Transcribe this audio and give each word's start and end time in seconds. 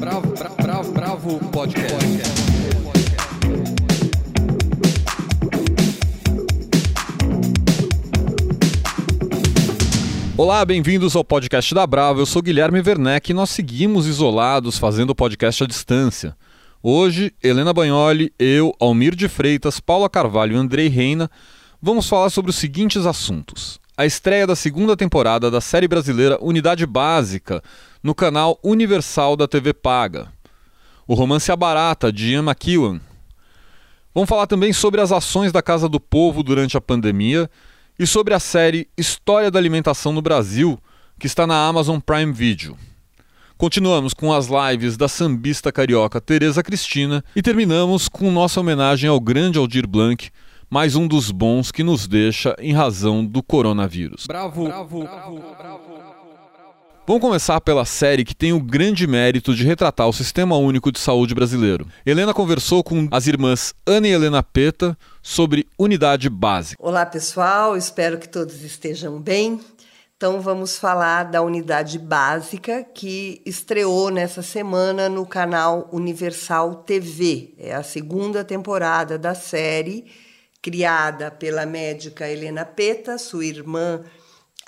Bravo, 0.00 0.32
bravo, 0.32 0.56
bravo, 0.62 0.92
bravo 0.92 1.38
podcast. 1.50 1.94
Olá, 10.38 10.64
bem-vindos 10.64 11.14
ao 11.14 11.22
podcast 11.22 11.74
da 11.74 11.86
Bravo. 11.86 12.18
Eu 12.18 12.24
sou 12.24 12.40
Guilherme 12.40 12.80
Werneck 12.80 13.30
e 13.30 13.34
nós 13.34 13.50
seguimos 13.50 14.06
isolados 14.06 14.78
fazendo 14.78 15.10
o 15.10 15.14
podcast 15.14 15.64
à 15.64 15.66
distância. 15.66 16.34
Hoje, 16.82 17.34
Helena 17.42 17.74
Bagnoli, 17.74 18.32
eu, 18.38 18.74
Almir 18.80 19.14
de 19.14 19.28
Freitas, 19.28 19.80
Paula 19.80 20.08
Carvalho 20.08 20.54
e 20.54 20.58
Andrei 20.58 20.88
Reina 20.88 21.30
vamos 21.82 22.08
falar 22.08 22.30
sobre 22.30 22.48
os 22.48 22.56
seguintes 22.56 23.04
assuntos. 23.04 23.78
A 23.98 24.06
estreia 24.06 24.46
da 24.46 24.56
segunda 24.56 24.96
temporada 24.96 25.50
da 25.50 25.60
série 25.60 25.86
brasileira 25.86 26.38
Unidade 26.40 26.86
Básica 26.86 27.62
no 28.02 28.14
canal 28.14 28.58
Universal 28.62 29.36
da 29.36 29.46
TV 29.46 29.72
Paga. 29.72 30.32
O 31.06 31.14
romance 31.14 31.50
A 31.52 31.56
Barata, 31.56 32.12
de 32.12 32.32
Ian 32.32 32.44
McEwan. 32.44 33.00
Vamos 34.14 34.28
falar 34.28 34.46
também 34.46 34.72
sobre 34.72 35.00
as 35.00 35.12
ações 35.12 35.52
da 35.52 35.62
Casa 35.62 35.88
do 35.88 36.00
Povo 36.00 36.42
durante 36.42 36.76
a 36.76 36.80
pandemia 36.80 37.50
e 37.98 38.06
sobre 38.06 38.32
a 38.32 38.40
série 38.40 38.88
História 38.96 39.50
da 39.50 39.58
Alimentação 39.58 40.12
no 40.12 40.22
Brasil, 40.22 40.78
que 41.18 41.26
está 41.26 41.46
na 41.46 41.66
Amazon 41.66 42.00
Prime 42.00 42.32
Video. 42.32 42.76
Continuamos 43.58 44.14
com 44.14 44.32
as 44.32 44.46
lives 44.46 44.96
da 44.96 45.06
sambista 45.06 45.70
carioca 45.70 46.18
Tereza 46.18 46.62
Cristina 46.62 47.22
e 47.36 47.42
terminamos 47.42 48.08
com 48.08 48.30
nossa 48.30 48.58
homenagem 48.58 49.10
ao 49.10 49.20
grande 49.20 49.58
Aldir 49.58 49.86
Blanc, 49.86 50.30
mais 50.70 50.96
um 50.96 51.06
dos 51.06 51.30
bons 51.30 51.70
que 51.70 51.82
nos 51.82 52.08
deixa 52.08 52.56
em 52.58 52.72
razão 52.72 53.22
do 53.22 53.42
coronavírus. 53.42 54.26
Bravo, 54.26 54.64
bravo, 54.64 55.00
bravo, 55.00 55.40
bravo. 55.58 56.19
Vamos 57.06 57.22
começar 57.22 57.60
pela 57.60 57.84
série 57.84 58.24
que 58.24 58.36
tem 58.36 58.52
o 58.52 58.60
grande 58.60 59.06
mérito 59.06 59.54
de 59.54 59.64
retratar 59.64 60.08
o 60.08 60.12
Sistema 60.12 60.56
Único 60.56 60.92
de 60.92 61.00
Saúde 61.00 61.34
brasileiro. 61.34 61.86
Helena 62.06 62.32
conversou 62.32 62.84
com 62.84 63.08
as 63.10 63.26
irmãs 63.26 63.74
Ana 63.86 64.06
e 64.06 64.12
Helena 64.12 64.42
Peta 64.42 64.96
sobre 65.22 65.66
unidade 65.78 66.28
básica. 66.28 66.80
Olá, 66.80 67.04
pessoal, 67.04 67.76
espero 67.76 68.18
que 68.18 68.28
todos 68.28 68.62
estejam 68.62 69.20
bem. 69.20 69.60
Então 70.16 70.40
vamos 70.40 70.78
falar 70.78 71.24
da 71.24 71.40
unidade 71.40 71.98
básica 71.98 72.84
que 72.84 73.40
estreou 73.46 74.10
nessa 74.10 74.42
semana 74.42 75.08
no 75.08 75.24
canal 75.24 75.88
Universal 75.90 76.76
TV. 76.84 77.54
É 77.58 77.74
a 77.74 77.82
segunda 77.82 78.44
temporada 78.44 79.18
da 79.18 79.34
série, 79.34 80.04
criada 80.60 81.30
pela 81.30 81.64
médica 81.64 82.28
Helena 82.28 82.66
Peta, 82.66 83.16
sua 83.16 83.46
irmã, 83.46 84.02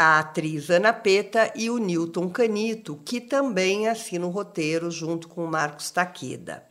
a 0.02 0.18
atriz 0.18 0.68
Ana 0.70 0.92
Peta 0.92 1.52
e 1.54 1.70
o 1.70 1.78
Newton 1.78 2.28
Canito, 2.28 3.00
que 3.04 3.20
também 3.20 3.88
assina 3.88 4.26
o 4.26 4.30
roteiro 4.30 4.90
junto 4.90 5.28
com 5.28 5.44
o 5.44 5.50
Marcos 5.50 5.90
Taqueda. 5.90 6.66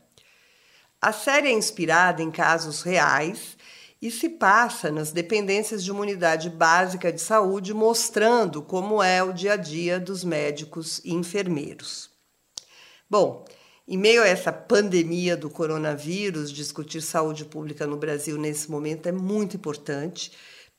A 1.02 1.12
série 1.12 1.48
é 1.48 1.54
inspirada 1.54 2.22
em 2.22 2.30
casos 2.30 2.82
reais 2.82 3.58
e 4.02 4.12
se 4.12 4.30
passa 4.30 4.92
nas 4.92 5.12
dependências 5.12 5.84
de 5.84 5.92
uma 5.92 6.02
unidade 6.02 6.50
básica 6.50 7.12
de 7.12 7.22
saúde, 7.22 7.74
mostrando 7.74 8.62
como 8.62 9.02
é 9.02 9.24
o 9.24 9.32
dia 9.32 9.54
a 9.54 9.58
dia 9.58 10.00
dos 10.00 10.24
médicos 10.24 11.00
e 11.06 11.14
enfermeiros. 11.14 12.10
Bom, 13.10 13.46
em 13.88 13.98
meio 13.98 14.24
a 14.24 14.28
essa 14.28 14.52
pandemia 14.52 15.36
do 15.38 15.50
coronavírus, 15.50 16.52
discutir 16.52 17.02
saúde 17.02 17.46
pública 17.46 17.86
no 17.86 17.98
Brasil 17.98 18.38
nesse 18.38 18.70
momento 18.72 19.08
é 19.08 19.12
muito 19.12 19.56
importante, 19.56 20.32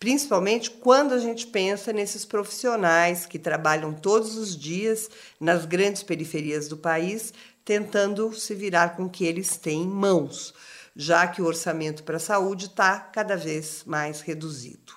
principalmente 0.03 0.69
quando 0.69 1.15
a 1.15 1.19
gente 1.21 1.47
pensa 1.47 1.93
nesses 1.93 2.25
profissionais 2.25 3.25
que 3.25 3.39
trabalham 3.39 3.95
todos 3.95 4.37
os 4.37 4.57
dias 4.57 5.09
nas 5.39 5.65
grandes 5.65 6.03
periferias 6.03 6.67
do 6.67 6.77
país, 6.77 7.33
tentando 7.65 8.35
se 8.35 8.53
virar 8.53 8.97
com 8.97 9.05
o 9.05 9.09
que 9.09 9.25
eles 9.25 9.57
têm 9.57 9.83
em 9.83 9.89
mãos 9.89 10.53
já 10.95 11.27
que 11.27 11.41
o 11.41 11.47
orçamento 11.47 12.03
para 12.03 12.17
a 12.17 12.21
saúde 12.21 12.67
está 12.67 12.99
cada 12.99 13.35
vez 13.37 13.83
mais 13.87 14.21
reduzido. 14.21 14.93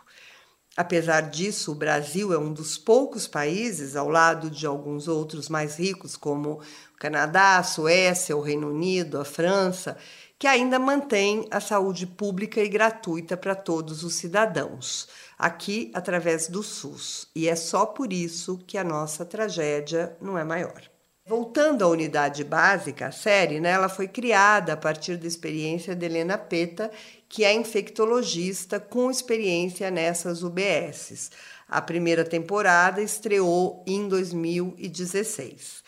Apesar 0.78 1.22
disso, 1.22 1.72
o 1.72 1.76
Brasil 1.76 2.34
é 2.34 2.38
um 2.38 2.52
dos 2.52 2.78
poucos 2.78 3.28
países, 3.28 3.96
ao 3.96 4.10
lado 4.10 4.50
de 4.50 4.66
alguns 4.66 5.08
outros 5.08 5.48
mais 5.48 5.78
ricos, 5.78 6.18
como 6.18 6.60
o 6.94 6.98
Canadá, 7.00 7.58
a 7.58 7.64
Suécia, 7.64 8.36
o 8.36 8.42
Reino 8.42 8.70
Unido, 8.70 9.18
a 9.18 9.24
França, 9.24 9.96
que 10.38 10.48
ainda 10.48 10.78
mantém 10.78 11.48
a 11.50 11.60
saúde 11.60 12.06
pública 12.06 12.62
e 12.62 12.68
gratuita 12.68 13.38
para 13.38 13.56
todos 13.56 14.04
os 14.04 14.16
cidadãos, 14.16 15.08
aqui 15.38 15.92
através 15.94 16.48
do 16.48 16.62
SUS. 16.62 17.30
E 17.34 17.48
é 17.48 17.56
só 17.56 17.86
por 17.86 18.12
isso 18.12 18.58
que 18.68 18.78
a 18.78 18.84
nossa 18.84 19.26
tragédia 19.26 20.16
não 20.22 20.38
é 20.38 20.44
maior. 20.44 20.84
Voltando 21.28 21.84
à 21.84 21.88
unidade 21.88 22.44
básica, 22.44 23.08
a 23.08 23.12
série, 23.12 23.60
né, 23.60 23.72
ela 23.72 23.90
foi 23.90 24.08
criada 24.08 24.74
a 24.74 24.78
partir 24.78 25.18
da 25.18 25.26
experiência 25.26 25.96
de 25.96 26.06
Helena 26.06 26.38
Peta, 26.38 26.92
que 27.28 27.44
é 27.44 27.52
infectologista 27.52 28.80
com 28.80 29.10
experiência 29.10 29.90
nessas 29.90 30.44
UBSs. 30.44 31.32
A 31.68 31.82
primeira 31.82 32.24
temporada 32.24 33.02
estreou 33.02 33.84
em 33.88 34.08
2016. 34.08 35.84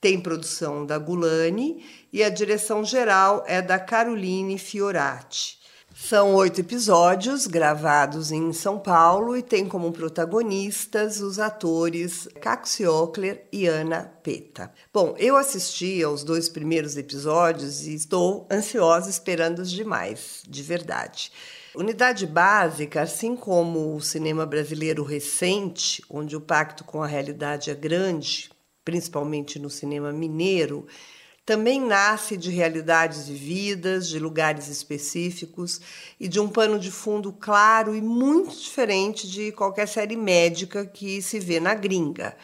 Tem 0.00 0.18
produção 0.18 0.86
da 0.86 0.96
Gulani 0.96 1.84
e 2.12 2.22
a 2.22 2.28
direção 2.28 2.84
geral 2.84 3.44
é 3.46 3.62
da 3.62 3.78
Caroline 3.78 4.58
Fiorati. 4.58 5.60
São 5.94 6.34
oito 6.34 6.60
episódios 6.60 7.46
gravados 7.46 8.32
em 8.32 8.52
São 8.52 8.78
Paulo 8.78 9.36
e 9.36 9.42
tem 9.42 9.68
como 9.68 9.92
protagonistas 9.92 11.20
os 11.20 11.38
atores 11.38 12.26
Caxi 12.40 12.86
Ockler 12.86 13.46
e 13.52 13.66
Ana 13.66 14.10
Peta. 14.22 14.72
Bom, 14.92 15.14
eu 15.18 15.36
assisti 15.36 16.02
aos 16.02 16.24
dois 16.24 16.48
primeiros 16.48 16.96
episódios 16.96 17.86
e 17.86 17.94
estou 17.94 18.48
ansiosa 18.50 19.10
esperando 19.10 19.58
os 19.58 19.70
demais, 19.70 20.42
de 20.48 20.62
verdade. 20.62 21.30
Unidade 21.74 22.26
básica, 22.26 23.02
assim 23.02 23.36
como 23.36 23.94
o 23.94 24.00
cinema 24.00 24.46
brasileiro 24.46 25.04
recente, 25.04 26.02
onde 26.08 26.34
o 26.34 26.40
pacto 26.40 26.82
com 26.82 27.02
a 27.02 27.06
realidade 27.06 27.70
é 27.70 27.74
grande, 27.74 28.50
principalmente 28.84 29.58
no 29.58 29.68
cinema 29.68 30.12
mineiro, 30.12 30.86
também 31.50 31.80
nasce 31.80 32.36
de 32.36 32.48
realidades 32.48 33.26
vividas, 33.26 34.06
de 34.08 34.20
lugares 34.20 34.68
específicos 34.68 35.80
e 36.20 36.28
de 36.28 36.38
um 36.38 36.48
pano 36.48 36.78
de 36.78 36.92
fundo 36.92 37.32
claro 37.32 37.92
e 37.92 38.00
muito 38.00 38.56
diferente 38.56 39.28
de 39.28 39.50
qualquer 39.50 39.88
série 39.88 40.14
médica 40.14 40.86
que 40.86 41.20
se 41.20 41.40
vê 41.40 41.58
na 41.58 41.74
gringa. 41.74 42.36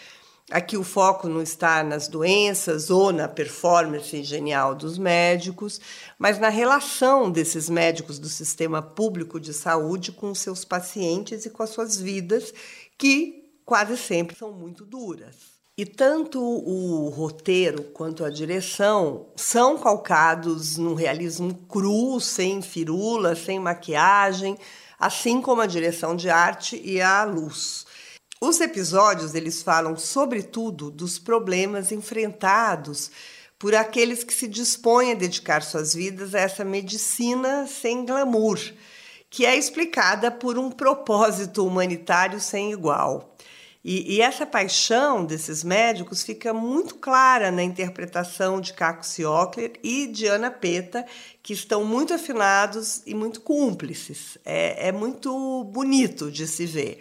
Aqui 0.50 0.76
o 0.76 0.82
foco 0.82 1.28
não 1.28 1.40
está 1.40 1.84
nas 1.84 2.08
doenças 2.08 2.90
ou 2.90 3.12
na 3.12 3.28
performance 3.28 4.24
genial 4.24 4.74
dos 4.74 4.98
médicos, 4.98 5.80
mas 6.18 6.40
na 6.40 6.48
relação 6.48 7.30
desses 7.30 7.70
médicos 7.70 8.18
do 8.18 8.28
sistema 8.28 8.82
público 8.82 9.38
de 9.38 9.54
saúde 9.54 10.10
com 10.10 10.34
seus 10.34 10.64
pacientes 10.64 11.46
e 11.46 11.50
com 11.50 11.62
as 11.62 11.70
suas 11.70 11.96
vidas, 11.96 12.52
que 12.98 13.52
quase 13.64 13.96
sempre 13.96 14.34
são 14.34 14.50
muito 14.50 14.84
duras. 14.84 15.55
E 15.78 15.84
tanto 15.84 16.41
o 16.41 17.10
roteiro 17.10 17.82
quanto 17.92 18.25
a 18.25 18.31
direção 18.31 19.26
são 19.37 19.76
calcados 19.76 20.78
num 20.78 20.94
realismo 20.94 21.53
cru, 21.69 22.19
sem 22.19 22.62
firula, 22.62 23.37
sem 23.37 23.60
maquiagem, 23.60 24.56
assim 24.98 25.42
como 25.42 25.60
a 25.60 25.66
direção 25.66 26.16
de 26.16 26.31
arte 26.31 26.81
e 26.82 26.98
a 27.03 27.25
luz. 27.25 27.84
Os 28.41 28.59
episódios 28.59 29.34
eles 29.34 29.62
falam 29.62 29.98
sobretudo 29.98 30.91
dos 30.91 31.19
problemas 31.19 31.92
enfrentados 31.92 33.10
por 33.59 33.75
aqueles 33.75 34.25
que 34.25 34.32
se 34.32 34.48
dispõem 34.48 35.12
a 35.12 35.15
dedicar 35.15 35.62
suas 35.62 35.92
vidas 35.92 36.34
a 36.34 36.41
essa 36.41 36.65
medicina 36.65 37.66
sem 37.66 38.06
glamour, 38.06 38.59
que 39.28 39.44
é 39.44 39.54
explicada 39.54 40.31
por 40.31 40.59
um 40.59 40.70
propósito 40.70 41.66
humanitário 41.66 42.41
sem 42.41 42.72
igual. 42.72 43.36
E, 43.88 44.16
e, 44.16 44.20
essa 44.20 44.44
paixão 44.44 45.24
desses 45.24 45.62
médicos 45.62 46.24
fica 46.24 46.53
muito 46.53 46.97
clara 46.97 47.53
na 47.53 47.62
interpretação 47.62 48.60
de 48.60 48.72
Caco 48.72 49.06
Ciocler 49.06 49.74
e 49.80 50.09
de 50.09 50.27
Ana 50.27 50.50
Peta, 50.50 51.06
que 51.41 51.53
estão 51.53 51.84
muito 51.84 52.12
afinados 52.12 53.03
e 53.06 53.15
muito 53.15 53.41
cúmplices. 53.41 54.38
É, 54.44 54.88
é 54.88 54.91
muito 54.91 55.62
bonito 55.62 56.33
de 56.33 56.48
se 56.48 56.66
ver. 56.66 56.98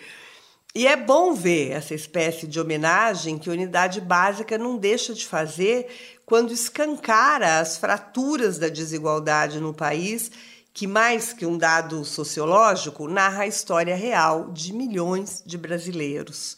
E 0.76 0.86
é 0.86 0.96
bom 0.96 1.34
ver 1.34 1.72
essa 1.72 1.96
espécie 1.96 2.46
de 2.46 2.60
homenagem 2.60 3.40
que 3.40 3.50
a 3.50 3.54
unidade 3.54 4.00
básica 4.00 4.56
não 4.56 4.78
deixa 4.78 5.12
de 5.12 5.26
fazer 5.26 5.88
quando 6.24 6.54
escancara 6.54 7.62
as 7.62 7.80
fraturas 7.80 8.60
da 8.60 8.70
desigualdade 8.70 9.60
no 9.60 9.74
país 9.74 10.30
que 10.72 10.86
mais 10.86 11.34
que 11.34 11.48
um 11.48 11.58
dado 11.58 12.06
sociológico 12.06 13.08
narra 13.08 13.44
a 13.44 13.48
história 13.48 13.96
real 13.96 14.52
de 14.52 14.72
milhões 14.72 15.42
de 15.44 15.58
brasileiros. 15.58 16.58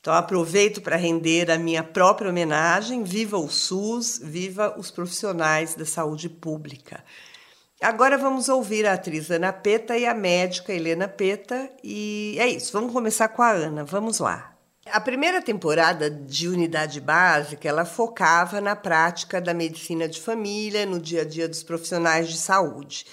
Então 0.00 0.14
aproveito 0.14 0.80
para 0.80 0.96
render 0.96 1.50
a 1.50 1.58
minha 1.58 1.82
própria 1.82 2.30
homenagem. 2.30 3.04
Viva 3.04 3.36
o 3.36 3.50
SUS, 3.50 4.18
viva 4.22 4.74
os 4.78 4.90
profissionais 4.90 5.74
da 5.74 5.84
saúde 5.84 6.28
pública. 6.28 7.04
Agora 7.80 8.16
vamos 8.16 8.48
ouvir 8.48 8.86
a 8.86 8.94
atriz 8.94 9.30
Ana 9.30 9.52
Peta 9.52 9.96
e 9.96 10.06
a 10.06 10.14
médica 10.14 10.72
Helena 10.72 11.06
Peta. 11.06 11.70
E 11.84 12.36
é 12.38 12.46
isso, 12.48 12.72
vamos 12.72 12.92
começar 12.92 13.28
com 13.28 13.42
a 13.42 13.50
Ana. 13.50 13.84
Vamos 13.84 14.18
lá. 14.18 14.54
A 14.86 15.00
primeira 15.00 15.42
temporada 15.42 16.10
de 16.10 16.48
Unidade 16.48 17.00
Básica, 17.00 17.68
ela 17.68 17.84
focava 17.84 18.60
na 18.60 18.74
prática 18.74 19.40
da 19.40 19.52
medicina 19.52 20.08
de 20.08 20.20
família, 20.20 20.86
no 20.86 20.98
dia 20.98 21.22
a 21.22 21.24
dia 21.24 21.46
dos 21.46 21.62
profissionais 21.62 22.28
de 22.28 22.38
saúde. 22.38 23.04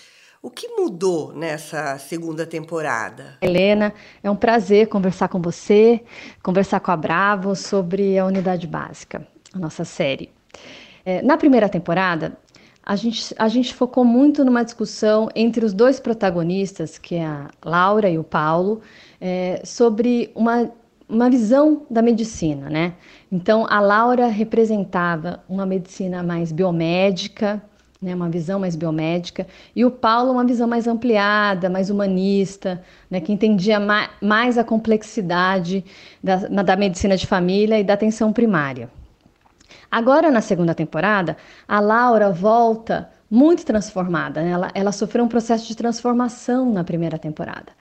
O 0.42 0.52
que 0.52 0.68
mudou 0.68 1.34
nessa 1.34 1.98
segunda 1.98 2.46
temporada? 2.46 3.38
Helena, 3.42 3.94
é 4.22 4.30
um 4.30 4.36
prazer 4.36 4.88
conversar 4.88 5.30
com 5.30 5.42
você, 5.42 6.04
conversar 6.44 6.80
com 6.80 6.92
a 6.92 6.98
Bravo 6.98 7.56
sobre 7.56 8.20
a 8.20 8.26
Unidade 8.26 8.68
Básica, 8.68 9.28
a 9.52 9.58
nossa 9.58 9.84
série. 9.84 10.30
É, 11.04 11.24
na 11.24 11.38
primeira 11.38 11.68
temporada, 11.68 12.38
a 12.86 12.96
gente, 12.96 13.34
a 13.38 13.48
gente 13.48 13.74
focou 13.74 14.06
muito 14.06 14.46
numa 14.46 14.64
discussão 14.64 15.28
entre 15.36 15.66
os 15.66 15.74
dois 15.74 16.00
protagonistas, 16.00 17.00
que 17.00 17.16
é 17.16 17.26
a 17.26 17.50
Laura 17.66 18.10
e 18.10 18.20
o 18.20 18.24
Paulo, 18.24 18.82
é, 19.20 19.60
sobre 19.66 20.32
uma, 20.36 20.72
uma 21.10 21.30
visão 21.32 21.86
da 21.90 22.04
medicina, 22.04 22.70
né? 22.70 22.94
Então, 23.32 23.66
a 23.68 23.80
Laura 23.80 24.28
representava 24.28 25.44
uma 25.50 25.66
medicina 25.66 26.22
mais 26.22 26.52
biomédica, 26.52 27.62
né, 28.02 28.14
uma 28.14 28.30
visão 28.30 28.60
mais 28.60 28.76
biomédica, 28.76 29.48
e 29.76 29.84
o 29.84 29.92
Paulo 29.92 30.32
uma 30.32 30.46
visão 30.46 30.68
mais 30.68 30.88
ampliada, 30.88 31.70
mais 31.70 31.90
humanista, 31.90 32.84
né, 33.10 33.20
que 33.20 33.32
entendia 33.32 33.80
ma 33.80 34.10
mais 34.22 34.58
a 34.58 34.64
complexidade 34.64 35.84
da, 36.24 36.36
da 36.64 36.76
medicina 36.76 37.18
de 37.18 37.26
família 37.26 37.80
e 37.80 37.84
da 37.84 37.94
atenção 37.94 38.32
primária. 38.32 38.90
Agora, 39.90 40.30
na 40.30 40.42
segunda 40.42 40.76
temporada, 40.76 41.38
a 41.68 41.80
Laura 41.80 42.32
volta 42.32 43.10
muito 43.30 43.66
transformada. 43.66 44.42
Né? 44.42 44.52
Ela, 44.52 44.72
ela 44.74 44.92
sofreu 44.92 45.24
um 45.24 45.28
processo 45.28 45.68
de 45.68 45.76
transformação 45.76 46.72
na 46.72 46.84
primeira 46.84 47.18
temporada. 47.18 47.72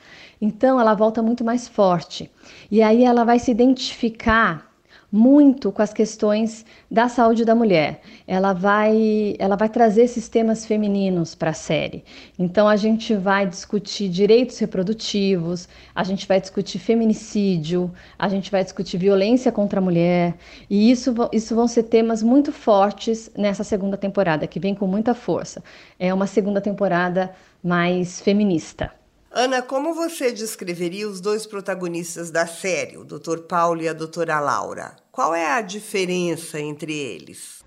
Então, 0.41 0.81
ela 0.81 0.95
volta 0.95 1.23
muito 1.23 1.45
mais 1.45 1.67
forte. 1.67 2.31
E 2.71 2.83
aí 2.83 3.05
ela 3.05 3.25
vai 3.25 3.39
se 3.39 3.51
identificar 3.51 4.71
muito 5.11 5.71
com 5.73 5.83
as 5.83 5.93
questões 5.93 6.65
da 6.91 7.09
saúde 7.09 7.45
da 7.45 7.55
mulher. 7.55 8.01
Ela 8.27 8.53
vai, 8.53 9.35
ela 9.39 9.57
vai 9.57 9.69
trazer 9.69 10.03
esses 10.03 10.29
temas 10.29 10.67
femininos 10.67 11.35
para 11.35 11.51
a 11.51 11.55
série. 11.55 12.05
Então 12.39 12.69
a 12.69 12.77
gente 12.77 13.15
vai 13.15 13.47
discutir 13.47 14.09
direitos 14.09 14.59
reprodutivos, 14.59 15.69
a 15.95 16.05
gente 16.05 16.27
vai 16.27 16.41
discutir 16.41 16.79
feminicídio, 16.79 17.91
a 18.19 18.29
gente 18.29 18.51
vai 18.51 18.63
discutir 18.63 18.99
violência 18.99 19.53
contra 19.53 19.81
a 19.81 19.83
mulher. 19.83 20.35
E 20.69 20.91
isso, 20.91 21.15
isso 21.33 21.55
vão 21.55 21.69
ser 21.69 21.85
temas 21.85 22.23
muito 22.23 22.53
fortes 22.53 23.31
nessa 23.37 23.65
segunda 23.65 23.97
temporada, 23.97 24.47
que 24.47 24.61
vem 24.61 24.75
com 24.75 24.87
muita 24.87 25.15
força. 25.15 25.63
É 25.99 26.13
uma 26.13 26.27
segunda 26.27 26.61
temporada 26.61 27.33
mais 27.63 28.21
feminista. 28.21 28.93
Ana, 29.39 29.61
como 29.61 29.93
você 29.93 30.33
descreveria 30.33 31.07
os 31.07 31.21
dois 31.21 31.45
protagonistas 31.45 32.31
da 32.31 32.47
série, 32.47 32.97
o 32.97 33.05
Dr. 33.05 33.41
Paulo 33.47 33.83
e 33.83 33.87
a 33.87 33.93
doutora 33.93 34.41
Laura? 34.41 34.97
Qual 35.13 35.35
é 35.35 35.45
a 35.53 35.61
diferença 35.61 36.59
entre 36.59 36.95
eles? 36.95 37.63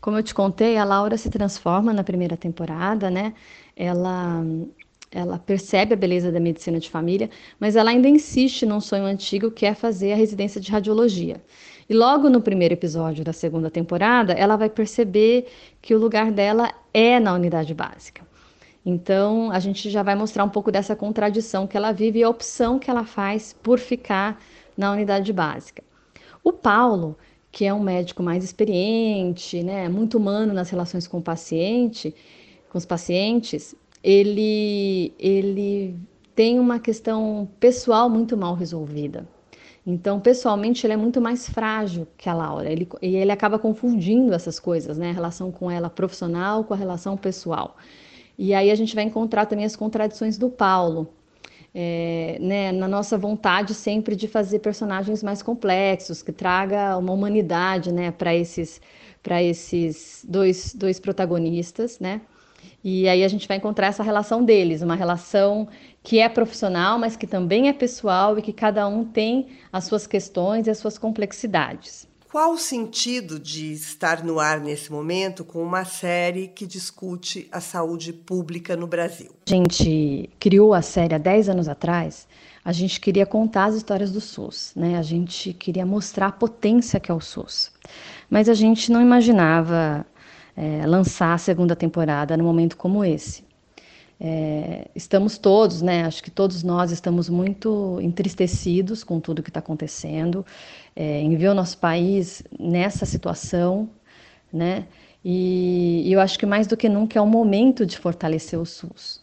Como 0.00 0.18
eu 0.18 0.22
te 0.24 0.34
contei, 0.34 0.76
a 0.76 0.82
Laura 0.82 1.16
se 1.16 1.30
transforma 1.30 1.92
na 1.92 2.02
primeira 2.02 2.36
temporada, 2.36 3.08
né? 3.08 3.34
Ela 3.76 4.44
ela 5.12 5.38
percebe 5.38 5.94
a 5.94 5.96
beleza 5.96 6.32
da 6.32 6.40
medicina 6.40 6.80
de 6.80 6.90
família, 6.90 7.30
mas 7.60 7.76
ela 7.76 7.90
ainda 7.90 8.08
insiste 8.08 8.66
num 8.66 8.80
sonho 8.80 9.04
antigo 9.04 9.52
que 9.52 9.64
é 9.64 9.74
fazer 9.76 10.12
a 10.12 10.16
residência 10.16 10.60
de 10.60 10.72
radiologia. 10.72 11.40
E 11.88 11.94
logo 11.94 12.28
no 12.28 12.40
primeiro 12.40 12.74
episódio 12.74 13.22
da 13.22 13.32
segunda 13.32 13.70
temporada, 13.70 14.32
ela 14.32 14.56
vai 14.56 14.68
perceber 14.68 15.46
que 15.80 15.94
o 15.94 15.98
lugar 15.98 16.32
dela 16.32 16.74
é 16.92 17.20
na 17.20 17.32
unidade 17.32 17.72
básica. 17.72 18.25
Então, 18.88 19.50
a 19.50 19.58
gente 19.58 19.90
já 19.90 20.00
vai 20.04 20.14
mostrar 20.14 20.44
um 20.44 20.48
pouco 20.48 20.70
dessa 20.70 20.94
contradição 20.94 21.66
que 21.66 21.76
ela 21.76 21.90
vive 21.90 22.20
e 22.20 22.22
a 22.22 22.30
opção 22.30 22.78
que 22.78 22.88
ela 22.88 23.04
faz 23.04 23.52
por 23.52 23.80
ficar 23.80 24.40
na 24.76 24.92
unidade 24.92 25.32
básica. 25.32 25.82
O 26.44 26.52
Paulo, 26.52 27.18
que 27.50 27.64
é 27.64 27.74
um 27.74 27.82
médico 27.82 28.22
mais 28.22 28.44
experiente, 28.44 29.60
né, 29.64 29.88
muito 29.88 30.18
humano 30.18 30.54
nas 30.54 30.70
relações 30.70 31.08
com 31.08 31.18
o 31.18 31.22
paciente, 31.22 32.14
com 32.70 32.78
os 32.78 32.86
pacientes, 32.86 33.74
ele, 34.04 35.12
ele 35.18 35.98
tem 36.36 36.60
uma 36.60 36.78
questão 36.78 37.48
pessoal 37.58 38.08
muito 38.08 38.36
mal 38.36 38.54
resolvida. 38.54 39.26
Então, 39.84 40.20
pessoalmente, 40.20 40.86
ele 40.86 40.92
é 40.94 40.96
muito 40.96 41.20
mais 41.20 41.48
frágil 41.48 42.06
que 42.16 42.28
a 42.28 42.34
Laura. 42.34 42.70
Ele, 42.70 42.88
e 43.02 43.16
ele 43.16 43.32
acaba 43.32 43.58
confundindo 43.58 44.32
essas 44.32 44.60
coisas, 44.60 44.96
né? 44.98 45.10
A 45.10 45.12
relação 45.12 45.50
com 45.50 45.70
ela 45.70 45.90
profissional 45.90 46.62
com 46.62 46.74
a 46.74 46.76
relação 46.76 47.16
pessoal. 47.16 47.76
E 48.38 48.52
aí 48.54 48.70
a 48.70 48.74
gente 48.74 48.94
vai 48.94 49.04
encontrar 49.04 49.46
também 49.46 49.64
as 49.64 49.76
contradições 49.76 50.36
do 50.36 50.50
Paulo, 50.50 51.08
é, 51.74 52.38
né, 52.40 52.72
na 52.72 52.88
nossa 52.88 53.18
vontade 53.18 53.74
sempre 53.74 54.16
de 54.16 54.28
fazer 54.28 54.60
personagens 54.60 55.22
mais 55.22 55.42
complexos, 55.42 56.22
que 56.22 56.32
traga 56.32 56.96
uma 56.96 57.12
humanidade 57.12 57.92
né, 57.92 58.10
para 58.10 58.34
esses, 58.34 58.80
esses 59.42 60.24
dois, 60.26 60.74
dois 60.74 60.98
protagonistas, 60.98 61.98
né? 61.98 62.20
E 62.82 63.08
aí 63.08 63.24
a 63.24 63.28
gente 63.28 63.48
vai 63.48 63.56
encontrar 63.56 63.88
essa 63.88 64.02
relação 64.02 64.44
deles, 64.44 64.80
uma 64.80 64.94
relação 64.94 65.68
que 66.02 66.18
é 66.18 66.28
profissional, 66.28 66.98
mas 66.98 67.16
que 67.16 67.26
também 67.26 67.68
é 67.68 67.72
pessoal 67.72 68.38
e 68.38 68.42
que 68.42 68.52
cada 68.52 68.86
um 68.86 69.04
tem 69.04 69.48
as 69.72 69.84
suas 69.84 70.06
questões 70.06 70.66
e 70.66 70.70
as 70.70 70.78
suas 70.78 70.96
complexidades. 70.96 72.08
Qual 72.36 72.52
o 72.52 72.58
sentido 72.58 73.40
de 73.40 73.72
estar 73.72 74.22
no 74.22 74.38
ar 74.38 74.60
nesse 74.60 74.92
momento 74.92 75.42
com 75.42 75.62
uma 75.62 75.86
série 75.86 76.48
que 76.48 76.66
discute 76.66 77.48
a 77.50 77.62
saúde 77.62 78.12
pública 78.12 78.76
no 78.76 78.86
Brasil? 78.86 79.30
A 79.46 79.50
gente 79.50 80.28
criou 80.38 80.74
a 80.74 80.82
série 80.82 81.14
há 81.14 81.18
10 81.18 81.48
anos 81.48 81.66
atrás. 81.66 82.28
A 82.62 82.72
gente 82.72 83.00
queria 83.00 83.24
contar 83.24 83.64
as 83.64 83.74
histórias 83.74 84.12
do 84.12 84.20
SUS, 84.20 84.72
né? 84.76 84.98
A 84.98 85.02
gente 85.02 85.54
queria 85.54 85.86
mostrar 85.86 86.26
a 86.26 86.30
potência 86.30 87.00
que 87.00 87.10
é 87.10 87.14
o 87.14 87.22
SUS. 87.22 87.72
Mas 88.28 88.50
a 88.50 88.54
gente 88.54 88.92
não 88.92 89.00
imaginava 89.00 90.04
é, 90.54 90.86
lançar 90.86 91.32
a 91.32 91.38
segunda 91.38 91.74
temporada 91.74 92.36
num 92.36 92.44
momento 92.44 92.76
como 92.76 93.02
esse. 93.02 93.45
É, 94.18 94.88
estamos 94.94 95.36
todos, 95.36 95.82
né? 95.82 96.04
Acho 96.04 96.22
que 96.22 96.30
todos 96.30 96.62
nós 96.62 96.90
estamos 96.90 97.28
muito 97.28 97.98
entristecidos 98.00 99.04
com 99.04 99.20
tudo 99.20 99.42
que 99.42 99.50
está 99.50 99.60
acontecendo, 99.60 100.44
é, 100.94 101.20
em 101.20 101.36
ver 101.36 101.48
o 101.48 101.54
nosso 101.54 101.76
país 101.78 102.42
nessa 102.58 103.04
situação, 103.04 103.90
né? 104.52 104.86
E, 105.24 106.04
e, 106.06 106.12
eu 106.12 106.20
acho 106.20 106.38
que 106.38 106.46
mais 106.46 106.66
do 106.66 106.76
que 106.76 106.88
nunca 106.88 107.18
é 107.18 107.22
o 107.22 107.26
momento 107.26 107.84
de 107.84 107.98
fortalecer 107.98 108.58
o 108.58 108.64
SUS. 108.64 109.20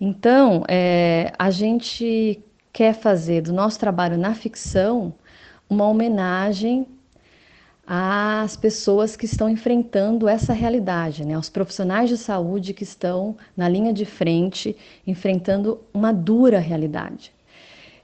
Então, 0.00 0.64
é, 0.66 1.32
a 1.38 1.50
gente 1.50 2.42
quer 2.72 2.94
fazer 2.94 3.42
do 3.42 3.52
nosso 3.52 3.78
trabalho 3.78 4.16
na 4.16 4.34
ficção 4.34 5.14
uma 5.68 5.86
homenagem 5.86 6.86
às 7.90 8.54
pessoas 8.54 9.16
que 9.16 9.24
estão 9.24 9.48
enfrentando 9.48 10.28
essa 10.28 10.52
realidade, 10.52 11.24
né? 11.24 11.32
aos 11.32 11.48
profissionais 11.48 12.10
de 12.10 12.18
saúde 12.18 12.74
que 12.74 12.82
estão 12.82 13.34
na 13.56 13.66
linha 13.66 13.94
de 13.94 14.04
frente 14.04 14.76
enfrentando 15.06 15.80
uma 15.94 16.12
dura 16.12 16.58
realidade. 16.58 17.32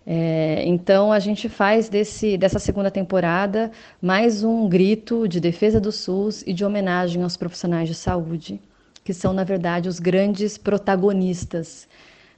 É, 0.06 0.62
então 0.64 1.12
a 1.12 1.18
gente 1.18 1.50
faz 1.50 1.90
desse, 1.90 2.38
dessa 2.38 2.58
segunda 2.58 2.90
temporada 2.90 3.70
mais 4.00 4.42
um 4.42 4.68
grito 4.68 5.28
de 5.28 5.38
defesa 5.38 5.78
do 5.78 5.92
SUS 5.92 6.42
e 6.46 6.54
de 6.54 6.64
homenagem 6.64 7.22
aos 7.22 7.36
profissionais 7.36 7.86
de 7.86 7.94
saúde, 7.94 8.60
que 9.02 9.12
são, 9.12 9.34
na 9.34 9.44
verdade, 9.44 9.86
os 9.86 9.98
grandes 9.98 10.56
protagonistas 10.56 11.86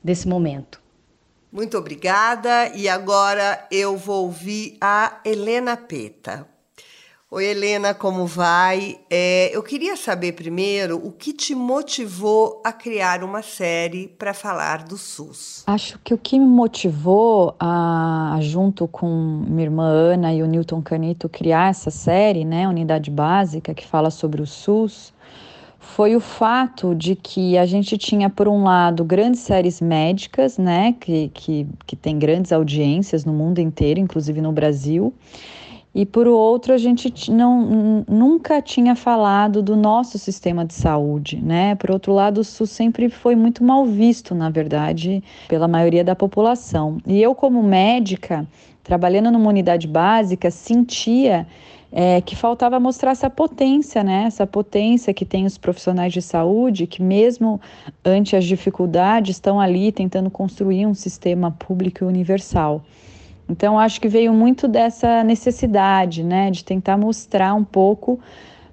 desse 0.02 0.26
momento. 0.26 0.80
Muito 1.52 1.78
obrigada. 1.78 2.72
E 2.74 2.88
agora 2.88 3.66
eu 3.70 3.96
vou 3.96 4.24
ouvir 4.24 4.76
a 4.80 5.20
Helena 5.24 5.76
Peta. 5.76 6.55
Oi, 7.28 7.44
Helena, 7.44 7.92
como 7.92 8.24
vai? 8.24 9.00
É, 9.10 9.50
eu 9.52 9.60
queria 9.60 9.96
saber 9.96 10.30
primeiro 10.34 11.04
o 11.04 11.10
que 11.10 11.32
te 11.32 11.56
motivou 11.56 12.62
a 12.64 12.72
criar 12.72 13.24
uma 13.24 13.42
série 13.42 14.06
para 14.06 14.32
falar 14.32 14.84
do 14.84 14.96
SUS. 14.96 15.64
Acho 15.66 15.98
que 16.04 16.14
o 16.14 16.18
que 16.18 16.38
me 16.38 16.46
motivou 16.46 17.56
a, 17.58 18.38
junto 18.40 18.86
com 18.86 19.08
minha 19.44 19.64
irmã 19.64 19.88
Ana 19.88 20.32
e 20.32 20.40
o 20.40 20.46
Newton 20.46 20.80
Canito, 20.80 21.28
criar 21.28 21.70
essa 21.70 21.90
série, 21.90 22.44
né, 22.44 22.68
Unidade 22.68 23.10
Básica, 23.10 23.74
que 23.74 23.84
fala 23.84 24.10
sobre 24.10 24.40
o 24.40 24.46
SUS, 24.46 25.12
foi 25.80 26.14
o 26.14 26.20
fato 26.20 26.94
de 26.94 27.16
que 27.16 27.58
a 27.58 27.66
gente 27.66 27.98
tinha, 27.98 28.30
por 28.30 28.46
um 28.46 28.62
lado, 28.62 29.04
grandes 29.04 29.40
séries 29.40 29.80
médicas, 29.80 30.58
né, 30.58 30.94
que, 31.00 31.28
que, 31.34 31.66
que 31.88 31.96
tem 31.96 32.20
grandes 32.20 32.52
audiências 32.52 33.24
no 33.24 33.32
mundo 33.32 33.58
inteiro, 33.58 33.98
inclusive 33.98 34.40
no 34.40 34.52
Brasil 34.52 35.12
e 35.96 36.04
por 36.04 36.26
outro 36.26 36.74
a 36.74 36.76
gente 36.76 37.30
não, 37.30 38.04
nunca 38.06 38.60
tinha 38.60 38.94
falado 38.94 39.62
do 39.62 39.74
nosso 39.74 40.18
sistema 40.18 40.62
de 40.62 40.74
saúde, 40.74 41.40
né? 41.42 41.74
Por 41.74 41.90
outro 41.90 42.12
lado, 42.12 42.42
o 42.42 42.44
SUS 42.44 42.68
sempre 42.68 43.08
foi 43.08 43.34
muito 43.34 43.64
mal 43.64 43.86
visto, 43.86 44.34
na 44.34 44.50
verdade, 44.50 45.24
pela 45.48 45.66
maioria 45.66 46.04
da 46.04 46.14
população. 46.14 46.98
E 47.06 47.22
eu, 47.22 47.34
como 47.34 47.62
médica, 47.62 48.46
trabalhando 48.84 49.30
numa 49.30 49.48
unidade 49.48 49.88
básica, 49.88 50.50
sentia 50.50 51.46
é, 51.90 52.20
que 52.20 52.36
faltava 52.36 52.78
mostrar 52.78 53.12
essa 53.12 53.30
potência, 53.30 54.04
né? 54.04 54.24
Essa 54.26 54.46
potência 54.46 55.14
que 55.14 55.24
tem 55.24 55.46
os 55.46 55.56
profissionais 55.56 56.12
de 56.12 56.20
saúde, 56.20 56.86
que 56.86 57.02
mesmo 57.02 57.58
ante 58.04 58.36
as 58.36 58.44
dificuldades 58.44 59.36
estão 59.36 59.58
ali 59.58 59.90
tentando 59.90 60.28
construir 60.28 60.84
um 60.84 60.92
sistema 60.92 61.50
público 61.52 62.04
e 62.04 62.06
universal. 62.06 62.84
Então, 63.48 63.78
acho 63.78 64.00
que 64.00 64.08
veio 64.08 64.32
muito 64.32 64.66
dessa 64.66 65.22
necessidade, 65.22 66.24
né, 66.24 66.50
de 66.50 66.64
tentar 66.64 66.96
mostrar 66.96 67.54
um 67.54 67.64
pouco 67.64 68.18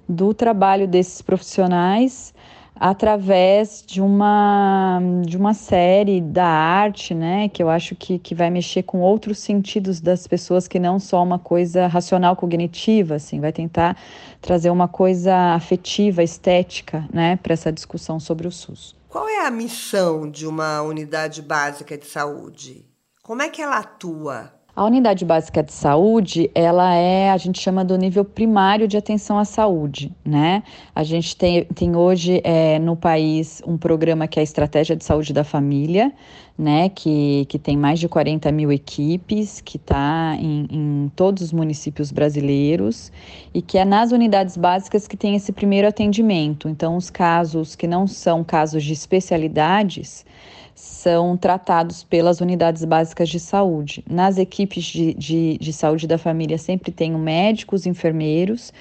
do 0.08 0.34
trabalho 0.34 0.86
desses 0.86 1.22
profissionais 1.22 2.34
através 2.74 3.84
de 3.86 4.00
uma, 4.00 5.00
de 5.24 5.36
uma 5.36 5.54
série 5.54 6.20
da 6.20 6.46
arte, 6.46 7.14
né, 7.14 7.48
que 7.48 7.62
eu 7.62 7.70
acho 7.70 7.94
que, 7.94 8.18
que 8.18 8.34
vai 8.34 8.50
mexer 8.50 8.82
com 8.82 9.00
outros 9.00 9.38
sentidos 9.38 10.00
das 10.00 10.26
pessoas 10.26 10.66
que 10.66 10.80
não 10.80 10.98
só 10.98 11.22
uma 11.22 11.38
coisa 11.38 11.86
racional 11.86 12.34
cognitiva, 12.34 13.14
assim, 13.14 13.40
vai 13.40 13.52
tentar 13.52 13.96
trazer 14.40 14.70
uma 14.70 14.88
coisa 14.88 15.54
afetiva, 15.54 16.22
estética, 16.22 17.08
né, 17.12 17.36
para 17.36 17.52
essa 17.52 17.70
discussão 17.70 18.18
sobre 18.18 18.48
o 18.48 18.50
SUS. 18.50 18.96
Qual 19.08 19.28
é 19.28 19.46
a 19.46 19.50
missão 19.50 20.28
de 20.28 20.44
uma 20.44 20.82
unidade 20.82 21.40
básica 21.40 21.96
de 21.96 22.06
saúde? 22.06 22.84
Como 23.22 23.40
é 23.40 23.48
que 23.48 23.62
ela 23.62 23.78
atua? 23.78 24.52
A 24.76 24.84
unidade 24.84 25.24
básica 25.24 25.62
de 25.62 25.72
saúde, 25.72 26.50
ela 26.52 26.96
é, 26.96 27.30
a 27.30 27.36
gente 27.36 27.60
chama 27.60 27.84
do 27.84 27.96
nível 27.96 28.24
primário 28.24 28.88
de 28.88 28.96
atenção 28.96 29.38
à 29.38 29.44
saúde, 29.44 30.12
né? 30.24 30.64
A 30.92 31.04
gente 31.04 31.36
tem, 31.36 31.64
tem 31.66 31.94
hoje 31.94 32.40
é, 32.42 32.80
no 32.80 32.96
país 32.96 33.62
um 33.64 33.78
programa 33.78 34.26
que 34.26 34.40
é 34.40 34.42
a 34.42 34.42
Estratégia 34.42 34.96
de 34.96 35.04
Saúde 35.04 35.32
da 35.32 35.44
Família, 35.44 36.12
né? 36.58 36.88
Que, 36.88 37.46
que 37.48 37.56
tem 37.56 37.76
mais 37.76 38.00
de 38.00 38.08
40 38.08 38.50
mil 38.50 38.72
equipes, 38.72 39.60
que 39.60 39.76
está 39.76 40.36
em, 40.40 40.66
em 40.68 41.12
todos 41.14 41.44
os 41.44 41.52
municípios 41.52 42.10
brasileiros 42.10 43.12
e 43.54 43.62
que 43.62 43.78
é 43.78 43.84
nas 43.84 44.10
unidades 44.10 44.56
básicas 44.56 45.06
que 45.06 45.16
tem 45.16 45.36
esse 45.36 45.52
primeiro 45.52 45.86
atendimento. 45.86 46.68
Então, 46.68 46.96
os 46.96 47.10
casos 47.10 47.76
que 47.76 47.86
não 47.86 48.08
são 48.08 48.42
casos 48.42 48.82
de 48.82 48.92
especialidades, 48.92 50.26
são 50.74 51.36
tratados 51.36 52.02
pelas 52.02 52.40
unidades 52.40 52.84
básicas 52.84 53.28
de 53.28 53.38
saúde. 53.38 54.04
Nas 54.08 54.38
equipes 54.38 54.84
de, 54.84 55.14
de, 55.14 55.58
de 55.58 55.72
saúde 55.72 56.06
da 56.06 56.18
família 56.18 56.58
sempre 56.58 56.90
tem 56.90 57.12
médicos, 57.12 57.86
enfermeiros, 57.86 58.72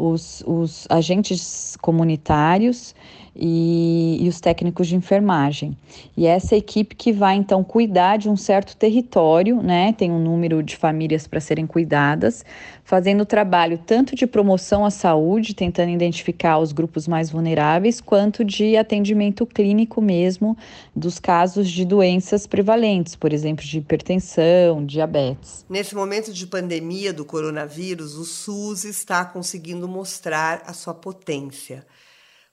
os, 0.00 0.42
os 0.46 0.86
agentes 0.88 1.76
comunitários 1.82 2.94
e, 3.36 4.18
e, 4.20 4.28
os 4.28 4.40
técnicos 4.40 4.88
de 4.88 4.96
enfermagem. 4.96 5.76
E 6.16 6.26
essa 6.26 6.56
equipe 6.56 6.94
que 6.96 7.12
vai 7.12 7.36
então 7.36 7.62
cuidar 7.62 8.16
de 8.16 8.28
um 8.28 8.36
certo 8.36 8.76
território, 8.76 9.62
né? 9.62 9.92
Tem 9.92 10.10
um 10.10 10.18
número 10.18 10.62
de 10.62 10.76
famílias 10.76 11.26
para 11.26 11.40
serem 11.40 11.66
cuidadas, 11.66 12.44
fazendo 12.82 13.24
trabalho 13.24 13.78
tanto 13.78 14.16
de 14.16 14.26
promoção 14.26 14.84
à 14.84 14.90
saúde, 14.90 15.54
tentando 15.54 15.90
identificar 15.90 16.58
os 16.58 16.72
grupos 16.72 17.06
mais 17.06 17.30
vulneráveis, 17.30 18.00
quanto 18.00 18.44
de 18.44 18.76
atendimento 18.76 19.46
clínico 19.46 20.00
mesmo 20.02 20.56
dos 20.94 21.18
casos 21.18 21.70
de 21.70 21.84
doenças 21.84 22.46
prevalentes, 22.46 23.14
por 23.14 23.32
exemplo, 23.32 23.64
de 23.64 23.78
hipertensão, 23.78 24.84
diabetes. 24.84 25.64
Nesse 25.68 25.94
momento 25.94 26.32
de 26.32 26.46
pandemia 26.46 27.12
do 27.12 27.24
coronavírus, 27.24 28.16
o 28.16 28.24
SUS 28.24 28.84
está 28.84 29.24
conseguindo 29.24 29.86
mostrar 29.90 30.62
a 30.66 30.72
sua 30.72 30.94
potência. 30.94 31.84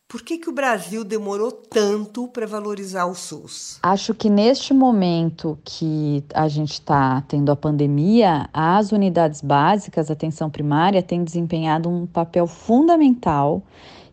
Por 0.10 0.22
que, 0.22 0.38
que 0.38 0.50
o 0.50 0.54
Brasil 0.54 1.04
demorou 1.04 1.52
tanto 1.52 2.30
para 2.30 2.48
valorizar 2.48 3.06
o 3.08 3.14
SUS? 3.14 3.78
Acho 3.84 4.14
que 4.14 4.30
neste 4.30 4.74
momento 4.74 5.60
que 5.66 6.24
a 6.34 6.48
gente 6.48 6.74
está 6.74 7.22
tendo 7.28 7.52
a 7.52 7.58
pandemia, 7.58 8.50
as 8.54 8.94
unidades 8.94 9.42
básicas, 9.42 10.10
atenção 10.10 10.50
primária, 10.50 11.04
têm 11.04 11.26
desempenhado 11.26 11.90
um 11.90 12.06
papel 12.06 12.48
fundamental, 12.48 13.62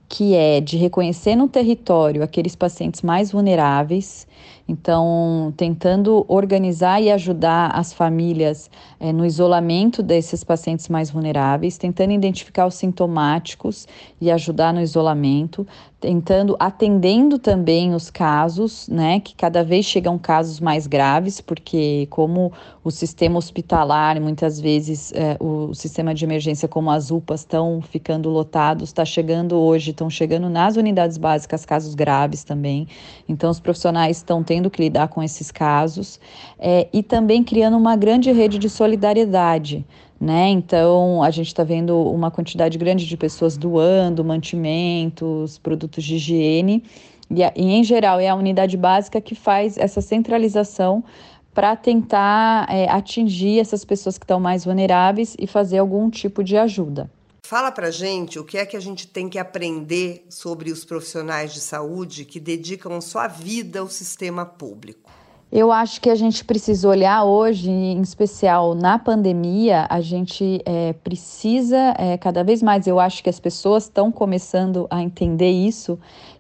que 0.09 0.35
é 0.35 0.61
de 0.61 0.77
reconhecer 0.77 1.37
no 1.37 1.49
território 1.49 2.25
aqueles 2.25 2.57
pacientes 2.57 3.01
mais 3.01 3.31
vulneráveis 3.31 4.27
então, 4.67 5.53
tentando 5.57 6.25
organizar 6.27 7.01
e 7.03 7.11
ajudar 7.11 7.71
as 7.75 7.93
famílias 7.93 8.71
é, 8.99 9.13
no 9.13 9.27
isolamento 9.27 10.03
desses 10.03 10.43
pacientes 10.43 10.89
mais 10.89 11.11
vulneráveis, 11.11 11.77
tentando 11.77 12.13
identificar 12.13 12.67
os 12.67 12.75
sintomáticos 12.75 13.87
e 14.21 14.31
ajudar 14.31 14.73
no 14.73 14.81
isolamento, 14.81 15.67
tentando, 16.05 16.55
atendendo 16.59 17.39
também 17.39 17.95
os 17.95 18.11
casos, 18.11 18.89
né, 18.89 19.21
que 19.21 19.35
cada 19.35 19.65
vez 19.65 19.87
chegam 19.87 20.19
casos 20.19 20.61
mais 20.61 20.87
graves, 20.87 21.41
porque 21.41 22.07
como 22.11 22.53
o 22.83 22.91
sistema 22.91 23.39
hospitalar, 23.39 24.21
muitas 24.21 24.61
vezes 24.61 25.13
é, 25.13 25.37
o 25.41 25.73
sistema 25.75 26.15
de 26.15 26.25
emergência 26.25 26.69
como 26.69 26.91
as 26.91 27.11
UPAs 27.11 27.41
estão 27.41 27.81
ficando 27.81 28.29
lotados, 28.29 28.91
está 28.91 29.05
chegando 29.05 29.57
hoje, 29.57 29.93
estão 29.93 30.11
chegando 30.11 30.51
nas 30.51 30.77
unidades 30.77 31.17
básicas 31.17 31.65
casos 31.65 31.95
graves 31.95 32.45
também, 32.45 32.87
então 33.27 33.51
os 33.51 33.59
profissionais 33.59 34.19
estão 34.19 34.34
tendo 34.43 34.71
que 34.71 34.83
lidar 34.83 35.09
com 35.09 35.23
esses 35.23 35.51
casos 35.51 36.21
é, 36.59 36.89
e 36.93 37.03
também 37.03 37.43
criando 37.45 37.77
uma 37.77 37.97
grande 37.97 38.33
rede 38.33 38.59
de 38.59 38.69
solidariedade. 38.69 39.85
Né? 40.21 40.49
Então, 40.49 41.23
a 41.23 41.31
gente 41.31 41.49
está 41.49 41.65
vendo 41.65 42.01
uma 42.11 42.31
quantidade 42.31 42.79
grande 42.79 43.07
de 43.07 43.17
pessoas 43.17 43.57
doando 43.57 44.25
mantimentos, 44.25 45.59
produtos 45.59 46.03
de 46.03 46.17
higiene, 46.17 46.83
e, 47.31 47.43
e 47.43 47.73
em 47.73 47.85
geral 47.85 48.21
é 48.21 48.29
a 48.29 48.35
unidade 48.35 48.77
básica 48.77 49.21
que 49.21 49.35
faz 49.35 49.77
essa 49.77 50.01
centralização 50.01 51.05
para 51.53 51.77
tentar 51.77 52.67
é, 52.69 52.89
atingir 52.91 53.61
essas 53.61 53.85
pessoas 53.85 54.19
que 54.19 54.25
estão 54.25 54.41
mais 54.41 54.65
vulneráveis 54.65 55.37
e 55.39 55.47
fazer 55.47 55.79
algum 55.79 56.11
tipo 56.11 56.43
de 56.43 56.57
ajuda. 56.57 57.09
Fala 57.47 57.71
para 57.71 57.91
gente 57.91 58.39
o 58.39 58.45
que 58.45 58.57
é 58.57 58.65
que 58.65 58.75
a 58.75 58.81
gente 58.81 59.07
tem 59.07 59.29
que 59.29 59.39
aprender 59.39 60.25
sobre 60.31 60.73
os 60.73 60.83
profissionais 60.83 61.53
de 61.53 61.61
saúde 61.61 62.25
que 62.25 62.41
dedicam 62.41 62.99
sua 63.03 63.29
vida 63.29 63.81
ao 63.81 63.87
sistema 63.87 64.47
público. 64.47 65.11
Eu 65.53 65.71
acho 65.71 66.01
que 66.01 66.09
a 66.09 66.15
gente 66.15 66.43
precisa 66.43 66.89
olhar 66.89 67.23
hoje, 67.23 67.71
em 67.71 68.01
especial 68.01 68.75
na 68.75 68.99
pandemia, 68.99 69.87
a 69.91 70.01
gente 70.01 70.63
é, 70.65 70.95
precisa 70.95 71.95
é, 71.99 72.17
cada 72.17 72.43
vez 72.43 72.63
mais. 72.63 72.87
Eu 72.87 72.99
acho 72.99 73.23
que 73.23 73.29
as 73.29 73.39
pessoas 73.39 73.85
estão 73.85 74.11
começando 74.11 74.87
a 74.89 75.03
entender 75.03 75.51
isso, 75.51 75.99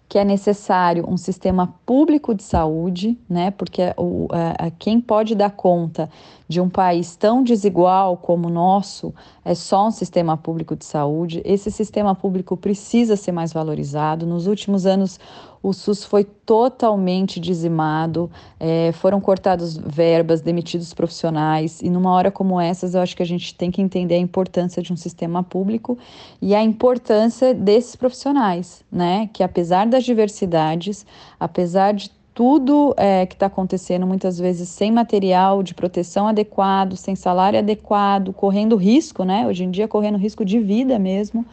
que 0.08 0.18
é 0.18 0.25
necessário 0.25 1.04
um 1.06 1.18
sistema 1.18 1.75
público 1.84 2.34
de 2.34 2.42
saúde, 2.42 3.18
né? 3.28 3.50
Porque 3.50 3.82
o, 3.99 4.26
a, 4.30 4.66
a, 4.66 4.70
quem 4.70 5.00
pode 5.00 5.34
dar 5.34 5.50
conta 5.50 6.08
de 6.54 6.61
um 6.61 6.68
país 6.68 7.16
tão 7.16 7.42
desigual 7.42 8.16
como 8.16 8.46
o 8.46 8.50
nosso 8.50 9.12
é 9.44 9.56
só 9.56 9.88
um 9.88 9.90
sistema 9.90 10.37
público 10.37 10.76
de 10.76 10.84
saúde. 10.84 11.42
Esse 11.44 11.68
sistema 11.68 12.14
público 12.14 12.56
precisa 12.56 13.16
ser 13.16 13.32
mais 13.32 13.52
valorizado. 13.52 14.25
Nos 14.25 14.46
últimos 14.46 14.87
anos, 14.87 15.18
o 15.61 15.73
SUS 15.73 16.04
foi 16.04 16.23
totalmente 16.23 17.40
dizimado, 17.40 18.30
é, 18.61 18.92
foram 18.92 19.20
cortadas 19.20 19.76
verbas, 19.76 20.40
demitidos 20.40 20.94
profissionais, 20.94 21.82
e 21.82 21.90
numa 21.90 22.12
hora 22.12 22.30
como 22.30 22.61
essas, 22.61 22.94
eu 22.94 23.00
acho 23.00 23.16
que 23.16 23.23
a 23.23 23.26
gente 23.26 23.52
tem 23.54 23.70
que 23.70 23.82
entender 23.82 24.14
a 24.14 24.18
importância 24.18 24.80
de 24.80 24.92
um 24.92 24.96
sistema 24.96 25.42
público 25.42 25.99
e 26.40 26.54
a 26.54 26.62
importância 26.62 27.52
desses 27.52 27.96
profissionais, 27.96 28.84
né? 28.92 29.28
Que 29.32 29.42
apesar 29.42 29.87
das 29.87 30.04
diversidades, 30.04 31.04
apesar 31.40 31.94
de 31.94 32.12
tudo 32.34 32.92
é, 32.96 33.24
que 33.24 33.34
está 33.34 33.46
acontecendo, 33.46 34.06
muitas 34.06 34.38
vezes 34.38 34.68
sem 34.68 34.90
material 34.90 35.62
de 35.62 35.72
proteção 35.72 36.26
adequado, 36.26 36.96
sem 36.96 37.14
salário 37.14 37.60
adequado, 37.60 38.32
correndo 38.32 38.74
risco, 38.74 39.22
né? 39.24 39.46
Hoje 39.46 39.62
em 39.62 39.70
dia, 39.70 39.86
correndo 39.86 40.18
risco 40.18 40.44
de 40.44 40.58
vida 40.58 40.98
mesmo. 40.98 41.46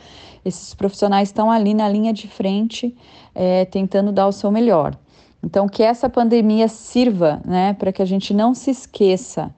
Esses 0.44 0.74
profissionais 0.74 1.30
estão 1.30 1.52
ali 1.52 1.76
na 1.76 1.88
linha 1.88 2.12
de 2.12 2.28
frente, 2.28 2.96
é, 3.36 3.64
tentando 3.66 4.12
dar 4.12 4.28
o 4.28 4.32
seu 4.32 4.50
melhor. 4.50 4.98
Então, 5.44 5.68
que 5.70 5.84
essa 5.84 6.10
pandemia 6.10 6.68
sirva 6.68 7.40
né, 7.46 7.74
para 7.74 7.92
que 7.92 8.02
a 8.02 8.06
gente 8.06 8.34
não 8.34 8.54
se 8.56 8.72
esqueça 8.72 9.54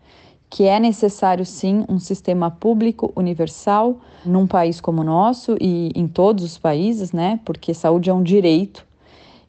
que 0.49 0.65
é 0.65 0.79
necessário 0.79 1.45
sim 1.45 1.83
um 1.89 1.99
sistema 1.99 2.51
público 2.51 3.11
universal 3.15 3.97
num 4.23 4.45
país 4.45 4.79
como 4.79 5.01
o 5.01 5.03
nosso 5.03 5.57
e 5.59 5.91
em 5.95 6.07
todos 6.07 6.43
os 6.43 6.59
países, 6.59 7.11
né? 7.11 7.39
Porque 7.43 7.73
saúde 7.73 8.11
é 8.11 8.13
um 8.13 8.21
direito 8.21 8.85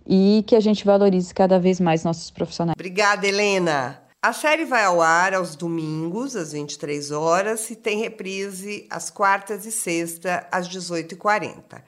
e 0.06 0.44
que 0.46 0.56
a 0.56 0.60
gente 0.60 0.84
valorize 0.84 1.32
cada 1.32 1.58
vez 1.58 1.80
mais 1.80 2.04
nossos 2.04 2.30
profissionais. 2.30 2.74
Obrigada, 2.76 3.26
Helena. 3.26 4.00
A 4.22 4.32
série 4.32 4.64
vai 4.64 4.84
ao 4.84 5.02
ar 5.02 5.34
aos 5.34 5.54
domingos, 5.54 6.34
às 6.34 6.52
23 6.52 7.10
horas, 7.10 7.68
e 7.70 7.76
tem 7.76 7.98
reprise 7.98 8.86
às 8.88 9.10
quartas 9.10 9.66
e 9.66 9.70
sexta, 9.70 10.46
às 10.50 10.66
18h40. 10.66 11.82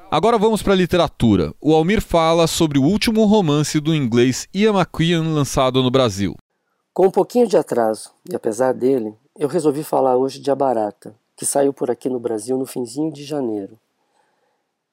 Agora 0.09 0.37
vamos 0.37 0.63
para 0.63 0.71
a 0.71 0.77
literatura. 0.77 1.53
O 1.59 1.73
Almir 1.73 2.01
fala 2.01 2.47
sobre 2.47 2.79
o 2.79 2.83
último 2.83 3.25
romance 3.25 3.81
do 3.81 3.93
inglês 3.93 4.47
Ian 4.53 4.75
McQueen 4.75 5.33
lançado 5.33 5.83
no 5.83 5.91
Brasil. 5.91 6.37
Com 6.95 7.07
um 7.07 7.11
pouquinho 7.11 7.45
de 7.45 7.57
atraso, 7.57 8.09
e 8.25 8.33
apesar 8.33 8.73
dele, 8.73 9.13
eu 9.37 9.49
resolvi 9.49 9.83
falar 9.83 10.15
hoje 10.15 10.39
de 10.39 10.49
A 10.49 10.55
Barata, 10.55 11.13
que 11.35 11.45
saiu 11.45 11.73
por 11.73 11.91
aqui 11.91 12.07
no 12.07 12.21
Brasil 12.21 12.57
no 12.57 12.65
finzinho 12.65 13.11
de 13.11 13.25
janeiro. 13.25 13.77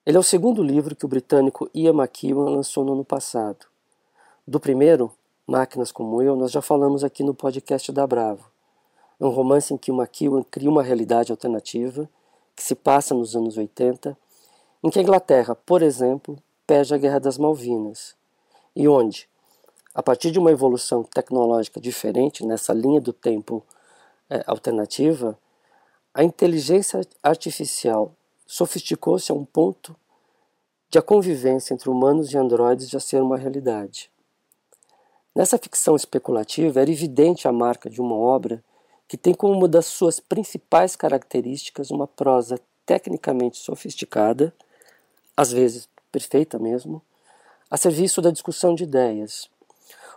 Ele 0.04 0.16
é 0.16 0.18
o 0.18 0.24
segundo 0.24 0.64
livro 0.64 0.96
que 0.96 1.04
o 1.04 1.08
britânico 1.08 1.70
Ian 1.72 1.92
McEwan 1.92 2.50
lançou 2.50 2.84
no 2.84 2.94
ano 2.94 3.04
passado. 3.04 3.66
Do 4.44 4.58
primeiro, 4.58 5.12
Máquinas 5.46 5.92
como 5.92 6.20
Eu, 6.20 6.34
nós 6.34 6.50
já 6.50 6.60
falamos 6.60 7.04
aqui 7.04 7.22
no 7.22 7.34
podcast 7.34 7.92
da 7.92 8.04
Bravo. 8.04 8.50
É 9.20 9.24
um 9.24 9.30
romance 9.30 9.72
em 9.72 9.76
que 9.76 9.92
o 9.92 9.96
McEwan 9.96 10.42
cria 10.42 10.68
uma 10.68 10.82
realidade 10.82 11.30
alternativa 11.30 12.10
que 12.56 12.64
se 12.64 12.74
passa 12.74 13.14
nos 13.14 13.36
anos 13.36 13.56
80, 13.56 14.18
em 14.82 14.90
que 14.90 14.98
a 14.98 15.02
Inglaterra, 15.02 15.54
por 15.54 15.82
exemplo, 15.82 16.36
perde 16.66 16.92
a 16.94 16.98
Guerra 16.98 17.20
das 17.20 17.38
Malvinas, 17.38 18.16
e 18.74 18.88
onde, 18.88 19.28
a 19.94 20.02
partir 20.02 20.30
de 20.30 20.38
uma 20.38 20.50
evolução 20.50 21.02
tecnológica 21.02 21.80
diferente 21.80 22.44
nessa 22.44 22.72
linha 22.72 23.00
do 23.00 23.12
tempo 23.12 23.64
é, 24.30 24.42
alternativa, 24.46 25.38
a 26.14 26.24
inteligência 26.24 27.00
artificial 27.22 28.14
sofisticou-se 28.46 29.30
a 29.30 29.34
um 29.34 29.44
ponto 29.44 29.96
de 30.90 30.98
a 30.98 31.02
convivência 31.02 31.72
entre 31.72 31.88
humanos 31.88 32.32
e 32.32 32.36
androides 32.36 32.88
já 32.88 33.00
ser 33.00 33.22
uma 33.22 33.38
realidade. 33.38 34.10
Nessa 35.34 35.56
ficção 35.56 35.96
especulativa, 35.96 36.80
era 36.80 36.90
evidente 36.90 37.48
a 37.48 37.52
marca 37.52 37.88
de 37.88 38.00
uma 38.00 38.14
obra 38.14 38.62
que 39.08 39.16
tem 39.16 39.32
como 39.32 39.54
uma 39.54 39.68
das 39.68 39.86
suas 39.86 40.20
principais 40.20 40.94
características 40.96 41.90
uma 41.90 42.06
prosa 42.06 42.58
tecnicamente 42.84 43.58
sofisticada, 43.58 44.54
às 45.36 45.50
vezes 45.50 45.88
perfeita 46.10 46.58
mesmo, 46.58 47.00
a 47.70 47.76
serviço 47.78 48.20
da 48.20 48.30
discussão 48.30 48.74
de 48.74 48.84
ideias, 48.84 49.48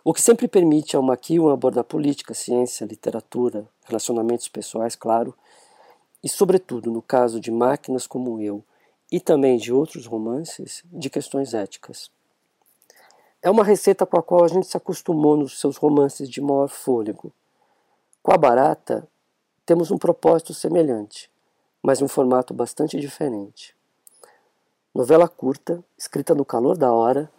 o 0.07 0.13
que 0.13 0.21
sempre 0.21 0.47
permite 0.47 0.95
ao 0.95 1.01
McEwan 1.01 1.51
abordar 1.51 1.83
política, 1.83 2.35
ciência, 2.35 2.85
literatura, 2.85 3.67
relacionamentos 3.85 4.47
pessoais, 4.47 4.95
claro, 4.95 5.35
e, 6.24 6.29
sobretudo, 6.29 6.91
no 6.91 7.01
caso 7.01 7.39
de 7.39 7.50
Máquinas 7.50 8.05
como 8.05 8.39
Eu 8.39 8.63
e 9.12 9.19
também 9.19 9.57
de 9.57 9.74
outros 9.74 10.05
romances, 10.05 10.83
de 10.91 11.09
questões 11.09 11.55
éticas. 11.55 12.12
É 13.41 13.50
uma 13.50 13.63
receita 13.63 14.05
com 14.05 14.15
a 14.15 14.21
qual 14.21 14.43
a 14.43 14.47
gente 14.47 14.67
se 14.67 14.77
acostumou 14.77 15.35
nos 15.35 15.59
seus 15.59 15.75
romances 15.75 16.29
de 16.29 16.39
maior 16.39 16.67
fôlego. 16.67 17.33
Com 18.21 18.31
a 18.31 18.38
Barata, 18.38 19.07
temos 19.65 19.89
um 19.89 19.97
propósito 19.97 20.53
semelhante, 20.53 21.31
mas 21.81 22.00
um 22.03 22.07
formato 22.07 22.53
bastante 22.53 23.00
diferente. 23.00 23.75
Novela 24.93 25.27
curta, 25.27 25.83
escrita 25.97 26.35
no 26.35 26.45
calor 26.45 26.77
da 26.77 26.93
hora, 26.93 27.31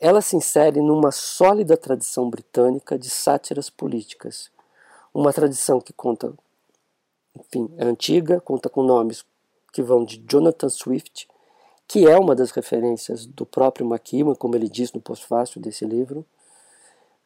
ela 0.00 0.20
se 0.20 0.36
insere 0.36 0.80
numa 0.80 1.10
sólida 1.10 1.76
tradição 1.76 2.30
britânica 2.30 2.98
de 2.98 3.10
sátiras 3.10 3.68
políticas, 3.68 4.50
uma 5.12 5.32
tradição 5.32 5.80
que 5.80 5.92
conta 5.92 6.32
enfim, 7.38 7.70
é 7.76 7.84
antiga, 7.84 8.40
conta 8.40 8.68
com 8.68 8.82
nomes 8.82 9.24
que 9.72 9.82
vão 9.82 10.04
de 10.04 10.22
Jonathan 10.28 10.68
Swift, 10.68 11.28
que 11.86 12.06
é 12.06 12.18
uma 12.18 12.34
das 12.34 12.50
referências 12.50 13.26
do 13.26 13.46
próprio 13.46 13.86
McEwan, 13.86 14.34
como 14.34 14.56
ele 14.56 14.68
diz 14.68 14.92
no 14.92 15.00
pós-fácil 15.00 15.60
desse 15.60 15.84
livro, 15.84 16.24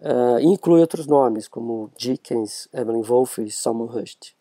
uh, 0.00 0.38
e 0.38 0.44
inclui 0.44 0.80
outros 0.80 1.06
nomes, 1.06 1.48
como 1.48 1.90
Dickens, 1.96 2.68
Evelyn 2.72 3.02
Wolfe 3.02 3.42
e 3.42 3.50
Salman 3.50 3.86
Rushdie. 3.86 4.34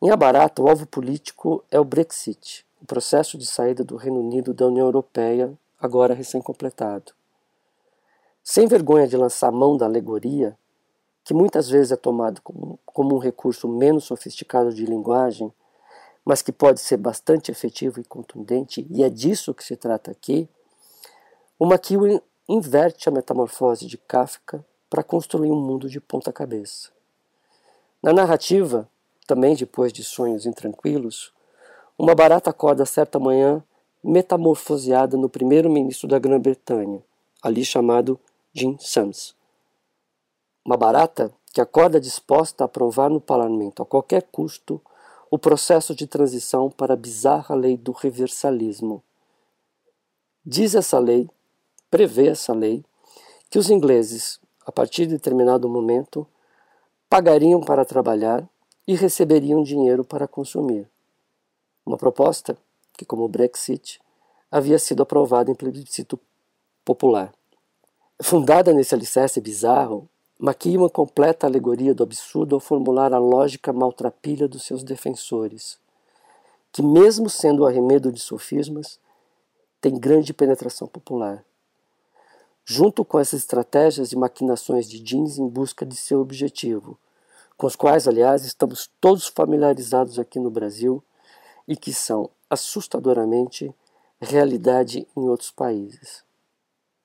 Em 0.00 0.10
Abarata, 0.10 0.62
o 0.62 0.68
alvo 0.68 0.86
político 0.86 1.64
é 1.70 1.80
o 1.80 1.84
Brexit, 1.84 2.64
o 2.80 2.86
processo 2.86 3.36
de 3.36 3.44
saída 3.44 3.82
do 3.82 3.96
Reino 3.96 4.20
Unido 4.20 4.54
da 4.54 4.66
União 4.66 4.86
Europeia, 4.86 5.52
agora 5.80 6.14
recém-completado. 6.14 7.12
Sem 8.42 8.66
vergonha 8.66 9.06
de 9.06 9.16
lançar 9.16 9.52
mão 9.52 9.76
da 9.76 9.86
alegoria, 9.86 10.56
que 11.22 11.34
muitas 11.34 11.68
vezes 11.68 11.92
é 11.92 11.96
tomado 11.96 12.40
como, 12.42 12.78
como 12.86 13.14
um 13.14 13.18
recurso 13.18 13.68
menos 13.68 14.04
sofisticado 14.04 14.72
de 14.72 14.86
linguagem, 14.86 15.52
mas 16.24 16.42
que 16.42 16.52
pode 16.52 16.80
ser 16.80 16.96
bastante 16.96 17.50
efetivo 17.50 18.00
e 18.00 18.04
contundente, 18.04 18.86
e 18.90 19.02
é 19.02 19.10
disso 19.10 19.54
que 19.54 19.64
se 19.64 19.76
trata 19.76 20.10
aqui, 20.10 20.48
o 21.58 21.66
McEwan 21.66 22.20
inverte 22.48 23.08
a 23.08 23.12
metamorfose 23.12 23.86
de 23.86 23.98
Kafka 23.98 24.64
para 24.88 25.02
construir 25.02 25.50
um 25.50 25.60
mundo 25.60 25.88
de 25.88 26.00
ponta 26.00 26.32
cabeça. 26.32 26.90
Na 28.02 28.12
narrativa, 28.12 28.88
também 29.26 29.54
depois 29.54 29.92
de 29.92 30.02
sonhos 30.02 30.46
intranquilos, 30.46 31.32
uma 31.98 32.14
barata 32.14 32.48
acorda 32.48 32.86
certa 32.86 33.18
manhã 33.18 33.62
metamorfoseada 34.08 35.18
no 35.18 35.28
primeiro-ministro 35.28 36.08
da 36.08 36.18
Grã-Bretanha, 36.18 37.02
ali 37.42 37.62
chamado 37.62 38.18
Jim 38.54 38.78
Sams. 38.80 39.34
Uma 40.64 40.78
barata 40.78 41.30
que 41.52 41.60
acorda 41.60 42.00
disposta 42.00 42.64
a 42.64 42.66
aprovar 42.66 43.10
no 43.10 43.20
parlamento 43.20 43.82
a 43.82 43.86
qualquer 43.86 44.22
custo 44.32 44.80
o 45.30 45.38
processo 45.38 45.94
de 45.94 46.06
transição 46.06 46.70
para 46.70 46.94
a 46.94 46.96
bizarra 46.96 47.54
lei 47.54 47.76
do 47.76 47.92
reversalismo. 47.92 49.02
Diz 50.44 50.74
essa 50.74 50.98
lei, 50.98 51.28
prevê 51.90 52.28
essa 52.28 52.54
lei, 52.54 52.82
que 53.50 53.58
os 53.58 53.68
ingleses, 53.68 54.40
a 54.64 54.72
partir 54.72 55.04
de 55.04 55.12
determinado 55.12 55.68
momento, 55.68 56.26
pagariam 57.10 57.60
para 57.60 57.84
trabalhar 57.84 58.48
e 58.86 58.94
receberiam 58.94 59.62
dinheiro 59.62 60.02
para 60.02 60.26
consumir. 60.26 60.88
Uma 61.84 61.98
proposta 61.98 62.56
que, 62.98 63.06
como 63.06 63.22
o 63.22 63.28
Brexit, 63.28 64.00
havia 64.50 64.78
sido 64.78 65.04
aprovada 65.04 65.52
em 65.52 65.54
plebiscito 65.54 66.18
popular. 66.84 67.32
Fundada 68.20 68.74
nesse 68.74 68.92
alicerce 68.92 69.40
bizarro, 69.40 70.08
McEwan 70.40 70.88
completa 70.88 71.46
a 71.46 71.48
alegoria 71.48 71.94
do 71.94 72.02
absurdo 72.02 72.56
ao 72.56 72.60
formular 72.60 73.12
a 73.12 73.18
lógica 73.18 73.72
maltrapilha 73.72 74.48
dos 74.48 74.64
seus 74.64 74.82
defensores, 74.82 75.78
que, 76.72 76.82
mesmo 76.82 77.30
sendo 77.30 77.62
o 77.62 77.66
arremedo 77.66 78.10
de 78.10 78.18
sofismas, 78.18 78.98
tem 79.80 79.96
grande 79.96 80.34
penetração 80.34 80.88
popular. 80.88 81.44
Junto 82.64 83.04
com 83.04 83.20
essas 83.20 83.40
estratégias 83.40 84.10
e 84.10 84.16
maquinações 84.16 84.88
de 84.88 84.98
jeans 84.98 85.38
em 85.38 85.48
busca 85.48 85.86
de 85.86 85.94
seu 85.94 86.20
objetivo, 86.20 86.98
com 87.56 87.66
os 87.66 87.76
quais, 87.76 88.08
aliás, 88.08 88.44
estamos 88.44 88.90
todos 89.00 89.28
familiarizados 89.28 90.18
aqui 90.18 90.40
no 90.40 90.50
Brasil 90.50 91.02
e 91.66 91.76
que 91.76 91.92
são 91.92 92.30
assustadoramente 92.50 93.74
realidade 94.20 95.06
em 95.16 95.28
outros 95.28 95.50
países. 95.50 96.24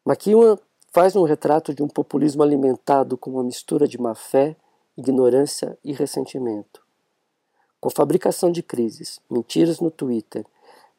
McEwan 0.06 0.58
faz 0.92 1.16
um 1.16 1.24
retrato 1.24 1.74
de 1.74 1.82
um 1.82 1.88
populismo 1.88 2.44
alimentado 2.44 3.18
com 3.18 3.32
uma 3.32 3.44
mistura 3.44 3.88
de 3.88 4.00
má 4.00 4.14
fé, 4.14 4.56
ignorância 4.98 5.78
e 5.84 5.94
ressentimento. 5.94 6.82
Com 7.80 7.90
fabricação 7.90 8.52
de 8.52 8.64
crises, 8.64 9.20
mentiras 9.30 9.80
no 9.80 9.92
Twitter, 9.92 10.46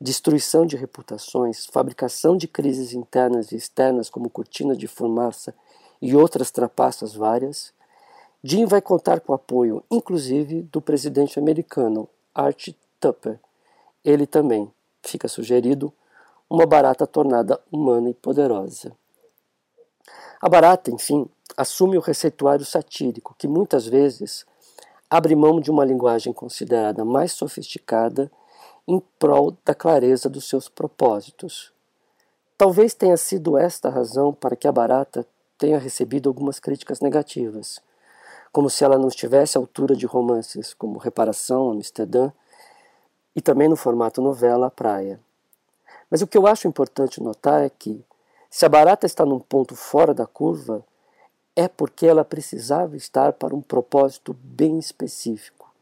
destruição 0.00 0.66
de 0.66 0.76
reputações, 0.76 1.66
fabricação 1.66 2.36
de 2.36 2.46
crises 2.46 2.92
internas 2.92 3.52
e 3.52 3.56
externas 3.56 4.10
como 4.10 4.28
cortina 4.28 4.76
de 4.76 4.86
fumaça 4.86 5.54
e 6.02 6.14
outras 6.14 6.50
trapaças 6.50 7.14
várias, 7.14 7.72
Jim 8.42 8.66
vai 8.66 8.82
contar 8.82 9.20
com 9.20 9.32
o 9.32 9.34
apoio, 9.34 9.82
inclusive, 9.90 10.60
do 10.62 10.78
presidente 10.78 11.38
americano, 11.38 12.06
Art 12.34 12.68
Tupper. 13.00 13.40
Ele 14.04 14.26
também, 14.26 14.70
fica 15.02 15.28
sugerido, 15.28 15.92
uma 16.48 16.66
barata 16.66 17.06
tornada 17.06 17.58
humana 17.72 18.10
e 18.10 18.14
poderosa. 18.14 18.92
A 20.40 20.48
barata, 20.48 20.90
enfim, 20.90 21.26
assume 21.56 21.96
o 21.96 22.00
receituário 22.00 22.64
satírico, 22.64 23.34
que 23.38 23.48
muitas 23.48 23.86
vezes 23.86 24.44
abre 25.08 25.34
mão 25.34 25.58
de 25.58 25.70
uma 25.70 25.84
linguagem 25.84 26.32
considerada 26.32 27.04
mais 27.04 27.32
sofisticada 27.32 28.30
em 28.86 29.00
prol 29.18 29.56
da 29.64 29.74
clareza 29.74 30.28
dos 30.28 30.46
seus 30.46 30.68
propósitos. 30.68 31.72
Talvez 32.58 32.92
tenha 32.92 33.16
sido 33.16 33.56
esta 33.56 33.88
a 33.88 33.90
razão 33.90 34.34
para 34.34 34.54
que 34.54 34.68
a 34.68 34.72
barata 34.72 35.26
tenha 35.56 35.78
recebido 35.78 36.28
algumas 36.28 36.58
críticas 36.58 37.00
negativas, 37.00 37.80
como 38.52 38.68
se 38.68 38.84
ela 38.84 38.98
não 38.98 39.08
estivesse 39.08 39.56
à 39.56 39.60
altura 39.60 39.96
de 39.96 40.04
romances 40.04 40.74
como 40.74 40.98
Reparação, 40.98 41.70
Amsterdã 41.70 42.30
e 43.34 43.40
também 43.40 43.68
no 43.68 43.76
formato 43.76 44.22
novela 44.22 44.70
Praia. 44.70 45.20
Mas 46.10 46.22
o 46.22 46.26
que 46.26 46.38
eu 46.38 46.46
acho 46.46 46.68
importante 46.68 47.22
notar 47.22 47.62
é 47.62 47.70
que, 47.70 48.04
se 48.50 48.64
a 48.64 48.68
barata 48.68 49.06
está 49.06 49.24
num 49.24 49.40
ponto 49.40 49.74
fora 49.74 50.14
da 50.14 50.26
curva, 50.26 50.84
é 51.56 51.68
porque 51.68 52.06
ela 52.06 52.24
precisava 52.24 52.96
estar 52.96 53.32
para 53.32 53.54
um 53.54 53.60
propósito 53.60 54.34
bem 54.42 54.78
específico. 54.78 55.72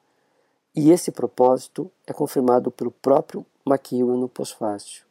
E 0.75 0.91
esse 0.91 1.11
propósito 1.11 1.91
é 2.07 2.13
confirmado 2.13 2.71
pelo 2.71 2.91
próprio 2.91 3.45
McEwan 3.67 4.17
no 4.17 4.29
pós-fácil. 4.29 5.05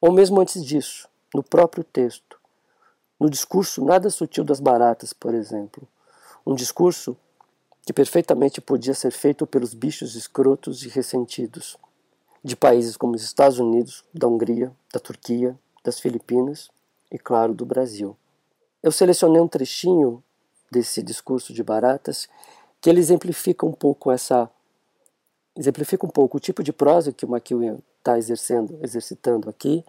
Ou 0.00 0.12
mesmo 0.12 0.40
antes 0.40 0.64
disso, 0.64 1.08
no 1.32 1.42
próprio 1.42 1.84
texto, 1.84 2.38
no 3.18 3.30
discurso 3.30 3.84
nada 3.84 4.10
sutil 4.10 4.44
das 4.44 4.60
baratas, 4.60 5.12
por 5.12 5.32
exemplo. 5.32 5.86
Um 6.44 6.54
discurso 6.54 7.16
que 7.84 7.92
perfeitamente 7.92 8.60
podia 8.60 8.94
ser 8.94 9.10
feito 9.10 9.46
pelos 9.46 9.74
bichos 9.74 10.14
escrotos 10.14 10.82
e 10.82 10.88
ressentidos 10.88 11.76
de 12.42 12.56
países 12.56 12.96
como 12.96 13.14
os 13.14 13.22
Estados 13.22 13.58
Unidos, 13.58 14.04
da 14.12 14.26
Hungria, 14.26 14.72
da 14.92 15.00
Turquia, 15.00 15.58
das 15.82 15.98
Filipinas 15.98 16.70
e, 17.10 17.18
claro, 17.18 17.54
do 17.54 17.64
Brasil. 17.64 18.16
Eu 18.82 18.92
selecionei 18.92 19.40
um 19.40 19.48
trechinho 19.48 20.22
desse 20.70 21.02
discurso 21.02 21.52
de 21.52 21.62
Baratas 21.62 22.28
que 22.80 22.90
ele 22.90 23.00
exemplifica 23.00 23.64
um 23.64 23.72
pouco 23.72 24.10
essa 24.10 24.50
exemplifica 25.56 26.04
um 26.04 26.10
pouco 26.10 26.36
o 26.36 26.40
tipo 26.40 26.62
de 26.62 26.72
prosa 26.72 27.12
que 27.12 27.24
o 27.24 27.30
McEwan 27.30 27.78
está 27.98 28.18
exercendo, 28.18 28.78
exercitando 28.82 29.48
aqui, 29.48 29.84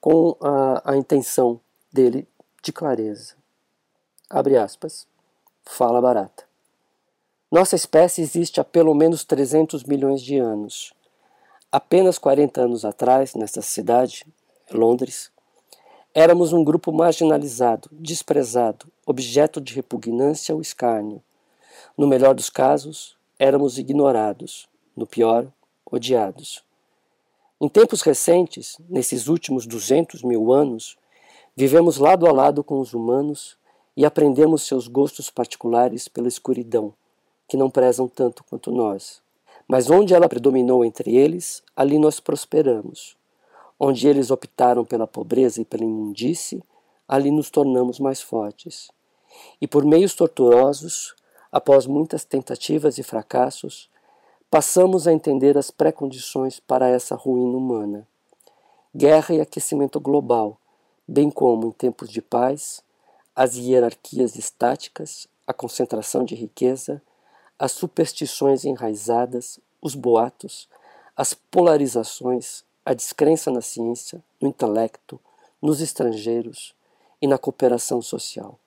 com 0.00 0.36
a, 0.40 0.92
a 0.92 0.96
intenção 0.96 1.60
dele 1.92 2.28
de 2.62 2.72
clareza. 2.72 3.34
Abre 4.30 4.56
aspas. 4.56 5.06
Fala 5.64 6.00
barata. 6.00 6.43
Nossa 7.54 7.76
espécie 7.76 8.20
existe 8.20 8.58
há 8.58 8.64
pelo 8.64 8.92
menos 8.96 9.24
300 9.24 9.84
milhões 9.84 10.20
de 10.20 10.36
anos. 10.38 10.92
Apenas 11.70 12.18
40 12.18 12.62
anos 12.62 12.84
atrás, 12.84 13.36
nesta 13.36 13.62
cidade, 13.62 14.26
Londres, 14.72 15.30
éramos 16.12 16.52
um 16.52 16.64
grupo 16.64 16.90
marginalizado, 16.90 17.88
desprezado, 17.92 18.88
objeto 19.06 19.60
de 19.60 19.72
repugnância 19.72 20.52
ou 20.52 20.60
escárnio. 20.60 21.22
No 21.96 22.08
melhor 22.08 22.34
dos 22.34 22.50
casos, 22.50 23.16
éramos 23.38 23.78
ignorados, 23.78 24.68
no 24.96 25.06
pior, 25.06 25.46
odiados. 25.86 26.64
Em 27.60 27.68
tempos 27.68 28.02
recentes, 28.02 28.78
nesses 28.88 29.28
últimos 29.28 29.64
200 29.64 30.24
mil 30.24 30.52
anos, 30.52 30.96
vivemos 31.54 31.98
lado 31.98 32.26
a 32.26 32.32
lado 32.32 32.64
com 32.64 32.80
os 32.80 32.92
humanos 32.92 33.56
e 33.96 34.04
aprendemos 34.04 34.66
seus 34.66 34.88
gostos 34.88 35.30
particulares 35.30 36.08
pela 36.08 36.26
escuridão, 36.26 36.92
que 37.48 37.56
não 37.56 37.70
prezam 37.70 38.08
tanto 38.08 38.44
quanto 38.44 38.70
nós. 38.70 39.22
Mas 39.66 39.88
onde 39.90 40.14
ela 40.14 40.28
predominou 40.28 40.84
entre 40.84 41.16
eles, 41.16 41.62
ali 41.74 41.98
nós 41.98 42.20
prosperamos. 42.20 43.16
Onde 43.78 44.06
eles 44.06 44.30
optaram 44.30 44.84
pela 44.84 45.06
pobreza 45.06 45.60
e 45.60 45.64
pela 45.64 45.84
imundície, 45.84 46.62
ali 47.08 47.30
nos 47.30 47.50
tornamos 47.50 47.98
mais 47.98 48.20
fortes. 48.20 48.90
E 49.60 49.66
por 49.66 49.84
meios 49.84 50.14
torturosos, 50.14 51.14
após 51.50 51.86
muitas 51.86 52.24
tentativas 52.24 52.98
e 52.98 53.02
fracassos, 53.02 53.88
passamos 54.50 55.08
a 55.08 55.12
entender 55.12 55.58
as 55.58 55.70
pré-condições 55.70 56.60
para 56.60 56.88
essa 56.88 57.14
ruína 57.14 57.56
humana. 57.56 58.06
Guerra 58.94 59.34
e 59.34 59.40
aquecimento 59.40 59.98
global, 59.98 60.56
bem 61.08 61.30
como, 61.30 61.66
em 61.66 61.72
tempos 61.72 62.08
de 62.08 62.22
paz, 62.22 62.82
as 63.34 63.56
hierarquias 63.56 64.36
estáticas, 64.36 65.26
a 65.46 65.52
concentração 65.52 66.24
de 66.24 66.34
riqueza, 66.34 67.02
as 67.58 67.72
superstições 67.72 68.64
enraizadas, 68.64 69.58
os 69.80 69.94
boatos, 69.94 70.68
as 71.16 71.34
polarizações, 71.34 72.64
a 72.84 72.92
descrença 72.92 73.50
na 73.50 73.60
ciência, 73.60 74.22
no 74.40 74.48
intelecto, 74.48 75.20
nos 75.60 75.80
estrangeiros 75.80 76.74
e 77.20 77.26
na 77.26 77.38
cooperação 77.38 78.02
social. 78.02 78.58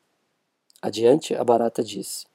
Adiante, 0.81 1.35
a 1.35 1.43
Barata 1.43 1.83
diz: 1.83 2.25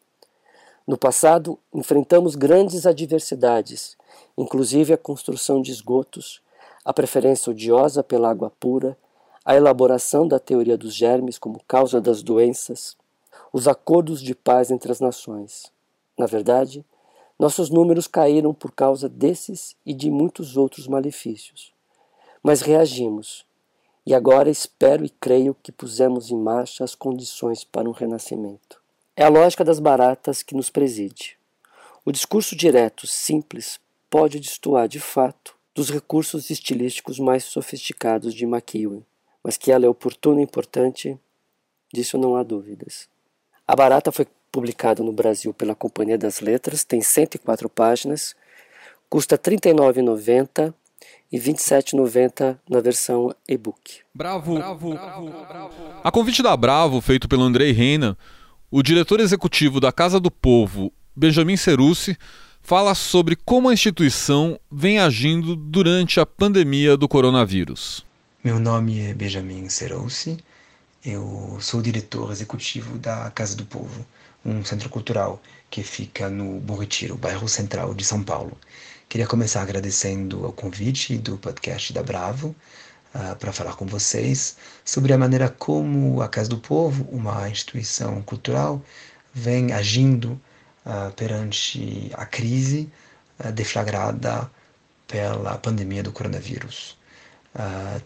No 0.87 0.97
passado, 0.97 1.59
enfrentamos 1.73 2.35
grandes 2.35 2.87
adversidades, 2.87 3.97
inclusive 4.37 4.93
a 4.93 4.99
construção 4.99 5.63
de 5.63 5.71
esgotos, 5.71 6.43
a 6.85 6.93
preferência 6.93 7.51
odiosa 7.51 8.03
pela 8.03 8.31
água 8.31 8.51
pura 8.61 8.97
a 9.45 9.57
elaboração 9.57 10.27
da 10.27 10.39
teoria 10.39 10.79
dos 10.79 10.95
germes 10.95 11.37
como 11.37 11.61
causa 11.67 12.01
das 12.01 12.23
doenças, 12.23 12.97
os 13.53 13.67
acordos 13.67 14.23
de 14.23 14.35
paz 14.35 14.71
entre 14.71 14.93
as 14.93 15.01
nações. 15.01 15.73
Na 16.19 16.27
verdade, 16.27 16.85
nossos 17.39 17.71
números 17.71 18.07
caíram 18.07 18.53
por 18.53 18.73
causa 18.73 19.09
desses 19.09 19.77
e 19.85 19.95
de 19.95 20.11
muitos 20.11 20.57
outros 20.57 20.87
malefícios. 20.87 21.73
Mas 22.43 22.61
reagimos, 22.61 23.45
e 24.05 24.15
agora 24.15 24.51
espero 24.51 25.05
e 25.05 25.09
creio 25.09 25.57
que 25.63 25.73
pusemos 25.73 26.31
em 26.31 26.37
marcha 26.37 26.85
as 26.85 26.95
condições 26.95 27.65
para 27.65 27.89
um 27.89 27.93
renascimento. 27.93 28.81
É 29.17 29.25
a 29.25 29.29
lógica 29.29 29.65
das 29.65 29.79
baratas 29.79 30.43
que 30.43 30.55
nos 30.55 30.71
preside. 30.71 31.37
O 32.05 32.13
discurso 32.13 32.57
direto, 32.57 33.07
simples, 33.07 33.79
pode 34.11 34.41
destoar 34.41 34.89
de 34.89 34.99
fato 34.99 35.57
dos 35.75 35.91
recursos 35.91 36.51
estilísticos 36.51 37.19
mais 37.19 37.45
sofisticados 37.45 38.35
de 38.35 38.45
McEwen 38.45 39.05
mas 39.43 39.57
que 39.57 39.73
ela 39.73 39.85
é 39.85 39.89
oportuna 39.89 40.41
e 40.41 40.45
importante, 40.45 41.19
disso 41.93 42.17
não 42.17 42.37
há 42.37 42.43
dúvidas. 42.43 43.09
A 43.67 43.75
Barata 43.75 44.13
foi 44.13 44.27
publicada 44.53 45.03
no 45.03 45.13
Brasil 45.13 45.55
pela 45.55 45.75
Companhia 45.75 46.19
das 46.19 46.41
Letras, 46.41 46.85
tem 46.85 47.01
104 47.01 47.69
páginas, 47.71 48.37
custa 49.09 49.35
R$ 49.35 49.57
39,90 49.57 50.75
e 51.33 51.39
R$ 51.39 51.53
27,90 51.53 52.59
na 52.69 52.81
versão 52.81 53.35
e-book. 53.49 54.01
Bravo. 54.15 54.55
Bravo, 54.55 54.91
bravo, 54.91 55.31
bravo! 55.49 55.75
A 56.05 56.11
convite 56.11 56.43
da 56.43 56.55
Bravo, 56.55 57.01
feito 57.01 57.27
pelo 57.27 57.43
Andrei 57.43 57.73
Reina, 57.73 58.17
o 58.71 58.83
diretor 58.83 59.19
executivo 59.19 59.81
da 59.81 59.91
Casa 59.91 60.21
do 60.21 60.31
Povo, 60.31 60.93
Benjamin 61.17 61.57
Cerucci, 61.57 62.17
fala 62.61 62.95
sobre 62.95 63.35
como 63.35 63.69
a 63.69 63.73
instituição 63.73 64.61
vem 64.71 64.99
agindo 64.99 65.57
durante 65.57 66.21
a 66.21 66.27
pandemia 66.27 66.97
do 66.97 67.09
coronavírus. 67.09 68.05
Meu 68.45 68.59
nome 68.59 69.01
é 69.01 69.15
Benjamin 69.15 69.69
Serouci, 69.69 70.37
eu 71.05 71.57
sou 71.61 71.81
diretor 71.83 72.31
executivo 72.31 72.99
da 72.99 73.31
Casa 73.31 73.57
do 73.57 73.65
Povo, 73.65 74.05
um 74.45 74.65
centro 74.65 74.89
cultural 74.89 75.41
que 75.71 75.83
fica 75.83 76.29
no 76.29 76.61
Bom 76.61 76.77
Retiro, 76.77 77.17
bairro 77.17 77.49
central 77.49 77.95
de 77.95 78.05
São 78.05 78.23
Paulo. 78.23 78.57
Queria 79.09 79.27
começar 79.27 79.63
agradecendo 79.63 80.47
o 80.47 80.53
convite 80.53 81.19
do 81.19 81.37
podcast 81.37 81.93
da 81.93 82.03
Bravo 82.03 82.55
uh, 83.15 83.37
para 83.37 83.53
falar 83.53 83.75
com 83.75 83.87
vocês 83.87 84.57
sobre 84.85 85.13
a 85.13 85.19
maneira 85.19 85.49
como 85.49 86.23
a 86.23 86.29
Casa 86.29 86.49
do 86.49 86.59
Povo, 86.59 87.07
uma 87.11 87.49
instituição 87.49 88.23
cultural, 88.23 88.83
vem 89.35 89.73
agindo 89.73 90.41
uh, 90.87 91.13
perante 91.15 92.11
a 92.15 92.25
crise 92.25 92.91
uh, 93.39 93.53
deflagrada 93.53 94.51
pela 95.07 95.59
pandemia 95.59 96.03
do 96.03 96.11
coronavírus. 96.13 96.97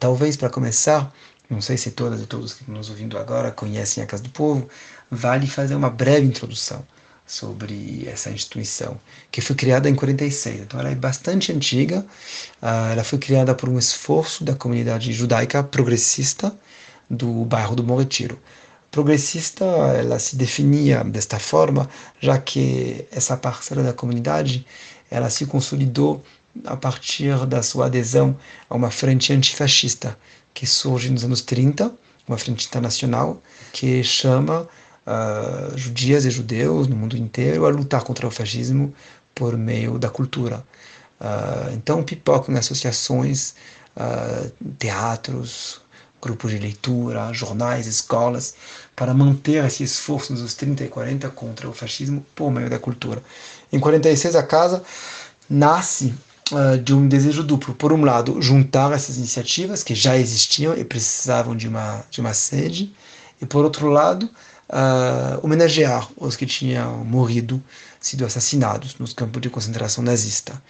Talvez 0.01 0.37
para 0.37 0.51
começar, 0.51 1.15
não 1.49 1.61
sei 1.61 1.77
se 1.77 1.93
todas 1.93 2.21
e 2.21 2.27
todos 2.27 2.55
que 2.55 2.63
estão 2.63 2.75
nos 2.75 2.91
ouvindo 2.91 3.17
agora 3.17 3.53
conhecem 3.53 4.03
a 4.03 4.07
Casa 4.07 4.25
do 4.25 4.31
Povo, 4.31 4.69
vale 5.11 5.47
fazer 5.47 5.75
uma 5.75 5.91
breve 5.91 6.27
introdução 6.27 6.85
sobre 7.27 8.07
essa 8.09 8.31
instituição, 8.31 9.01
que 9.33 9.41
foi 9.41 9.57
criada 9.57 9.91
em 9.91 9.95
46, 9.95 10.61
então 10.61 10.79
ela 10.79 10.91
é 10.91 10.95
bastante 10.95 11.53
antiga. 11.53 12.07
Uh, 12.63 12.93
ela 12.93 13.03
foi 13.03 13.19
criada 13.19 13.55
por 13.55 13.69
um 13.69 13.79
esforço 13.79 14.45
da 14.45 14.55
comunidade 14.55 15.13
judaica 15.13 15.63
progressista 15.63 16.57
do 17.11 17.45
bairro 17.45 17.75
do 17.75 17.83
Bom 17.83 17.97
Retiro. 17.97 18.39
Progressista, 18.91 19.65
ela 19.65 20.19
se 20.19 20.37
definia 20.37 21.03
desta 21.03 21.39
forma, 21.39 21.89
já 22.21 22.39
que 22.39 23.05
essa 23.11 23.37
parcela 23.37 23.83
da 23.83 23.93
comunidade 23.93 24.65
ela 25.11 25.29
se 25.29 25.47
consolidou 25.47 26.25
a 26.65 26.77
partir 26.77 27.45
da 27.47 27.63
sua 27.63 27.87
adesão 27.87 28.37
a 28.71 28.75
uma 28.75 28.91
frente 28.91 29.33
antifascista 29.33 30.17
que 30.55 30.67
surge 30.67 31.11
nos 31.11 31.25
anos 31.25 31.43
30, 31.43 31.93
uma 32.27 32.39
frente 32.39 32.67
internacional 32.67 33.43
que 33.73 34.03
chama 34.03 34.67
uh, 35.07 35.77
judias 35.77 36.25
e 36.25 36.31
judeus 36.31 36.89
no 36.89 36.97
mundo 36.97 37.17
inteiro 37.17 37.65
a 37.65 37.71
lutar 37.71 38.03
contra 38.03 38.27
o 38.27 38.31
fascismo 38.31 38.93
por 39.35 39.57
meio 39.57 39.99
da 39.99 40.11
cultura. 40.11 40.65
Uh, 41.21 41.73
então 41.75 42.03
pipocam 42.03 42.55
associações, 42.57 43.55
uh, 43.97 44.51
teatros, 44.79 45.81
grupos 46.21 46.51
de 46.51 46.59
leitura, 46.59 47.33
jornais, 47.33 47.87
escolas, 47.87 48.55
para 48.97 49.15
manter 49.15 49.65
esse 49.65 49.85
esforço 49.85 50.33
nos 50.33 50.55
30 50.55 50.85
e 50.85 50.89
40 50.89 51.31
contra 51.31 51.69
o 51.69 51.73
fascismo 51.73 52.25
por 52.35 52.51
meio 52.51 52.69
da 52.69 52.79
cultura. 52.79 53.23
Em 53.73 53.79
46 53.79 54.35
a 54.35 54.43
casa 54.43 54.83
nasce 55.49 56.15
de 56.85 56.95
um 56.95 57.09
desejo 57.09 57.43
duplo. 57.43 57.75
Por 57.75 57.93
um 57.93 58.05
lado, 58.05 58.41
juntar 58.41 58.93
essas 58.93 59.17
iniciativas 59.17 59.83
que 59.83 59.97
já 59.97 60.17
existiam 60.17 60.77
e 60.77 60.85
precisavam 60.85 61.57
de 61.57 61.67
uma, 61.67 62.05
de 62.09 62.21
uma 62.21 62.33
sede, 62.33 62.95
e 63.41 63.47
por 63.47 63.65
outro 63.65 63.89
lado, 63.89 64.31
uh, 64.69 65.45
homenagear 65.45 66.09
os 66.17 66.37
que 66.37 66.47
tinham 66.47 67.05
morrido, 67.05 67.63
sido 68.01 68.25
assassinados 68.25 68.99
nos 68.99 69.13
campos 69.13 69.41
de 69.43 69.51
concentração 69.51 70.03
nazista. 70.03 70.61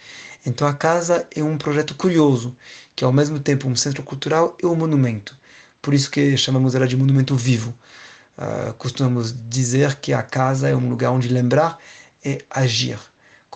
Então 0.45 0.67
a 0.67 0.73
casa 0.73 1.27
é 1.35 1.43
um 1.43 1.57
projeto 1.57 1.95
curioso, 1.95 2.55
que 2.95 3.03
é 3.03 3.07
ao 3.07 3.13
mesmo 3.13 3.39
tempo 3.39 3.67
um 3.67 3.75
centro 3.75 4.03
cultural 4.03 4.57
e 4.61 4.65
um 4.65 4.75
monumento. 4.75 5.37
Por 5.81 5.93
isso 5.93 6.09
que 6.09 6.35
chamamos 6.37 6.75
ela 6.75 6.87
de 6.87 6.97
monumento 6.97 7.35
vivo. 7.35 7.73
Uh, 8.37 8.73
costumamos 8.73 9.33
dizer 9.49 9.95
que 9.95 10.13
a 10.13 10.21
casa 10.21 10.69
é 10.69 10.75
um 10.75 10.89
lugar 10.89 11.11
onde 11.11 11.27
lembrar 11.27 11.79
é 12.23 12.39
agir 12.49 12.99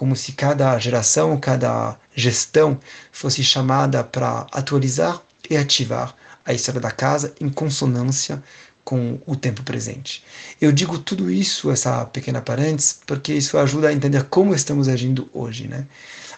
como 0.02 0.16
se 0.16 0.32
cada 0.32 0.80
geração, 0.80 1.40
cada 1.40 1.96
gestão 2.16 2.80
fosse 3.12 3.44
chamada 3.44 4.04
para 4.04 4.48
atualizar 4.52 5.22
e 5.48 5.56
ativar 5.56 6.16
a 6.44 6.54
história 6.54 6.82
da 6.82 6.90
casa 6.90 7.36
em 7.40 7.48
consonância 7.50 8.42
com 8.84 9.20
o 9.26 9.36
tempo 9.36 9.64
presente. 9.64 10.24
Eu 10.60 10.72
digo 10.72 10.98
tudo 11.00 11.30
isso, 11.30 11.72
essa 11.72 12.06
pequena 12.06 12.42
parênteses, 12.42 13.00
porque 13.06 13.34
isso 13.34 13.58
ajuda 13.58 13.90
a 13.90 13.94
entender 13.94 14.24
como 14.26 14.54
estamos 14.56 14.88
agindo 14.88 15.30
hoje, 15.34 15.68
né? 15.68 15.86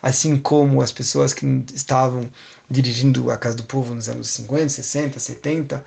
Assim 0.02 0.38
como 0.38 0.82
as 0.82 0.92
pessoas 0.92 1.34
que 1.34 1.46
estavam 1.74 2.30
dirigindo 2.70 3.32
a 3.32 3.38
Casa 3.38 3.56
do 3.56 3.64
Povo 3.64 3.96
nos 3.96 4.10
anos 4.10 4.30
50, 4.30 4.70
60, 4.70 5.20
70, 5.20 5.86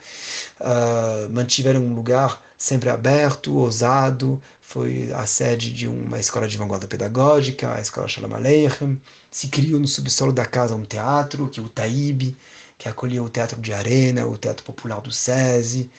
uh, 0.61 1.31
mantiveram 1.31 1.83
um 1.83 1.95
lugar 1.95 2.43
sempre 2.57 2.89
aberto, 2.89 3.55
ousado, 3.57 4.41
foi 4.61 5.13
a 5.13 5.27
sede 5.27 5.73
de 5.73 5.87
uma 5.87 6.19
escola 6.19 6.49
de 6.49 6.57
vanguarda 6.57 6.89
pedagógica, 6.89 7.75
a 7.75 7.81
Escola 7.81 8.09
Shalom 8.09 8.35
Aleichem, 8.35 9.01
se 9.31 9.49
criou 9.49 9.79
no 9.79 9.87
subsolo 9.87 10.33
da 10.33 10.47
casa 10.47 10.75
um 10.75 10.85
teatro, 10.85 11.49
que 11.49 11.61
é 11.61 11.63
o 11.63 11.69
Taíbe, 11.69 12.37
que 12.79 12.89
acolheu 12.89 13.25
o 13.25 13.31
Teatro 13.31 13.61
de 13.61 13.73
Arena, 13.73 14.27
o 14.27 14.37
Teatro 14.37 14.65
Popular 14.65 15.01
do 15.01 15.13
SESI, 15.13 15.91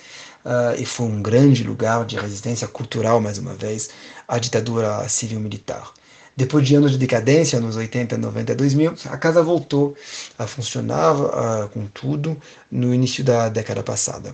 uh, 0.48 0.82
e 0.82 0.86
foi 0.86 1.06
um 1.06 1.22
grande 1.22 1.64
lugar 1.64 2.06
de 2.06 2.16
resistência 2.16 2.68
cultural, 2.68 3.20
mais 3.20 3.38
uma 3.38 3.54
vez, 3.54 3.90
à 4.28 4.40
ditadura 4.40 5.08
civil-militar. 5.10 5.92
Depois 6.36 6.66
de 6.66 6.76
anos 6.76 6.92
de 6.92 6.98
decadência, 6.98 7.60
nos 7.60 7.76
80, 7.76 8.18
90, 8.18 8.56
2000, 8.56 8.94
a 9.10 9.18
casa 9.18 9.44
voltou 9.44 9.96
a 10.38 10.48
funcionar 10.48 11.16
uh, 11.16 11.70
com 11.70 11.86
tudo 11.88 12.38
no 12.72 12.94
início 12.94 13.24
da 13.24 13.50
década 13.50 13.84
passada. 13.84 14.34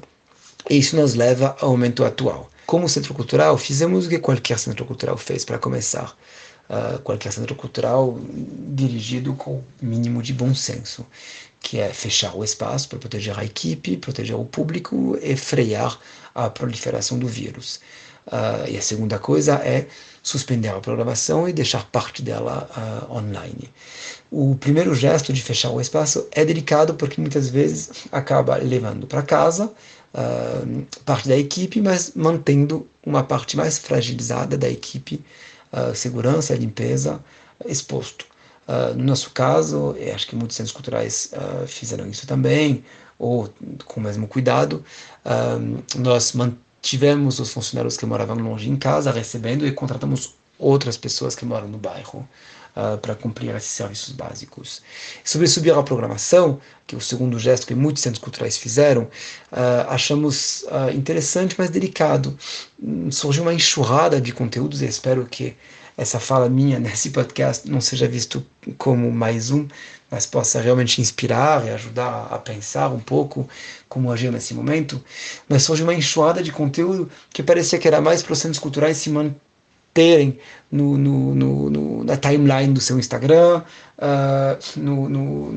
E 0.69 0.77
isso 0.77 0.95
nos 0.95 1.15
leva 1.15 1.55
ao 1.59 1.71
momento 1.71 2.05
atual. 2.05 2.49
Como 2.65 2.87
centro 2.87 3.13
cultural, 3.13 3.57
fizemos 3.57 4.05
o 4.05 4.09
que 4.09 4.19
qualquer 4.19 4.59
centro 4.59 4.85
cultural 4.85 5.17
fez 5.17 5.43
para 5.43 5.57
começar. 5.57 6.15
Uh, 6.69 6.99
qualquer 7.01 7.31
centro 7.31 7.55
cultural 7.55 8.17
dirigido 8.69 9.33
com 9.33 9.55
o 9.55 9.63
mínimo 9.81 10.21
de 10.23 10.33
bom 10.33 10.55
senso 10.55 11.05
que 11.63 11.79
é 11.79 11.91
fechar 11.91 12.35
o 12.35 12.43
espaço 12.43 12.89
para 12.89 12.99
proteger 12.99 13.39
a 13.39 13.43
equipe, 13.43 13.97
proteger 13.97 14.35
o 14.35 14.45
público 14.45 15.17
e 15.21 15.35
frear 15.35 15.97
a 16.35 16.49
proliferação 16.49 17.17
do 17.17 17.27
vírus. 17.27 17.79
Uh, 18.27 18.69
e 18.69 18.77
a 18.77 18.81
segunda 18.81 19.17
coisa 19.17 19.55
é 19.55 19.87
suspender 20.21 20.69
a 20.69 20.79
programação 20.79 21.47
e 21.47 21.53
deixar 21.53 21.85
parte 21.85 22.21
dela 22.21 22.69
uh, 22.77 23.13
online. 23.13 23.69
O 24.29 24.55
primeiro 24.55 24.93
gesto 24.93 25.33
de 25.33 25.41
fechar 25.41 25.71
o 25.71 25.79
espaço 25.79 26.27
é 26.31 26.45
delicado 26.45 26.93
porque 26.95 27.19
muitas 27.19 27.49
vezes 27.49 27.89
acaba 28.11 28.57
levando 28.57 29.07
para 29.07 29.21
casa 29.21 29.65
uh, 30.13 30.85
parte 31.05 31.29
da 31.29 31.37
equipe, 31.37 31.81
mas 31.81 32.11
mantendo 32.15 32.87
uma 33.05 33.23
parte 33.23 33.55
mais 33.55 33.77
fragilizada 33.77 34.57
da 34.57 34.69
equipe, 34.69 35.19
segurança, 35.95 36.53
limpeza, 36.53 37.19
exposto. 37.65 38.25
Uh, 38.73 38.95
no 38.95 39.03
nosso 39.03 39.29
caso, 39.31 39.95
acho 40.13 40.27
que 40.27 40.35
muitos 40.35 40.57
centros 40.57 40.73
culturais 40.73 41.31
uh, 41.33 41.67
fizeram 41.67 42.07
isso 42.07 42.25
também, 42.25 42.83
ou 43.19 43.47
com 43.85 43.99
o 43.99 44.03
mesmo 44.03 44.27
cuidado. 44.27 44.83
Uh, 45.23 45.83
nós 45.99 46.33
mantivemos 46.33 47.39
os 47.39 47.51
funcionários 47.51 47.95
que 47.95 48.05
moravam 48.05 48.37
longe 48.37 48.69
em 48.69 48.75
casa, 48.75 49.11
recebendo, 49.11 49.67
e 49.67 49.71
contratamos 49.71 50.35
outras 50.57 50.97
pessoas 50.97 51.35
que 51.35 51.45
moram 51.45 51.67
no 51.67 51.77
bairro 51.77 52.27
para 53.03 53.13
cumprir 53.13 53.53
esses 53.55 53.69
serviços 53.69 54.13
básicos. 54.13 54.81
Sobre 55.23 55.45
subir 55.45 55.71
a 55.77 55.83
programação, 55.83 56.59
que 56.87 56.95
é 56.95 56.97
o 56.97 57.01
segundo 57.01 57.37
gesto 57.37 57.67
que 57.67 57.75
muitos 57.75 58.01
centros 58.01 58.23
culturais 58.23 58.57
fizeram, 58.57 59.07
achamos 59.87 60.65
interessante, 60.91 61.53
mas 61.55 61.69
delicado. 61.69 62.35
Hum, 62.81 63.11
surgiu 63.11 63.43
uma 63.43 63.53
enxurrada 63.53 64.19
de 64.19 64.31
conteúdos 64.31 64.81
e 64.81 64.85
espero 64.85 65.23
que 65.27 65.55
essa 65.97 66.19
fala 66.19 66.49
minha 66.49 66.79
nesse 66.79 67.09
podcast 67.11 67.69
não 67.69 67.81
seja 67.81 68.07
visto 68.07 68.45
como 68.77 69.11
mais 69.11 69.51
um, 69.51 69.67
mas 70.09 70.25
possa 70.25 70.61
realmente 70.61 71.01
inspirar 71.01 71.65
e 71.65 71.71
ajudar 71.71 72.27
a 72.31 72.37
pensar 72.37 72.89
um 72.89 72.99
pouco 72.99 73.47
como 73.89 74.11
agir 74.11 74.31
nesse 74.31 74.53
momento. 74.53 75.03
Mas 75.49 75.63
surge 75.63 75.83
uma 75.83 75.93
enxuada 75.93 76.43
de 76.43 76.51
conteúdo 76.51 77.09
que 77.31 77.41
parecia 77.41 77.79
que 77.79 77.87
era 77.87 77.99
mais 77.99 78.21
para 78.21 78.33
os 78.33 78.39
centros 78.39 78.59
culturais 78.59 78.97
se 78.97 79.09
manterem 79.09 80.39
no, 80.71 80.97
no, 80.97 81.35
no, 81.35 81.69
no 81.69 82.03
na 82.03 82.17
timeline 82.17 82.73
do 82.73 82.81
seu 82.81 82.99
Instagram, 82.99 83.63
uh, 84.03 84.79
no, 84.79 85.53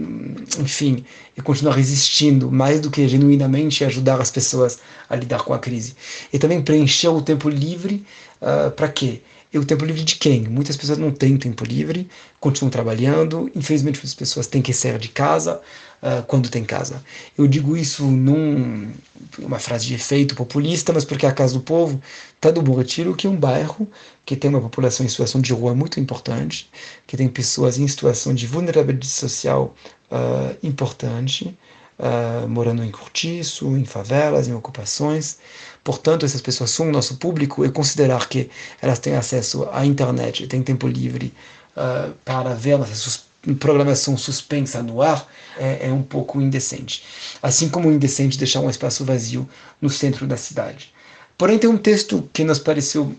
enfim, 0.61 1.05
e 1.37 1.43
continuar 1.43 1.75
resistindo 1.75 2.51
mais 2.51 2.81
do 2.81 2.91
que 2.91 3.07
genuinamente 3.09 3.85
ajudar 3.85 4.21
as 4.21 4.31
pessoas 4.31 4.79
a 5.11 5.17
lidar 5.17 5.43
com 5.43 5.53
a 5.53 5.59
crise. 5.59 5.97
E 6.33 6.39
também 6.39 6.63
preencher 6.63 7.09
o 7.09 7.21
tempo 7.21 7.49
livre 7.49 8.07
uh, 8.41 8.71
para 8.71 8.89
quê? 8.89 9.21
E 9.53 9.59
o 9.59 9.65
tempo 9.65 9.85
livre 9.85 10.03
de 10.03 10.17
quem? 10.17 10.43
Muitas 10.43 10.77
pessoas 10.77 10.99
não 10.99 11.11
têm 11.11 11.37
tempo 11.37 11.65
livre, 11.65 12.09
continuam 12.41 12.71
trabalhando. 12.71 13.51
Infelizmente, 13.55 13.97
muitas 13.97 14.15
pessoas 14.15 14.47
têm 14.47 14.61
que 14.61 14.73
sair 14.73 14.99
de 14.99 15.09
casa 15.09 15.61
uh, 16.03 16.23
quando 16.27 16.49
tem 16.49 16.65
casa. 16.65 17.03
Eu 17.39 17.47
digo 17.47 17.77
isso 17.77 18.05
num 18.05 18.91
uma 19.39 19.59
frase 19.59 19.87
de 19.87 19.95
efeito 19.95 20.35
populista, 20.35 20.93
mas 20.93 21.05
porque 21.05 21.27
a 21.27 21.33
Casa 21.33 21.55
do 21.55 21.61
Povo 21.61 22.01
está 22.35 22.51
do 22.51 22.63
Bom 22.63 22.75
Retiro, 22.75 23.15
que 23.15 23.27
é 23.27 23.31
um 23.31 23.37
bairro 23.37 23.89
que 24.25 24.37
tem 24.37 24.51
uma 24.51 24.61
população 24.61 25.07
em 25.07 25.09
situação 25.09 25.41
de 25.41 25.53
rua 25.53 25.75
muito 25.75 26.01
importante, 26.01 26.69
que 27.07 27.17
tem 27.17 27.29
pessoas 27.29 27.79
em 27.79 27.87
situação 27.87 28.35
de 28.37 28.47
vulnerabilidade 28.47 29.09
social 29.09 29.75
uh, 30.11 30.57
importante, 30.63 31.57
uh, 31.99 32.49
morando 32.49 32.85
em 32.85 32.91
cortiço, 32.91 33.77
em 33.77 33.85
favelas, 33.85 34.49
em 34.49 34.55
ocupações. 34.55 35.39
Portanto, 35.83 36.25
essas 36.25 36.41
pessoas 36.41 36.71
são 36.71 36.89
o 36.89 36.93
nosso 36.93 37.17
público 37.17 37.65
e 37.65 37.71
considerar 37.71 38.29
que 38.29 38.51
elas 38.81 38.99
têm 38.99 39.15
acesso 39.15 39.69
à 39.73 39.85
internet 39.85 40.45
e 40.45 40.47
têm 40.47 40.63
tempo 40.63 40.87
livre 40.87 41.33
uh, 41.77 42.13
para 42.25 42.55
ver 42.55 42.79
essa 42.81 43.27
programação 43.55 44.17
suspensa 44.17 44.83
no 44.83 45.01
ar 45.01 45.27
é, 45.57 45.87
é, 45.89 45.93
um 45.93 46.03
pouco 46.03 46.41
indecente. 46.41 47.05
Assim 47.43 47.69
como 47.69 47.91
indecente 47.91 48.39
deixar 48.39 48.61
um 48.61 48.71
espaço 48.71 49.05
vazio 49.05 49.49
no 49.81 49.89
centro 49.89 50.27
da 50.27 50.37
cidade. 50.37 50.93
Porém, 51.39 51.59
tem 51.59 51.69
um 51.69 51.77
texto 51.77 52.29
que 52.33 52.43
nos 52.43 52.59
pareceu 52.59 53.15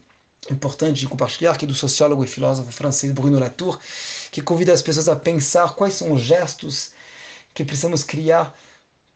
importante 0.50 1.00
de 1.00 1.08
compartilhar, 1.08 1.58
que 1.58 1.66
é 1.66 1.68
do 1.68 1.74
sociólogo 1.74 2.24
e 2.24 2.28
filósofo 2.28 2.72
francês 2.72 3.12
Bruno 3.12 3.40
Latour, 3.40 3.80
que 4.32 4.42
convida 4.42 4.74
as 4.74 4.82
pessoas 4.82 5.08
a 5.08 5.16
pensar 5.16 5.74
quais 5.76 5.94
são 5.94 6.12
os 6.14 6.22
gestos 6.22 6.92
que 7.54 7.66
precisamos 7.66 8.04
criar 8.04 8.56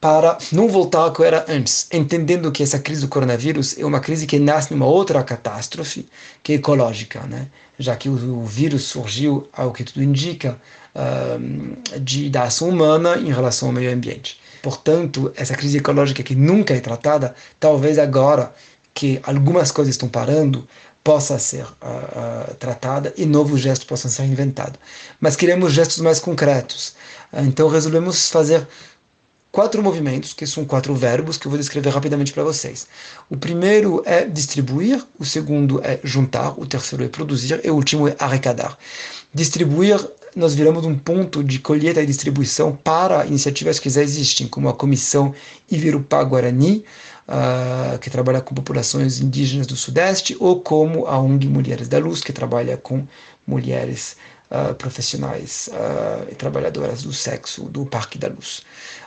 para 0.02 0.40
não 0.52 0.68
voltar 0.68 1.02
ao 1.02 1.14
que 1.14 1.24
era 1.24 1.46
antes, 1.48 1.88
entendendo 1.94 2.52
que 2.52 2.64
essa 2.64 2.80
crise 2.80 3.02
do 3.02 3.08
coronavírus 3.08 3.78
é 3.78 3.86
uma 3.86 4.00
crise 4.00 4.26
que 4.26 4.40
nasce 4.40 4.74
numa 4.74 4.88
outra 4.88 5.24
catástrofe, 5.24 6.08
que 6.42 6.54
é 6.54 6.56
ecológica, 6.56 7.22
né? 7.28 7.48
já 7.78 7.96
que 7.96 8.10
o, 8.10 8.40
o 8.40 8.46
vírus 8.46 8.86
surgiu, 8.86 9.48
ao 9.54 9.72
que 9.72 9.84
tudo 9.84 10.02
indica, 10.02 10.60
uh, 10.96 12.00
de, 12.00 12.32
da 12.32 12.44
ação 12.44 12.70
humana 12.70 13.18
em 13.18 13.32
relação 13.32 13.70
ao 13.70 13.74
meio 13.76 13.94
ambiente. 13.94 14.40
Portanto, 14.64 15.32
essa 15.36 15.56
crise 15.56 15.78
ecológica 15.78 16.24
que 16.24 16.34
nunca 16.34 16.74
é 16.74 16.80
tratada, 16.80 17.36
talvez 17.60 18.00
agora 18.00 18.52
que 18.96 19.20
algumas 19.24 19.72
coisas 19.72 19.94
estão 19.94 20.10
parando, 20.10 20.68
possa 21.04 21.40
ser 21.40 21.64
uh, 21.64 21.68
uh, 22.52 22.54
tratada 22.56 23.14
e 23.18 23.26
novos 23.26 23.62
gestos 23.62 23.88
possam 23.88 24.10
ser 24.10 24.24
inventados. 24.26 24.80
Mas 25.20 25.36
queremos 25.36 25.74
gestos 25.74 25.98
mais 26.00 26.20
concretos. 26.20 26.94
então 27.34 27.68
resolvemos 27.68 28.30
fazer 28.30 28.68
quatro 29.52 29.84
movimentos, 29.84 30.34
que 30.34 30.48
são 30.48 30.64
quatro 30.64 30.96
verbos 30.96 31.38
que 31.38 31.46
eu 31.46 31.50
vou 31.50 31.60
descrever 31.60 31.90
rapidamente 31.90 32.32
para 32.32 32.44
vocês. 32.44 32.88
O 33.30 33.36
primeiro 33.36 34.02
é 34.06 34.26
distribuir, 34.26 35.04
o 35.20 35.26
segundo 35.26 35.82
é 35.84 36.00
juntar, 36.04 36.58
o 36.58 36.66
terceiro 36.66 37.04
é 37.04 37.10
produzir 37.10 37.60
e 37.64 37.70
o 37.70 37.76
último 37.76 38.08
é 38.08 38.16
arrecadar. 38.18 38.78
Distribuir, 39.34 40.00
nós 40.36 40.56
viramos 40.56 40.86
um 40.86 40.98
ponto 40.98 41.44
de 41.44 41.60
colheita 41.60 42.02
e 42.02 42.06
distribuição 42.06 42.76
para 42.76 43.26
iniciativas 43.26 43.80
que 43.80 43.90
já 43.90 44.02
existem, 44.02 44.48
como 44.48 44.70
a 44.70 44.74
Comissão 44.74 45.34
Ivirupá 45.70 46.24
Guarani, 46.24 46.86
uh, 47.32 47.98
que 48.00 48.10
trabalha 48.10 48.42
com 48.42 48.54
populações 48.54 49.22
indígenas 49.22 49.66
do 49.66 49.76
Sudeste, 49.76 50.36
ou 50.40 50.62
como 50.62 51.08
a 51.08 51.18
ONG 51.18 51.48
Mulheres 51.48 51.88
da 51.88 51.98
Luz, 51.98 52.22
que 52.22 52.34
trabalha 52.34 52.76
com 52.76 53.08
mulheres 53.48 54.18
uh, 54.52 54.76
profissionais 54.76 55.70
uh, 55.72 56.28
e 56.30 56.36
trabalhadoras 56.36 57.04
do 57.04 57.14
sexo 57.14 57.64
do 57.64 57.86
Parque 57.86 58.18
da 58.18 58.28
Luz. 58.28 58.64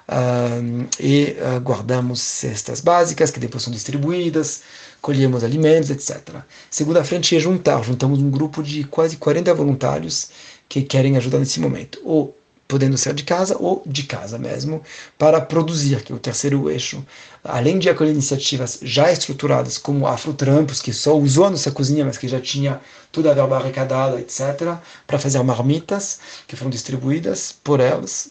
Uh, 0.08 0.87
e 0.98 1.37
guardamos 1.62 2.20
cestas 2.20 2.80
básicas 2.80 3.30
que 3.30 3.40
depois 3.40 3.62
são 3.62 3.72
distribuídas, 3.72 4.62
colhemos 5.00 5.44
alimentos, 5.44 5.90
etc. 5.90 6.42
Segunda 6.70 7.04
frente 7.04 7.37
é 7.37 7.40
juntar, 7.40 7.82
juntamos 7.82 8.18
um 8.18 8.30
grupo 8.30 8.62
de 8.62 8.84
quase 8.84 9.16
40 9.16 9.54
voluntários 9.54 10.30
que 10.68 10.82
querem 10.82 11.16
ajudar 11.16 11.38
nesse 11.38 11.60
momento, 11.60 12.00
ou 12.04 12.37
podendo 12.66 12.96
ser 12.96 13.14
de 13.14 13.24
casa 13.24 13.57
ou 13.59 13.83
de 13.87 14.05
casa 14.05 14.38
mesmo, 14.38 14.83
para 15.18 15.40
produzir, 15.40 16.03
que 16.03 16.12
é 16.12 16.14
o 16.16 16.18
terceiro 16.18 16.70
eixo. 16.70 17.05
Além 17.42 17.79
de 17.79 17.90
acolher 17.90 18.12
iniciativas 18.12 18.79
já 18.83 19.12
estruturadas, 19.12 19.77
como 19.77 20.07
Afrotrampos, 20.07 20.81
que 20.81 20.92
só 20.92 21.16
usou 21.16 21.44
a 21.44 21.50
nossa 21.50 21.70
cozinha, 21.70 22.05
mas 22.05 22.16
que 22.16 22.27
já 22.27 22.40
tinha 22.40 22.81
toda 23.12 23.31
a 23.31 23.35
verba 23.35 23.59
arrecadada, 23.59 24.18
etc., 24.18 24.77
para 25.07 25.18
fazer 25.18 25.42
marmitas, 25.42 26.20
que 26.46 26.57
foram 26.57 26.70
distribuídas 26.70 27.55
por 27.62 27.81
elas. 27.81 28.31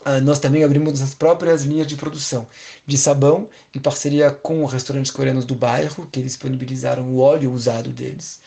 Uh, 0.00 0.20
nós 0.22 0.38
também 0.38 0.62
abrimos 0.62 1.00
as 1.00 1.14
próprias 1.14 1.64
linhas 1.64 1.86
de 1.86 1.96
produção 1.96 2.46
de 2.86 2.96
sabão, 2.96 3.48
em 3.74 3.80
parceria 3.80 4.30
com 4.30 4.64
restaurantes 4.64 5.10
coreanos 5.10 5.44
do 5.44 5.54
bairro, 5.54 6.06
que 6.06 6.22
disponibilizaram 6.22 7.04
o 7.04 7.18
óleo 7.18 7.52
usado 7.52 7.90
deles. 7.90 8.40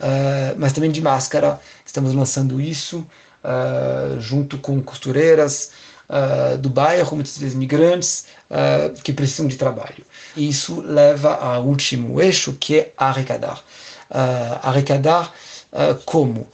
Uh, 0.00 0.54
mas 0.58 0.72
também 0.72 0.90
de 0.90 1.00
máscara, 1.00 1.60
estamos 1.84 2.12
lançando 2.12 2.60
isso 2.60 3.06
uh, 3.46 4.20
junto 4.20 4.58
com 4.58 4.82
costureiras 4.82 5.70
uh, 6.08 6.58
do 6.58 6.68
bairro, 6.68 7.14
muitas 7.14 7.38
vezes 7.38 7.54
migrantes, 7.54 8.26
uh, 8.50 8.92
que 9.02 9.12
precisam 9.12 9.46
de 9.46 9.56
trabalho. 9.56 10.04
E 10.36 10.48
isso 10.48 10.80
leva 10.82 11.34
ao 11.34 11.64
último 11.64 12.20
eixo, 12.20 12.52
que 12.58 12.78
é 12.78 12.92
arrecadar. 12.96 13.62
Arrecadar 14.62 15.32
como? 16.04 16.46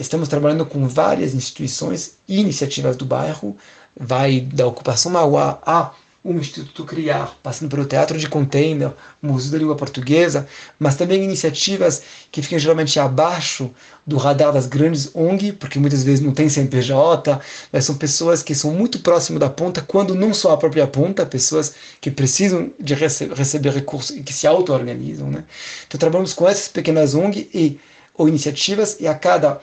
Estamos 0.00 0.26
trabalhando 0.28 0.64
com 0.64 0.88
várias 0.88 1.34
instituições 1.34 2.16
e 2.26 2.40
iniciativas 2.40 2.96
do 2.96 3.04
bairro, 3.04 3.56
vai 3.94 4.40
da 4.40 4.66
ocupação 4.66 5.12
Mauá 5.12 5.58
a 5.66 5.92
um 6.24 6.38
Instituto 6.38 6.84
Criar, 6.84 7.36
passando 7.42 7.68
pelo 7.68 7.84
Teatro 7.84 8.18
de 8.18 8.28
Container, 8.28 8.92
Museu 9.20 9.52
da 9.52 9.58
Língua 9.58 9.76
Portuguesa, 9.76 10.48
mas 10.78 10.96
também 10.96 11.22
iniciativas 11.22 12.02
que 12.32 12.40
ficam 12.40 12.58
geralmente 12.58 12.98
abaixo 12.98 13.70
do 14.06 14.16
radar 14.16 14.50
das 14.50 14.66
grandes 14.66 15.10
ONG, 15.14 15.52
porque 15.52 15.78
muitas 15.78 16.02
vezes 16.02 16.24
não 16.24 16.32
tem 16.32 16.48
CNPJ, 16.48 17.38
mas 17.70 17.84
são 17.84 17.96
pessoas 17.96 18.42
que 18.42 18.54
são 18.54 18.70
muito 18.70 19.00
próximas 19.00 19.38
da 19.38 19.50
ponta, 19.50 19.82
quando 19.82 20.14
não 20.14 20.32
só 20.32 20.52
a 20.52 20.56
própria 20.56 20.86
ponta, 20.86 21.26
pessoas 21.26 21.74
que 22.00 22.10
precisam 22.10 22.72
de 22.80 22.94
rece 22.94 23.26
receber 23.26 23.74
recursos 23.74 24.16
e 24.16 24.22
que 24.22 24.32
se 24.32 24.46
auto-organizam. 24.46 25.30
Né? 25.30 25.44
Então 25.86 25.98
trabalhamos 25.98 26.32
com 26.32 26.48
essas 26.48 26.68
pequenas 26.68 27.14
ONG 27.14 27.50
e 27.52 27.78
ou 28.16 28.28
iniciativas 28.28 28.96
e 28.98 29.06
a 29.06 29.14
cada 29.14 29.60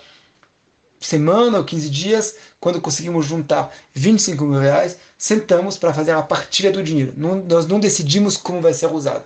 semana 1.02 1.58
ou 1.58 1.63
15 1.63 1.89
dias, 1.89 2.36
quando 2.60 2.80
conseguimos 2.80 3.26
juntar 3.26 3.74
25 3.93 4.45
mil 4.45 4.60
reais, 4.60 4.97
sentamos 5.22 5.78
para 5.78 5.94
fazer 5.94 6.12
a 6.14 6.22
partilha 6.24 6.72
do 6.72 6.82
dinheiro. 6.82 7.14
Não, 7.16 7.36
nós 7.44 7.68
não 7.68 7.80
decidimos 7.80 8.38
como 8.38 8.60
vai 8.60 8.74
ser 8.74 8.88
usado 8.88 9.24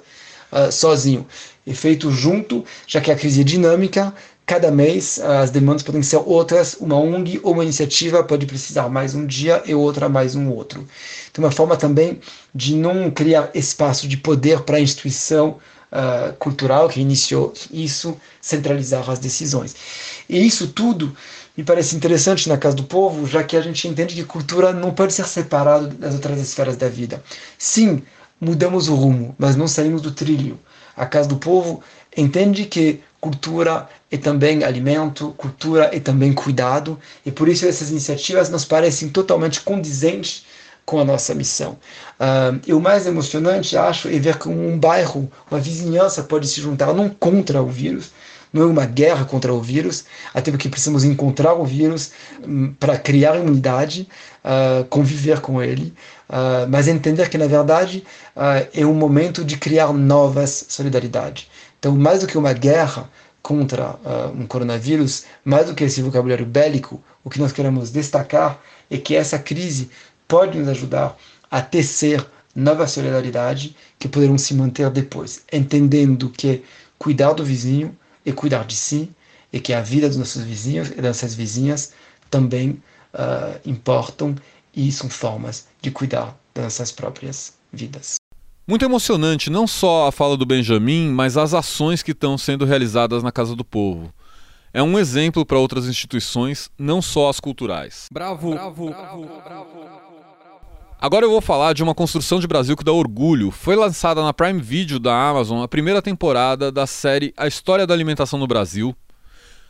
uh, 0.51 0.69
sozinho. 0.69 1.25
É 1.65 1.73
feito 1.73 2.11
junto, 2.11 2.65
já 2.85 2.99
que 2.99 3.09
a 3.09 3.15
crise 3.15 3.39
é 3.39 3.43
dinâmica, 3.45 4.13
cada 4.45 4.69
mês 4.69 5.19
as 5.19 5.51
demandas 5.51 5.83
podem 5.83 6.03
ser 6.03 6.17
outras, 6.17 6.75
uma 6.81 6.97
ONG 6.97 7.39
ou 7.41 7.53
uma 7.53 7.63
iniciativa 7.63 8.21
pode 8.25 8.45
precisar 8.45 8.89
mais 8.89 9.15
um 9.15 9.25
dia 9.25 9.63
e 9.65 9.73
outra 9.73 10.09
mais 10.09 10.35
um 10.35 10.49
outro. 10.49 10.85
Então, 11.31 11.41
uma 11.41 11.49
forma 11.49 11.77
também 11.77 12.19
de 12.53 12.75
não 12.75 13.09
criar 13.09 13.49
espaço 13.53 14.05
de 14.05 14.17
poder 14.17 14.63
para 14.63 14.75
a 14.75 14.81
instituição 14.81 15.57
uh, 15.93 16.33
cultural 16.33 16.89
que 16.89 16.99
iniciou 16.99 17.53
isso, 17.71 18.17
centralizar 18.41 19.09
as 19.09 19.17
decisões. 19.17 19.73
E 20.27 20.45
isso 20.45 20.67
tudo 20.67 21.15
me 21.57 21.63
parece 21.63 21.95
interessante 21.95 22.49
na 22.49 22.57
Casa 22.57 22.75
do 22.75 22.83
Povo, 22.83 23.25
já 23.25 23.43
que 23.43 23.55
a 23.55 23.61
gente 23.61 23.87
entende 23.87 24.15
que 24.15 24.23
cultura 24.23 24.73
não 24.73 24.93
pode 24.93 25.13
ser 25.13 25.25
separado 25.25 25.87
das 25.87 26.13
outras 26.13 26.39
esferas 26.39 26.75
da 26.75 26.89
vida. 26.89 27.23
Sim, 27.57 28.03
mudamos 28.39 28.89
o 28.89 28.95
rumo, 28.95 29.35
mas 29.37 29.55
não 29.55 29.67
saímos 29.67 30.01
do 30.01 30.11
trilho. 30.11 30.59
A 30.95 31.05
Casa 31.05 31.29
do 31.29 31.37
Povo 31.37 31.81
entende 32.15 32.65
que 32.65 33.01
cultura 33.19 33.89
é 34.11 34.17
também 34.17 34.63
alimento, 34.63 35.33
cultura 35.37 35.89
é 35.91 35.99
também 35.99 36.33
cuidado, 36.33 36.99
e 37.25 37.31
por 37.31 37.49
isso 37.49 37.65
essas 37.65 37.89
iniciativas 37.89 38.49
nos 38.49 38.65
parecem 38.65 39.09
totalmente 39.09 39.61
condizentes 39.61 40.45
com 40.85 40.99
a 40.99 41.03
nossa 41.03 41.33
missão. 41.33 41.77
Uh, 42.19 42.61
e 42.67 42.73
o 42.73 42.79
mais 42.79 43.07
emocionante, 43.07 43.75
acho, 43.75 44.07
é 44.07 44.19
ver 44.19 44.37
como 44.37 44.55
um 44.55 44.77
bairro, 44.77 45.29
uma 45.49 45.59
vizinhança 45.59 46.23
pode 46.23 46.47
se 46.47 46.61
juntar 46.61 46.93
não 46.93 47.09
contra 47.09 47.61
o 47.61 47.67
vírus, 47.67 48.11
não 48.55 48.63
é 48.63 48.65
uma 48.65 48.85
guerra 48.85 49.25
contra 49.25 49.53
o 49.53 49.61
vírus, 49.61 50.05
até 50.33 50.49
porque 50.49 50.69
precisamos 50.69 51.03
encontrar 51.03 51.55
o 51.55 51.65
vírus 51.65 52.11
um, 52.41 52.71
para 52.71 52.97
criar 52.97 53.35
imunidade, 53.35 54.07
uh, 54.45 54.85
conviver 54.85 55.41
com 55.41 55.61
ele, 55.61 55.93
uh, 56.29 56.65
mas 56.69 56.87
entender 56.87 57.27
que, 57.27 57.37
na 57.37 57.47
verdade, 57.47 58.05
uh, 58.33 58.65
é 58.73 58.85
um 58.85 58.93
momento 58.93 59.43
de 59.43 59.57
criar 59.57 59.91
novas 59.91 60.67
solidariedades. 60.69 61.49
Então, 61.77 61.93
mais 61.97 62.21
do 62.21 62.27
que 62.27 62.37
uma 62.37 62.53
guerra 62.53 63.09
contra 63.41 63.99
um 64.33 64.47
coronavírus, 64.47 65.25
mais 65.43 65.67
do 65.67 65.75
que 65.75 65.83
esse 65.83 66.01
vocabulário 66.01 66.47
bélico, 66.47 66.99
o 67.23 67.29
que 67.29 67.37
nós 67.37 67.51
queremos 67.51 67.91
destacar 67.91 68.59
é 68.89 68.97
que 68.97 69.15
essa 69.15 69.37
crise 69.37 69.91
pode 70.27 70.57
nos 70.57 70.67
ajudar 70.69 71.15
a 71.51 71.61
tecer 71.61 72.25
nova 72.55 72.87
solidariedade 72.87 73.75
que 73.99 74.07
poderão 74.07 74.35
se 74.35 74.55
manter 74.55 74.89
depois, 74.89 75.43
entendendo 75.53 76.27
que 76.31 76.63
cuidar 76.97 77.33
do 77.33 77.45
vizinho 77.45 77.95
e 78.25 78.31
cuidar 78.33 78.65
de 78.65 78.75
si, 78.75 79.11
e 79.51 79.59
que 79.59 79.73
a 79.73 79.81
vida 79.81 80.07
dos 80.07 80.17
nossos 80.17 80.43
vizinhos 80.43 80.89
e 80.89 80.95
das 80.95 81.17
nossas 81.17 81.35
vizinhas 81.35 81.93
também 82.29 82.81
uh, 83.13 83.59
importam 83.65 84.35
e 84.75 84.91
são 84.91 85.09
formas 85.09 85.67
de 85.81 85.91
cuidar 85.91 86.37
das 86.53 86.63
nossas 86.65 86.91
próprias 86.91 87.53
vidas. 87.71 88.15
Muito 88.67 88.83
emocionante 88.83 89.49
não 89.49 89.67
só 89.67 90.07
a 90.07 90.11
fala 90.11 90.35
do 90.35 90.45
Benjamin, 90.45 91.09
mas 91.09 91.37
as 91.37 91.53
ações 91.53 92.01
que 92.01 92.11
estão 92.11 92.37
sendo 92.37 92.65
realizadas 92.65 93.21
na 93.21 93.31
Casa 93.31 93.55
do 93.55 93.63
Povo. 93.63 94.11
É 94.73 94.81
um 94.81 94.99
exemplo 94.99 95.45
para 95.45 95.59
outras 95.59 95.85
instituições, 95.85 96.69
não 96.77 97.01
só 97.01 97.29
as 97.29 97.39
culturais. 97.39 98.07
Bravo, 98.11 98.51
bravo, 98.51 98.89
bravo, 98.89 99.25
bravo. 99.41 100.14
Agora 101.05 101.23
eu 101.23 101.29
vou 101.29 101.39
falar 101.39 101.73
de 101.73 101.83
uma 101.83 101.93
construção 101.93 102.39
de 102.39 102.47
Brasil 102.47 102.75
que 102.75 102.83
dá 102.83 102.91
orgulho. 102.91 103.51
Foi 103.51 103.75
lançada 103.75 104.23
na 104.23 104.33
Prime 104.33 104.59
Video 104.59 104.97
da 104.97 105.15
Amazon 105.15 105.61
a 105.61 105.67
primeira 105.67 106.01
temporada 106.01 106.71
da 106.71 106.87
série 106.87 107.31
A 107.37 107.45
História 107.45 107.85
da 107.85 107.93
Alimentação 107.93 108.39
no 108.39 108.47
Brasil, 108.47 108.95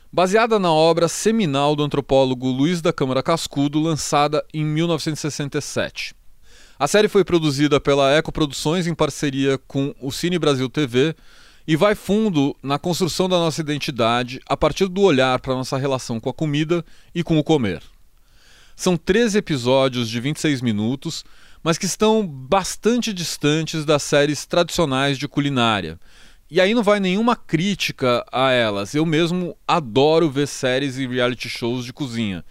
baseada 0.10 0.58
na 0.58 0.72
obra 0.72 1.10
seminal 1.10 1.76
do 1.76 1.84
antropólogo 1.84 2.48
Luiz 2.48 2.82
da 2.82 2.94
Câmara 2.94 3.22
Cascudo, 3.22 3.82
lançada 3.82 4.46
em 4.54 4.64
1967. 4.64 6.16
A 6.80 6.88
série 6.88 7.10
foi 7.10 7.26
produzida 7.26 7.82
pela 7.82 8.14
Eco 8.14 8.32
Produções 8.32 8.88
em 8.88 8.96
parceria 8.96 9.60
com 9.68 9.94
o 10.00 10.14
Cine 10.14 10.40
Brasil 10.40 10.70
TV 10.70 11.14
e 11.68 11.76
vai 11.76 11.96
fundo 11.96 12.56
na 12.64 12.80
construção 12.80 13.28
da 13.28 13.36
nossa 13.36 13.60
identidade 13.60 14.40
a 14.48 14.56
partir 14.56 14.88
do 14.88 15.02
olhar 15.02 15.38
para 15.42 15.54
nossa 15.54 15.78
relação 15.78 16.18
com 16.18 16.30
a 16.30 16.34
comida 16.34 16.82
e 17.14 17.22
com 17.26 17.38
o 17.38 17.44
comer. 17.44 17.82
São 18.76 18.98
13 18.98 19.38
episódios 19.38 20.10
de 20.10 20.20
26 20.20 20.62
minutos, 20.62 21.24
mas 21.64 21.78
que 21.78 21.86
estão 21.86 22.28
bastante 22.28 23.14
distantes 23.14 23.86
das 23.86 24.04
séries 24.04 24.46
tradicionais 24.46 25.18
de 25.18 25.28
culinária. 25.28 25.98
E 26.52 26.60
aí 26.60 26.74
não 26.74 26.84
vai 26.84 27.00
nenhuma 27.00 27.36
crítica 27.36 28.24
a 28.32 28.52
elas. 28.52 28.94
Eu 28.94 29.06
mesmo 29.06 29.58
adoro 29.68 30.30
ver 30.30 30.48
séries 30.48 30.98
e 30.98 31.08
reality 31.08 31.50
shows 31.50 31.86
de 31.86 31.94
cozinha. 31.94 32.44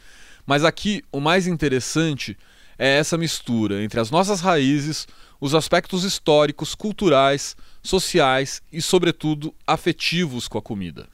Mas 0.46 0.64
aqui 0.64 1.02
o 1.12 1.20
mais 1.20 1.46
interessante 1.46 2.36
é 2.78 2.96
essa 2.98 3.16
mistura 3.18 3.82
entre 3.82 4.00
as 4.00 4.10
nossas 4.10 4.40
raízes, 4.40 5.06
os 5.40 5.54
aspectos 5.54 6.04
históricos, 6.04 6.74
culturais, 6.74 7.54
sociais 7.82 8.62
e, 8.72 8.80
sobretudo, 8.80 9.54
afetivos 9.66 10.48
com 10.48 10.58
a 10.58 10.62
comida. 10.62 11.06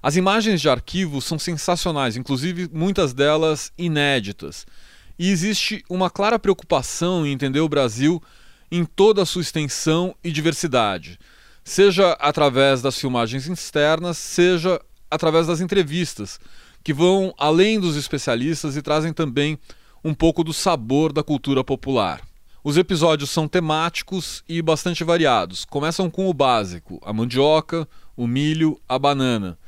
As 0.00 0.14
imagens 0.14 0.60
de 0.60 0.68
arquivo 0.68 1.20
são 1.20 1.38
sensacionais, 1.38 2.16
inclusive 2.16 2.70
muitas 2.72 3.12
delas 3.12 3.72
inéditas. 3.76 4.64
E 5.18 5.28
existe 5.28 5.84
uma 5.90 6.08
clara 6.08 6.38
preocupação 6.38 7.26
em 7.26 7.32
entender 7.32 7.58
o 7.58 7.68
Brasil 7.68 8.22
em 8.70 8.84
toda 8.84 9.22
a 9.22 9.26
sua 9.26 9.42
extensão 9.42 10.14
e 10.22 10.30
diversidade, 10.30 11.18
seja 11.64 12.12
através 12.20 12.80
das 12.80 12.96
filmagens 12.96 13.48
externas, 13.48 14.16
seja 14.18 14.80
através 15.10 15.48
das 15.48 15.60
entrevistas, 15.60 16.38
que 16.84 16.92
vão 16.92 17.34
além 17.36 17.80
dos 17.80 17.96
especialistas 17.96 18.76
e 18.76 18.82
trazem 18.82 19.12
também 19.12 19.58
um 20.04 20.14
pouco 20.14 20.44
do 20.44 20.52
sabor 20.52 21.12
da 21.12 21.24
cultura 21.24 21.64
popular. 21.64 22.20
Os 22.62 22.76
episódios 22.76 23.30
são 23.30 23.48
temáticos 23.48 24.44
e 24.48 24.62
bastante 24.62 25.02
variados. 25.02 25.64
Começam 25.64 26.08
com 26.08 26.28
o 26.28 26.34
básico: 26.34 27.00
a 27.04 27.12
mandioca, 27.12 27.88
o 28.16 28.26
milho, 28.26 28.80
a 28.88 28.96
banana 28.96 29.58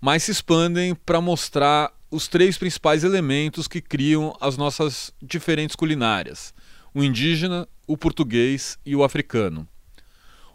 mas 0.00 0.22
se 0.22 0.30
expandem 0.30 0.94
para 0.94 1.20
mostrar 1.20 1.92
os 2.10 2.26
três 2.26 2.56
principais 2.56 3.04
elementos 3.04 3.68
que 3.68 3.80
criam 3.80 4.36
as 4.40 4.56
nossas 4.56 5.12
diferentes 5.22 5.76
culinárias: 5.76 6.54
o 6.94 7.02
indígena, 7.02 7.68
o 7.86 7.96
português 7.96 8.78
e 8.84 8.96
o 8.96 9.04
africano. 9.04 9.66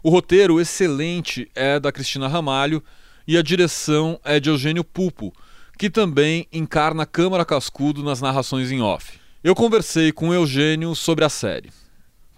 O 0.02 0.10
roteiro 0.10 0.60
excelente 0.60 1.50
é 1.54 1.80
da 1.80 1.90
Cristina 1.90 2.28
Ramalho 2.28 2.82
e 3.26 3.36
a 3.36 3.42
direção 3.42 4.20
é 4.22 4.38
de 4.38 4.48
Eugênio 4.48 4.84
Pupo, 4.84 5.32
que 5.78 5.90
também 5.90 6.46
encarna 6.52 7.04
Câmara 7.04 7.44
Cascudo 7.44 8.02
nas 8.02 8.20
narrações 8.20 8.70
em 8.70 8.80
off. 8.80 9.18
Eu 9.42 9.54
conversei 9.54 10.12
com 10.12 10.32
Eugênio 10.32 10.94
sobre 10.94 11.24
a 11.24 11.28
série. 11.28 11.70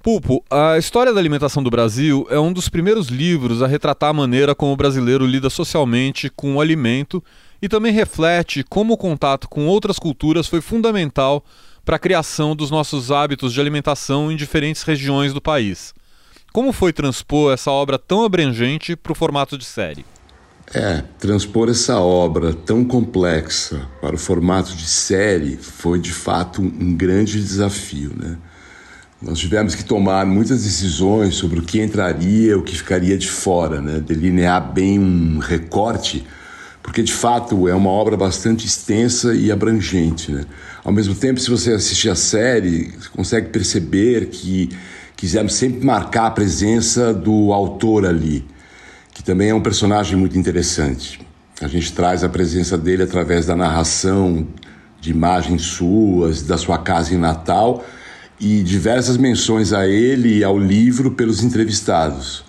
Pulpo, 0.02 0.44
a 0.48 0.78
História 0.78 1.12
da 1.12 1.18
Alimentação 1.18 1.60
do 1.60 1.70
Brasil 1.70 2.26
é 2.30 2.38
um 2.38 2.52
dos 2.52 2.68
primeiros 2.68 3.08
livros 3.08 3.62
a 3.62 3.66
retratar 3.66 4.10
a 4.10 4.14
maneira 4.14 4.54
como 4.54 4.72
o 4.72 4.76
brasileiro 4.76 5.26
lida 5.26 5.50
socialmente 5.50 6.30
com 6.30 6.54
o 6.54 6.60
alimento 6.60 7.22
e 7.60 7.68
também 7.68 7.92
reflete 7.92 8.62
como 8.62 8.94
o 8.94 8.96
contato 8.96 9.48
com 9.48 9.66
outras 9.66 9.98
culturas 9.98 10.46
foi 10.46 10.60
fundamental 10.60 11.44
para 11.84 11.96
a 11.96 11.98
criação 11.98 12.54
dos 12.54 12.70
nossos 12.70 13.10
hábitos 13.10 13.52
de 13.52 13.60
alimentação 13.60 14.30
em 14.30 14.36
diferentes 14.36 14.82
regiões 14.84 15.34
do 15.34 15.42
país. 15.42 15.92
Como 16.52 16.72
foi 16.72 16.92
transpor 16.92 17.52
essa 17.52 17.70
obra 17.72 17.98
tão 17.98 18.24
abrangente 18.24 18.94
para 18.94 19.12
o 19.12 19.16
formato 19.16 19.58
de 19.58 19.64
série? 19.64 20.04
É, 20.72 21.02
transpor 21.18 21.68
essa 21.70 21.98
obra 21.98 22.52
tão 22.52 22.84
complexa 22.84 23.88
para 24.00 24.14
o 24.14 24.18
formato 24.18 24.74
de 24.74 24.86
série 24.86 25.56
foi 25.56 25.98
de 25.98 26.12
fato 26.12 26.62
um 26.62 26.94
grande 26.94 27.40
desafio, 27.40 28.12
né? 28.14 28.38
Nós 29.20 29.40
tivemos 29.40 29.74
que 29.74 29.84
tomar 29.84 30.24
muitas 30.24 30.62
decisões 30.62 31.34
sobre 31.34 31.58
o 31.58 31.62
que 31.62 31.80
entraria, 31.80 32.56
o 32.56 32.62
que 32.62 32.76
ficaria 32.76 33.18
de 33.18 33.28
fora, 33.28 33.80
né? 33.80 33.98
delinear 33.98 34.72
bem 34.72 34.96
um 34.96 35.38
recorte, 35.38 36.24
porque 36.80 37.02
de 37.02 37.12
fato 37.12 37.66
é 37.68 37.74
uma 37.74 37.90
obra 37.90 38.16
bastante 38.16 38.64
extensa 38.64 39.34
e 39.34 39.50
abrangente. 39.50 40.30
Né? 40.30 40.44
Ao 40.84 40.92
mesmo 40.92 41.16
tempo, 41.16 41.40
se 41.40 41.50
você 41.50 41.72
assistir 41.72 42.08
a 42.10 42.14
série, 42.14 42.92
você 42.96 43.08
consegue 43.08 43.48
perceber 43.48 44.26
que, 44.26 44.70
quisemos 45.16 45.52
sempre 45.54 45.84
marcar 45.84 46.26
a 46.26 46.30
presença 46.30 47.12
do 47.12 47.52
autor 47.52 48.06
ali, 48.06 48.46
que 49.12 49.24
também 49.24 49.50
é 49.50 49.54
um 49.54 49.60
personagem 49.60 50.16
muito 50.16 50.38
interessante. 50.38 51.20
A 51.60 51.66
gente 51.66 51.92
traz 51.92 52.22
a 52.22 52.28
presença 52.28 52.78
dele 52.78 53.02
através 53.02 53.44
da 53.44 53.56
narração 53.56 54.46
de 55.00 55.10
imagens 55.10 55.62
suas, 55.62 56.42
da 56.42 56.56
sua 56.56 56.78
casa 56.78 57.12
em 57.12 57.18
Natal 57.18 57.84
e 58.40 58.62
diversas 58.62 59.16
menções 59.16 59.72
a 59.72 59.86
ele 59.86 60.38
e 60.38 60.44
ao 60.44 60.58
livro 60.58 61.10
pelos 61.10 61.42
entrevistados. 61.42 62.44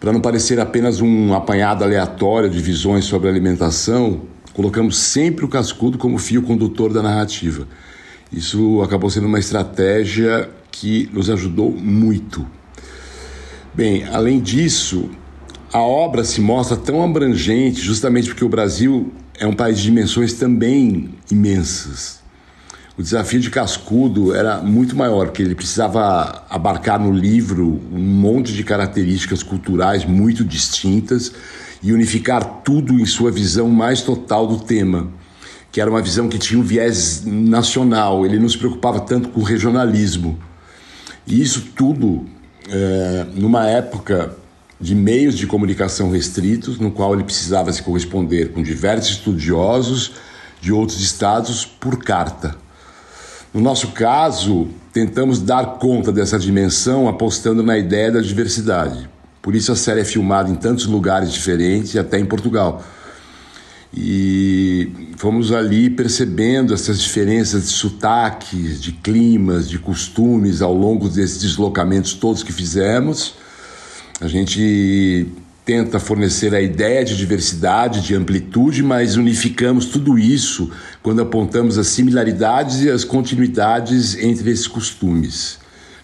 Para 0.00 0.12
não 0.12 0.20
parecer 0.20 0.60
apenas 0.60 1.00
um 1.00 1.32
apanhado 1.34 1.84
aleatório 1.84 2.50
de 2.50 2.60
visões 2.60 3.04
sobre 3.04 3.28
alimentação, 3.28 4.22
colocamos 4.52 4.96
sempre 4.96 5.44
o 5.44 5.48
cascudo 5.48 5.96
como 5.96 6.18
fio 6.18 6.42
condutor 6.42 6.92
da 6.92 7.02
narrativa. 7.02 7.66
Isso 8.32 8.82
acabou 8.82 9.08
sendo 9.08 9.26
uma 9.26 9.38
estratégia 9.38 10.50
que 10.70 11.08
nos 11.12 11.30
ajudou 11.30 11.70
muito. 11.70 12.46
Bem, 13.72 14.04
além 14.04 14.40
disso, 14.40 15.10
a 15.72 15.80
obra 15.80 16.24
se 16.24 16.40
mostra 16.40 16.76
tão 16.76 17.02
abrangente 17.02 17.80
justamente 17.80 18.28
porque 18.28 18.44
o 18.44 18.48
Brasil 18.48 19.12
é 19.38 19.46
um 19.46 19.54
país 19.54 19.78
de 19.78 19.84
dimensões 19.84 20.34
também 20.34 21.10
imensas. 21.30 22.23
O 22.96 23.02
desafio 23.02 23.40
de 23.40 23.50
Cascudo 23.50 24.32
era 24.32 24.58
muito 24.58 24.94
maior, 24.94 25.26
porque 25.26 25.42
ele 25.42 25.56
precisava 25.56 26.44
abarcar 26.48 27.00
no 27.00 27.10
livro 27.10 27.82
um 27.92 27.98
monte 27.98 28.52
de 28.52 28.62
características 28.62 29.42
culturais 29.42 30.04
muito 30.04 30.44
distintas 30.44 31.32
e 31.82 31.92
unificar 31.92 32.62
tudo 32.62 33.00
em 33.00 33.04
sua 33.04 33.32
visão 33.32 33.68
mais 33.68 34.00
total 34.00 34.46
do 34.46 34.60
tema, 34.60 35.10
que 35.72 35.80
era 35.80 35.90
uma 35.90 36.00
visão 36.00 36.28
que 36.28 36.38
tinha 36.38 36.60
um 36.60 36.62
viés 36.62 37.24
nacional, 37.26 38.24
ele 38.24 38.38
não 38.38 38.48
se 38.48 38.56
preocupava 38.56 39.00
tanto 39.00 39.28
com 39.30 39.40
o 39.40 39.44
regionalismo. 39.44 40.38
E 41.26 41.42
isso 41.42 41.70
tudo 41.74 42.24
é, 42.68 43.26
numa 43.34 43.68
época 43.68 44.36
de 44.80 44.94
meios 44.94 45.36
de 45.36 45.48
comunicação 45.48 46.12
restritos, 46.12 46.78
no 46.78 46.92
qual 46.92 47.12
ele 47.12 47.24
precisava 47.24 47.72
se 47.72 47.82
corresponder 47.82 48.52
com 48.52 48.62
diversos 48.62 49.16
estudiosos 49.16 50.12
de 50.60 50.72
outros 50.72 51.00
estados 51.00 51.66
por 51.66 51.98
carta. 51.98 52.62
No 53.54 53.60
nosso 53.60 53.92
caso, 53.92 54.66
tentamos 54.92 55.40
dar 55.40 55.78
conta 55.78 56.10
dessa 56.10 56.36
dimensão 56.36 57.06
apostando 57.06 57.62
na 57.62 57.78
ideia 57.78 58.10
da 58.10 58.20
diversidade. 58.20 59.08
Por 59.40 59.54
isso 59.54 59.70
a 59.70 59.76
série 59.76 60.00
é 60.00 60.04
filmada 60.04 60.50
em 60.50 60.56
tantos 60.56 60.86
lugares 60.86 61.32
diferentes 61.32 61.96
até 61.96 62.18
em 62.18 62.26
Portugal. 62.26 62.82
E 63.96 64.90
fomos 65.18 65.52
ali 65.52 65.88
percebendo 65.88 66.74
essas 66.74 67.00
diferenças 67.00 67.68
de 67.68 67.74
sotaques, 67.74 68.82
de 68.82 68.90
climas, 68.90 69.68
de 69.68 69.78
costumes 69.78 70.60
ao 70.60 70.74
longo 70.74 71.08
desses 71.08 71.40
deslocamentos 71.40 72.12
todos 72.12 72.42
que 72.42 72.52
fizemos. 72.52 73.36
A 74.20 74.26
gente 74.26 75.28
tenta 75.64 75.98
fornecer 75.98 76.54
a 76.54 76.60
ideia 76.60 77.04
de 77.04 77.16
diversidade, 77.16 78.02
de 78.02 78.14
amplitude, 78.14 78.82
mas 78.82 79.16
unificamos 79.16 79.86
tudo 79.86 80.18
isso 80.18 80.70
quando 81.02 81.22
apontamos 81.22 81.78
as 81.78 81.86
similaridades 81.86 82.82
e 82.82 82.90
as 82.90 83.02
continuidades 83.02 84.16
entre 84.18 84.50
esses 84.50 84.66
costumes. 84.66 85.58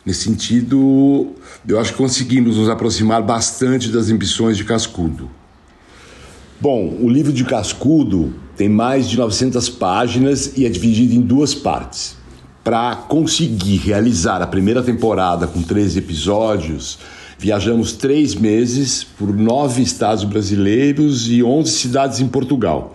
Nesse 0.04 0.24
sentido, 0.24 1.34
eu 1.68 1.78
acho 1.78 1.92
que 1.92 1.98
conseguimos 1.98 2.56
nos 2.56 2.70
aproximar 2.70 3.22
bastante 3.22 3.90
das 3.90 4.10
ambições 4.10 4.56
de 4.56 4.64
Cascudo. 4.64 5.30
Bom, 6.58 6.96
o 7.00 7.08
livro 7.08 7.32
de 7.32 7.44
Cascudo 7.44 8.34
tem 8.56 8.68
mais 8.68 9.08
de 9.08 9.18
900 9.18 9.68
páginas 9.68 10.52
e 10.56 10.64
é 10.64 10.70
dividido 10.70 11.14
em 11.14 11.20
duas 11.20 11.54
partes. 11.54 12.16
Para 12.64 12.96
conseguir 12.96 13.76
realizar 13.76 14.40
a 14.40 14.46
primeira 14.46 14.82
temporada 14.82 15.46
com 15.46 15.62
13 15.62 15.98
episódios, 15.98 16.98
viajamos 17.40 17.92
três 17.92 18.34
meses 18.34 19.02
por 19.02 19.34
nove 19.34 19.80
estados 19.80 20.24
brasileiros 20.24 21.26
e 21.30 21.42
11 21.42 21.70
cidades 21.72 22.20
em 22.20 22.28
Portugal. 22.28 22.94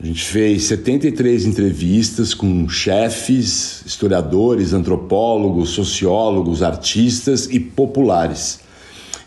A 0.00 0.06
gente 0.06 0.22
fez 0.22 0.62
73 0.64 1.44
entrevistas 1.44 2.32
com 2.32 2.68
chefes, 2.68 3.82
historiadores, 3.84 4.72
antropólogos, 4.72 5.70
sociólogos, 5.70 6.62
artistas 6.62 7.48
e 7.50 7.58
populares. 7.58 8.60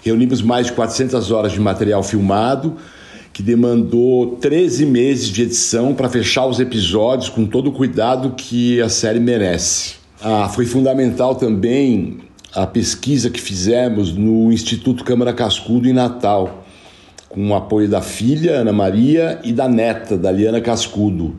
Reunimos 0.02 0.42
mais 0.42 0.68
de 0.68 0.72
400 0.72 1.30
horas 1.30 1.52
de 1.52 1.60
material 1.60 2.02
filmado 2.02 2.78
que 3.34 3.44
demandou 3.44 4.38
13 4.38 4.86
meses 4.86 5.28
de 5.28 5.42
edição 5.42 5.94
para 5.94 6.08
fechar 6.08 6.48
os 6.48 6.62
episódios 6.62 7.28
com 7.28 7.46
todo 7.46 7.72
o 7.72 7.74
cuidado 7.74 8.36
que 8.38 8.82
a 8.82 8.88
série 8.88 9.20
merece. 9.20 9.96
Ah, 10.22 10.48
foi 10.48 10.66
fundamental 10.66 11.36
também 11.36 12.20
a 12.54 12.66
pesquisa 12.66 13.30
que 13.30 13.42
fizemos 13.42 14.14
no 14.14 14.52
Instituto 14.52 15.04
Câmara 15.04 15.34
Cascudo 15.34 15.88
em 15.88 15.94
Natal, 15.94 16.66
com 17.30 17.50
o 17.50 17.56
apoio 17.56 17.90
da 17.90 18.02
filha, 18.02 18.60
Ana 18.60 18.72
Maria, 18.72 19.40
e 19.44 19.52
da 19.52 19.68
neta, 19.68 20.18
Daliana 20.18 20.62
Cascudo. 20.62 21.36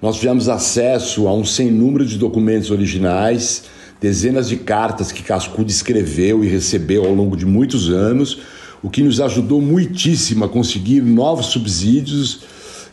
Nós 0.00 0.16
tivemos 0.16 0.48
acesso 0.48 1.28
a 1.28 1.34
um 1.34 1.44
sem 1.44 1.70
número 1.70 2.04
de 2.06 2.16
documentos 2.16 2.70
originais, 2.70 3.64
dezenas 4.00 4.48
de 4.48 4.56
cartas 4.56 5.12
que 5.12 5.22
Cascudo 5.22 5.70
escreveu 5.70 6.44
e 6.44 6.48
recebeu 6.48 7.04
ao 7.04 7.12
longo 7.12 7.36
de 7.36 7.44
muitos 7.44 7.90
anos, 7.90 8.40
o 8.82 8.88
que 8.88 9.02
nos 9.02 9.20
ajudou 9.20 9.60
muitíssimo 9.60 10.44
a 10.44 10.48
conseguir 10.48 11.02
novos 11.02 11.46
subsídios 11.46 12.40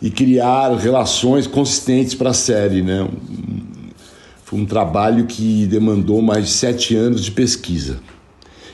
e 0.01 0.09
criar 0.09 0.75
relações 0.75 1.47
consistentes 1.47 2.15
para 2.15 2.31
a 2.31 2.33
série. 2.33 2.81
Né? 2.81 3.07
Foi 4.45 4.59
um 4.59 4.65
trabalho 4.65 5.25
que 5.25 5.65
demandou 5.65 6.21
mais 6.21 6.45
de 6.45 6.51
sete 6.51 6.95
anos 6.95 7.25
de 7.25 7.31
pesquisa. 7.31 7.99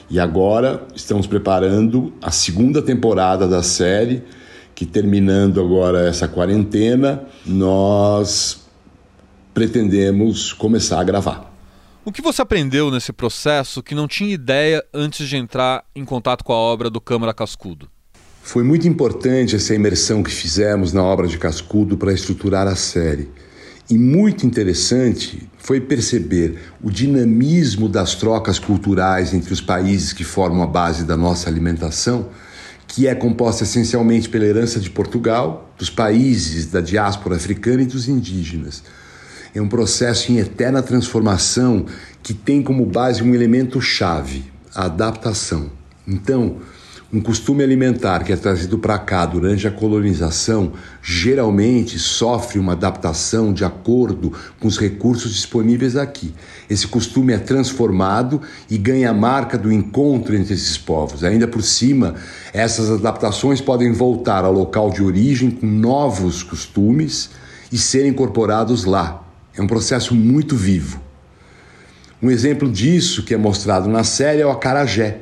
E 0.09 0.19
agora 0.19 0.85
estamos 0.93 1.25
preparando 1.25 2.11
a 2.21 2.29
segunda 2.29 2.81
temporada 2.81 3.47
da 3.47 3.63
série, 3.63 4.21
que 4.75 4.85
terminando 4.85 5.61
agora 5.61 6.09
essa 6.09 6.27
quarentena, 6.27 7.23
nós 7.45 8.65
pretendemos 9.53 10.51
começar 10.51 10.99
a 10.99 11.05
gravar. 11.05 11.49
O 12.03 12.11
que 12.11 12.21
você 12.21 12.41
aprendeu 12.41 12.91
nesse 12.91 13.13
processo 13.13 13.81
que 13.81 13.95
não 13.95 14.09
tinha 14.09 14.33
ideia 14.33 14.83
antes 14.93 15.25
de 15.25 15.37
entrar 15.37 15.85
em 15.95 16.03
contato 16.03 16.43
com 16.43 16.51
a 16.51 16.57
obra 16.57 16.89
do 16.89 16.99
Câmara 16.99 17.33
Cascudo? 17.33 17.89
Foi 18.43 18.61
muito 18.61 18.89
importante 18.89 19.55
essa 19.55 19.73
imersão 19.73 20.21
que 20.21 20.31
fizemos 20.31 20.91
na 20.91 21.01
obra 21.01 21.29
de 21.29 21.37
Cascudo 21.37 21.95
para 21.95 22.11
estruturar 22.11 22.67
a 22.67 22.75
série. 22.75 23.29
E 23.91 23.97
muito 23.97 24.47
interessante 24.47 25.47
foi 25.57 25.79
perceber 25.81 26.57
o 26.81 26.89
dinamismo 26.89 27.87
das 27.87 28.15
trocas 28.15 28.57
culturais 28.57 29.33
entre 29.33 29.53
os 29.53 29.61
países 29.61 30.13
que 30.13 30.23
formam 30.23 30.63
a 30.63 30.67
base 30.67 31.03
da 31.03 31.15
nossa 31.15 31.49
alimentação, 31.49 32.29
que 32.87 33.07
é 33.07 33.13
composta 33.13 33.63
essencialmente 33.63 34.29
pela 34.29 34.45
herança 34.45 34.79
de 34.79 34.89
Portugal, 34.89 35.71
dos 35.77 35.89
países 35.89 36.67
da 36.67 36.81
diáspora 36.81 37.35
africana 37.35 37.83
e 37.83 37.85
dos 37.85 38.07
indígenas 38.07 38.81
é 39.53 39.61
um 39.61 39.67
processo 39.67 40.31
em 40.31 40.37
eterna 40.37 40.81
transformação 40.81 41.85
que 42.23 42.33
tem 42.33 42.61
como 42.61 42.85
base 42.85 43.21
um 43.21 43.35
elemento 43.35 43.81
chave, 43.81 44.45
a 44.73 44.85
adaptação. 44.85 45.69
Então, 46.07 46.57
um 47.13 47.19
costume 47.19 47.61
alimentar 47.61 48.23
que 48.23 48.31
é 48.31 48.37
trazido 48.37 48.79
para 48.79 48.97
cá 48.97 49.25
durante 49.25 49.67
a 49.67 49.71
colonização 49.71 50.71
geralmente 51.01 51.99
sofre 51.99 52.57
uma 52.57 52.71
adaptação 52.71 53.51
de 53.51 53.65
acordo 53.65 54.31
com 54.59 54.67
os 54.67 54.77
recursos 54.77 55.33
disponíveis 55.33 55.97
aqui. 55.97 56.33
Esse 56.69 56.87
costume 56.87 57.33
é 57.33 57.37
transformado 57.37 58.41
e 58.69 58.77
ganha 58.77 59.09
a 59.09 59.13
marca 59.13 59.57
do 59.57 59.71
encontro 59.71 60.35
entre 60.35 60.53
esses 60.53 60.77
povos. 60.77 61.23
Ainda 61.23 61.47
por 61.47 61.61
cima, 61.61 62.15
essas 62.53 62.89
adaptações 62.89 63.59
podem 63.59 63.91
voltar 63.91 64.45
ao 64.45 64.53
local 64.53 64.89
de 64.89 65.03
origem 65.03 65.51
com 65.51 65.65
novos 65.65 66.43
costumes 66.43 67.29
e 67.69 67.77
serem 67.77 68.11
incorporados 68.11 68.85
lá, 68.85 69.25
é 69.55 69.61
um 69.61 69.67
processo 69.67 70.15
muito 70.15 70.55
vivo. 70.55 71.01
Um 72.21 72.29
exemplo 72.29 72.69
disso 72.69 73.23
que 73.23 73.33
é 73.33 73.37
mostrado 73.37 73.89
na 73.89 74.03
série 74.03 74.41
é 74.41 74.45
o 74.45 74.51
acarajé, 74.51 75.21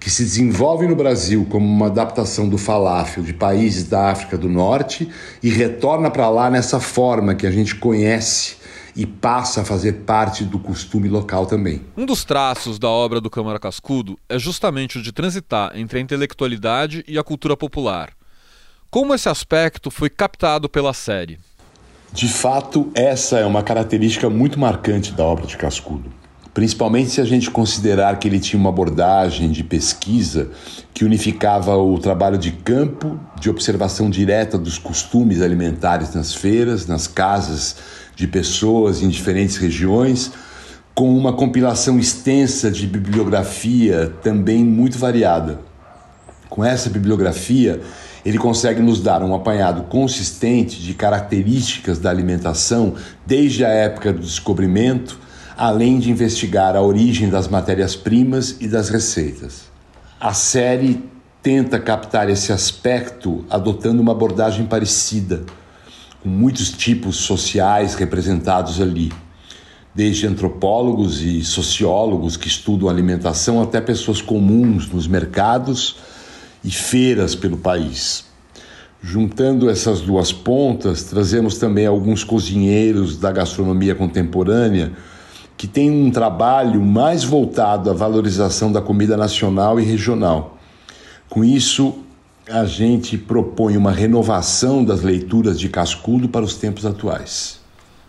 que 0.00 0.08
se 0.08 0.24
desenvolve 0.24 0.88
no 0.88 0.96
Brasil 0.96 1.46
como 1.50 1.66
uma 1.66 1.86
adaptação 1.86 2.48
do 2.48 2.56
falafel 2.56 3.22
de 3.22 3.34
países 3.34 3.84
da 3.84 4.10
África 4.10 4.38
do 4.38 4.48
Norte 4.48 5.06
e 5.42 5.50
retorna 5.50 6.10
para 6.10 6.30
lá 6.30 6.48
nessa 6.48 6.80
forma 6.80 7.34
que 7.34 7.46
a 7.46 7.50
gente 7.50 7.74
conhece 7.74 8.56
e 8.96 9.04
passa 9.04 9.60
a 9.60 9.64
fazer 9.64 9.92
parte 10.04 10.42
do 10.42 10.58
costume 10.58 11.06
local 11.06 11.44
também. 11.44 11.82
Um 11.96 12.06
dos 12.06 12.24
traços 12.24 12.78
da 12.78 12.88
obra 12.88 13.20
do 13.20 13.28
Câmara 13.28 13.60
Cascudo 13.60 14.18
é 14.26 14.38
justamente 14.38 14.98
o 14.98 15.02
de 15.02 15.12
transitar 15.12 15.72
entre 15.74 15.98
a 15.98 16.02
intelectualidade 16.02 17.04
e 17.06 17.18
a 17.18 17.22
cultura 17.22 17.56
popular. 17.56 18.10
Como 18.90 19.14
esse 19.14 19.28
aspecto 19.28 19.90
foi 19.90 20.08
captado 20.08 20.68
pela 20.68 20.94
série? 20.94 21.38
De 22.12 22.26
fato, 22.26 22.90
essa 22.94 23.38
é 23.38 23.44
uma 23.44 23.62
característica 23.62 24.28
muito 24.28 24.58
marcante 24.58 25.12
da 25.12 25.24
obra 25.24 25.46
de 25.46 25.56
Cascudo, 25.56 26.10
principalmente 26.52 27.10
se 27.10 27.20
a 27.20 27.24
gente 27.24 27.50
considerar 27.50 28.18
que 28.18 28.26
ele 28.26 28.40
tinha 28.40 28.58
uma 28.58 28.70
abordagem 28.70 29.50
de 29.50 29.62
pesquisa 29.62 30.50
que 30.92 31.04
unificava 31.04 31.76
o 31.76 31.98
trabalho 31.98 32.36
de 32.36 32.50
campo, 32.50 33.18
de 33.40 33.48
observação 33.48 34.10
direta 34.10 34.58
dos 34.58 34.78
costumes 34.78 35.40
alimentares 35.40 36.14
nas 36.14 36.34
feiras, 36.34 36.86
nas 36.86 37.06
casas 37.06 37.76
de 38.16 38.26
pessoas 38.26 39.02
em 39.02 39.08
diferentes 39.08 39.56
regiões, 39.56 40.32
com 40.94 41.16
uma 41.16 41.32
compilação 41.32 41.98
extensa 41.98 42.70
de 42.70 42.86
bibliografia 42.86 44.12
também 44.22 44.64
muito 44.64 44.98
variada. 44.98 45.60
Com 46.48 46.64
essa 46.64 46.90
bibliografia, 46.90 47.80
ele 48.24 48.36
consegue 48.36 48.82
nos 48.82 49.00
dar 49.00 49.22
um 49.22 49.34
apanhado 49.34 49.84
consistente 49.84 50.82
de 50.82 50.94
características 50.94 51.98
da 51.98 52.10
alimentação 52.10 52.94
desde 53.24 53.64
a 53.64 53.68
época 53.68 54.12
do 54.12 54.20
descobrimento, 54.20 55.18
além 55.56 55.98
de 55.98 56.10
investigar 56.10 56.76
a 56.76 56.82
origem 56.82 57.28
das 57.28 57.48
matérias-primas 57.48 58.56
e 58.60 58.68
das 58.68 58.88
receitas. 58.88 59.70
A 60.20 60.32
série 60.32 61.02
tenta 61.42 61.78
captar 61.78 62.28
esse 62.28 62.52
aspecto 62.52 63.44
adotando 63.48 64.02
uma 64.02 64.12
abordagem 64.12 64.66
parecida, 64.66 65.44
com 66.22 66.28
muitos 66.28 66.70
tipos 66.70 67.16
sociais 67.16 67.94
representados 67.94 68.80
ali, 68.80 69.10
desde 69.94 70.26
antropólogos 70.26 71.22
e 71.22 71.42
sociólogos 71.42 72.36
que 72.36 72.46
estudam 72.46 72.88
alimentação 72.88 73.62
até 73.62 73.80
pessoas 73.80 74.20
comuns 74.20 74.88
nos 74.88 75.06
mercados 75.06 75.96
e 76.62 76.70
feiras 76.70 77.34
pelo 77.34 77.56
país. 77.56 78.24
Juntando 79.02 79.70
essas 79.70 80.02
duas 80.02 80.30
pontas, 80.30 81.04
trazemos 81.04 81.56
também 81.56 81.86
alguns 81.86 82.22
cozinheiros 82.22 83.16
da 83.16 83.32
gastronomia 83.32 83.94
contemporânea 83.94 84.92
que 85.60 85.68
têm 85.68 85.90
um 85.90 86.10
trabalho 86.10 86.80
mais 86.80 87.22
voltado 87.22 87.90
à 87.90 87.92
valorização 87.92 88.72
da 88.72 88.80
comida 88.80 89.14
nacional 89.14 89.78
e 89.78 89.84
regional. 89.84 90.56
Com 91.28 91.44
isso, 91.44 91.98
a 92.48 92.64
gente 92.64 93.18
propõe 93.18 93.76
uma 93.76 93.92
renovação 93.92 94.82
das 94.82 95.02
leituras 95.02 95.60
de 95.60 95.68
Cascudo 95.68 96.30
para 96.30 96.46
os 96.46 96.56
tempos 96.56 96.86
atuais. 96.86 97.60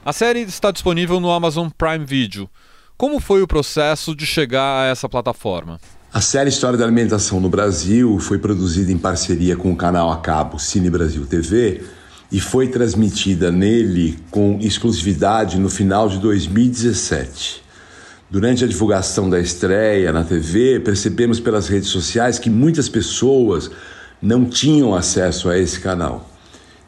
A 0.06 0.14
série 0.14 0.40
está 0.44 0.72
disponível 0.72 1.20
no 1.20 1.30
Amazon 1.30 1.68
Prime 1.78 2.06
Video. 2.06 2.50
Como 2.96 3.20
foi 3.20 3.42
o 3.42 3.48
processo 3.48 4.16
de 4.16 4.26
chegar 4.26 4.84
a 4.84 4.86
essa 4.86 5.10
plataforma? 5.10 5.78
A 6.14 6.22
série 6.22 6.48
História 6.48 6.78
da 6.78 6.86
Alimentação 6.86 7.42
no 7.42 7.50
Brasil 7.50 8.18
foi 8.20 8.40
produzida 8.40 8.94
em 8.94 8.98
parceria 8.98 9.58
com 9.58 9.74
o 9.74 9.76
canal 9.76 10.10
a 10.10 10.22
cabo 10.22 10.58
Cine 10.58 10.90
Brasil 10.90 11.26
TV 11.26 11.84
e 12.32 12.40
foi 12.40 12.68
transmitida 12.68 13.52
nele 13.52 14.18
com 14.32 14.58
exclusividade 14.62 15.60
no 15.60 15.70
final 15.70 16.08
de 16.08 16.18
2017. 16.20 17.62
Durante 18.30 18.64
a 18.64 18.68
divulgação 18.68 19.30
da 19.30 19.40
estreia 19.40 20.14
na 20.14 20.24
TV, 20.24 20.80
percebemos 20.80 21.40
pelas 21.40 21.68
redes 21.68 21.90
sociais 21.90 22.40
que 22.40 22.50
muitas 22.50 22.88
pessoas 22.88 23.70
não 24.22 24.46
tinham 24.46 24.96
acesso 24.96 25.50
a 25.50 25.58
esse 25.58 25.80
canal. 25.82 26.30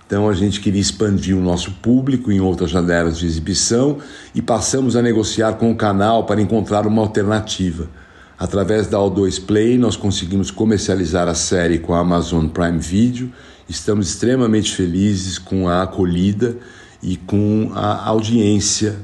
Então 0.07 0.29
a 0.29 0.33
gente 0.33 0.61
queria 0.61 0.79
expandir 0.79 1.35
o 1.35 1.41
nosso 1.41 1.71
público 1.71 2.31
em 2.31 2.39
outras 2.39 2.69
janelas 2.69 3.17
de 3.17 3.25
exibição 3.25 3.97
e 4.33 4.41
passamos 4.41 4.95
a 4.95 5.01
negociar 5.01 5.53
com 5.53 5.71
o 5.71 5.75
canal 5.75 6.25
para 6.25 6.39
encontrar 6.39 6.87
uma 6.87 7.01
alternativa. 7.01 7.89
Através 8.37 8.87
da 8.87 8.97
O2 8.99 9.45
Play, 9.45 9.77
nós 9.77 9.95
conseguimos 9.95 10.51
comercializar 10.51 11.27
a 11.27 11.33
série 11.33 11.79
com 11.79 11.93
a 11.93 11.99
Amazon 11.99 12.47
Prime 12.47 12.79
Video. 12.79 13.31
Estamos 13.74 14.07
extremamente 14.07 14.76
felizes 14.76 15.39
com 15.39 15.67
a 15.67 15.82
acolhida 15.82 16.57
e 17.01 17.17
com 17.17 17.71
a 17.74 18.07
audiência 18.07 18.99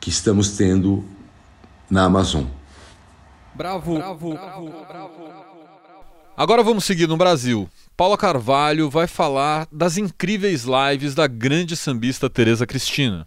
que 0.00 0.10
estamos 0.10 0.56
tendo 0.56 1.04
na 1.88 2.02
Amazon. 2.02 2.42
Bravo, 3.54 3.94
bravo, 3.94 4.30
bravo, 4.32 4.70
bravo. 4.88 5.12
Agora 6.36 6.64
vamos 6.64 6.84
seguir 6.84 7.06
no 7.06 7.16
Brasil. 7.16 7.68
Paula 7.96 8.18
Carvalho 8.18 8.90
vai 8.90 9.06
falar 9.06 9.68
das 9.70 9.96
incríveis 9.96 10.64
lives 10.64 11.14
da 11.14 11.28
grande 11.28 11.76
sambista 11.76 12.28
Tereza 12.28 12.66
Cristina. 12.66 13.24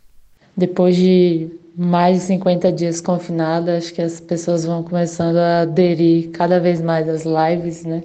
Depois 0.57 0.97
de 0.97 1.49
mais 1.73 2.19
de 2.19 2.23
50 2.25 2.69
dias 2.69 2.99
confinada, 2.99 3.77
acho 3.77 3.93
que 3.93 4.01
as 4.01 4.19
pessoas 4.19 4.65
vão 4.65 4.83
começando 4.83 5.37
a 5.37 5.61
aderir 5.61 6.31
cada 6.31 6.59
vez 6.59 6.81
mais 6.81 7.07
às 7.07 7.23
lives, 7.23 7.85
né? 7.85 8.03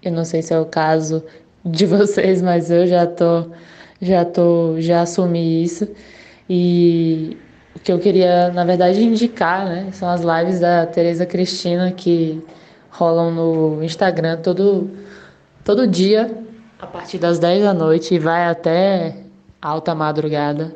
Eu 0.00 0.12
não 0.12 0.24
sei 0.24 0.40
se 0.40 0.54
é 0.54 0.60
o 0.60 0.66
caso 0.66 1.24
de 1.66 1.86
vocês, 1.86 2.42
mas 2.42 2.70
eu 2.70 2.86
já 2.86 3.06
tô 3.06 3.46
já 4.00 4.24
tô 4.24 4.76
já 4.80 5.02
assumi 5.02 5.62
isso. 5.64 5.88
E 6.48 7.36
o 7.74 7.80
que 7.80 7.92
eu 7.92 7.98
queria, 7.98 8.50
na 8.52 8.64
verdade, 8.64 9.02
indicar, 9.02 9.66
né, 9.66 9.88
são 9.92 10.08
as 10.08 10.22
lives 10.22 10.60
da 10.60 10.86
Tereza 10.86 11.26
Cristina 11.26 11.92
que 11.92 12.42
rolam 12.90 13.30
no 13.30 13.84
Instagram 13.84 14.38
todo 14.38 14.90
todo 15.64 15.86
dia 15.86 16.30
a 16.78 16.86
partir 16.86 17.18
das 17.18 17.38
10 17.38 17.62
da 17.64 17.74
noite 17.74 18.14
e 18.14 18.18
vai 18.18 18.46
até 18.46 19.16
alta 19.60 19.94
madrugada 19.94 20.74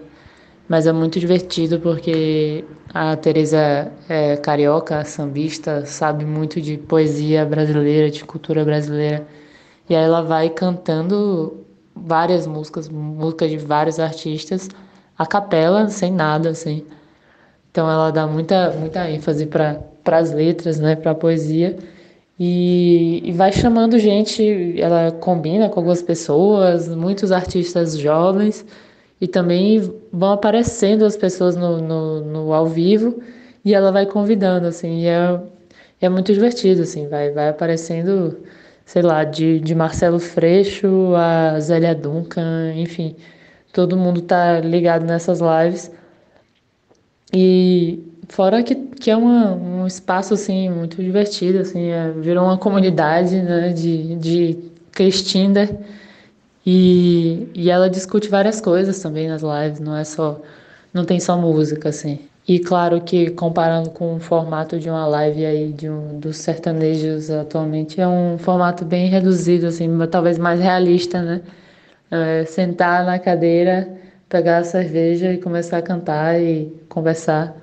mas 0.70 0.86
é 0.86 0.92
muito 0.92 1.18
divertido 1.18 1.80
porque 1.80 2.64
a 2.94 3.16
Teresa 3.16 3.90
é 4.08 4.36
carioca, 4.36 5.04
sambista, 5.04 5.84
sabe 5.84 6.24
muito 6.24 6.60
de 6.60 6.78
poesia 6.78 7.44
brasileira, 7.44 8.08
de 8.08 8.24
cultura 8.24 8.64
brasileira. 8.64 9.26
E 9.90 9.94
aí 9.96 10.04
ela 10.04 10.22
vai 10.22 10.48
cantando 10.48 11.66
várias 11.94 12.46
músicas, 12.46 12.88
músicas 12.88 13.50
de 13.50 13.58
vários 13.58 13.98
artistas, 14.00 14.68
a 15.18 15.26
capela, 15.26 15.88
sem 15.88 16.12
nada, 16.12 16.50
assim. 16.50 16.86
Então 17.70 17.90
ela 17.90 18.10
dá 18.10 18.26
muita, 18.26 18.70
muita 18.70 19.10
ênfase 19.10 19.46
para 19.46 19.82
as 20.06 20.32
letras, 20.32 20.80
né, 20.80 20.96
para 20.96 21.10
a 21.10 21.14
poesia. 21.14 21.76
E, 22.38 23.20
e 23.22 23.32
vai 23.32 23.52
chamando 23.52 23.98
gente, 23.98 24.80
ela 24.80 25.12
combina 25.12 25.68
com 25.68 25.80
algumas 25.80 26.02
pessoas, 26.02 26.88
muitos 26.88 27.32
artistas 27.32 27.98
jovens 27.98 28.64
e 29.20 29.28
também 29.28 29.92
vão 30.12 30.32
aparecendo 30.32 31.04
as 31.04 31.16
pessoas 31.16 31.54
no, 31.54 31.80
no, 31.80 32.20
no 32.24 32.52
ao 32.54 32.66
vivo 32.66 33.20
e 33.64 33.74
ela 33.74 33.92
vai 33.92 34.06
convidando, 34.06 34.66
assim, 34.66 35.02
e 35.02 35.06
é, 35.06 35.40
é 36.00 36.08
muito 36.08 36.32
divertido, 36.32 36.82
assim, 36.82 37.08
vai, 37.08 37.30
vai 37.30 37.50
aparecendo, 37.50 38.38
sei 38.90 39.02
lá, 39.02 39.22
de, 39.22 39.60
de 39.60 39.72
Marcelo 39.72 40.18
Freixo 40.18 41.14
a 41.14 41.60
Zélia 41.60 41.94
Duncan, 41.94 42.74
enfim, 42.74 43.14
todo 43.72 43.96
mundo 43.96 44.20
tá 44.20 44.58
ligado 44.58 45.04
nessas 45.04 45.38
lives. 45.40 45.92
E 47.32 48.00
fora 48.28 48.64
que, 48.64 48.74
que 48.74 49.08
é 49.08 49.16
uma, 49.16 49.52
um 49.54 49.86
espaço, 49.86 50.34
assim, 50.34 50.68
muito 50.70 51.00
divertido, 51.00 51.60
assim, 51.60 51.90
é, 51.90 52.10
virou 52.10 52.44
uma 52.44 52.58
comunidade, 52.58 53.40
né, 53.40 53.72
de, 53.72 54.16
de 54.16 54.58
Cristina 54.90 55.70
e, 56.66 57.48
e 57.54 57.70
ela 57.70 57.88
discute 57.88 58.28
várias 58.28 58.60
coisas 58.60 59.00
também 59.00 59.28
nas 59.28 59.42
lives, 59.42 59.78
não 59.78 59.96
é 59.96 60.02
só. 60.04 60.40
Não 60.92 61.04
tem 61.04 61.20
só 61.20 61.38
música, 61.38 61.90
assim. 61.90 62.18
E 62.50 62.58
claro 62.58 63.00
que 63.00 63.30
comparando 63.30 63.90
com 63.90 64.16
o 64.16 64.18
formato 64.18 64.76
de 64.76 64.90
uma 64.90 65.06
live 65.06 65.46
aí 65.46 65.72
de 65.72 65.88
um, 65.88 66.18
dos 66.18 66.38
sertanejos 66.38 67.30
atualmente, 67.30 68.00
é 68.00 68.08
um 68.08 68.36
formato 68.38 68.84
bem 68.84 69.08
reduzido, 69.08 69.68
assim, 69.68 69.88
talvez 70.10 70.36
mais 70.36 70.58
realista, 70.58 71.22
né? 71.22 71.42
É, 72.10 72.44
sentar 72.46 73.04
na 73.04 73.20
cadeira, 73.20 73.88
pegar 74.28 74.58
a 74.58 74.64
cerveja 74.64 75.32
e 75.32 75.38
começar 75.38 75.78
a 75.78 75.82
cantar 75.82 76.40
e 76.40 76.66
conversar. 76.88 77.54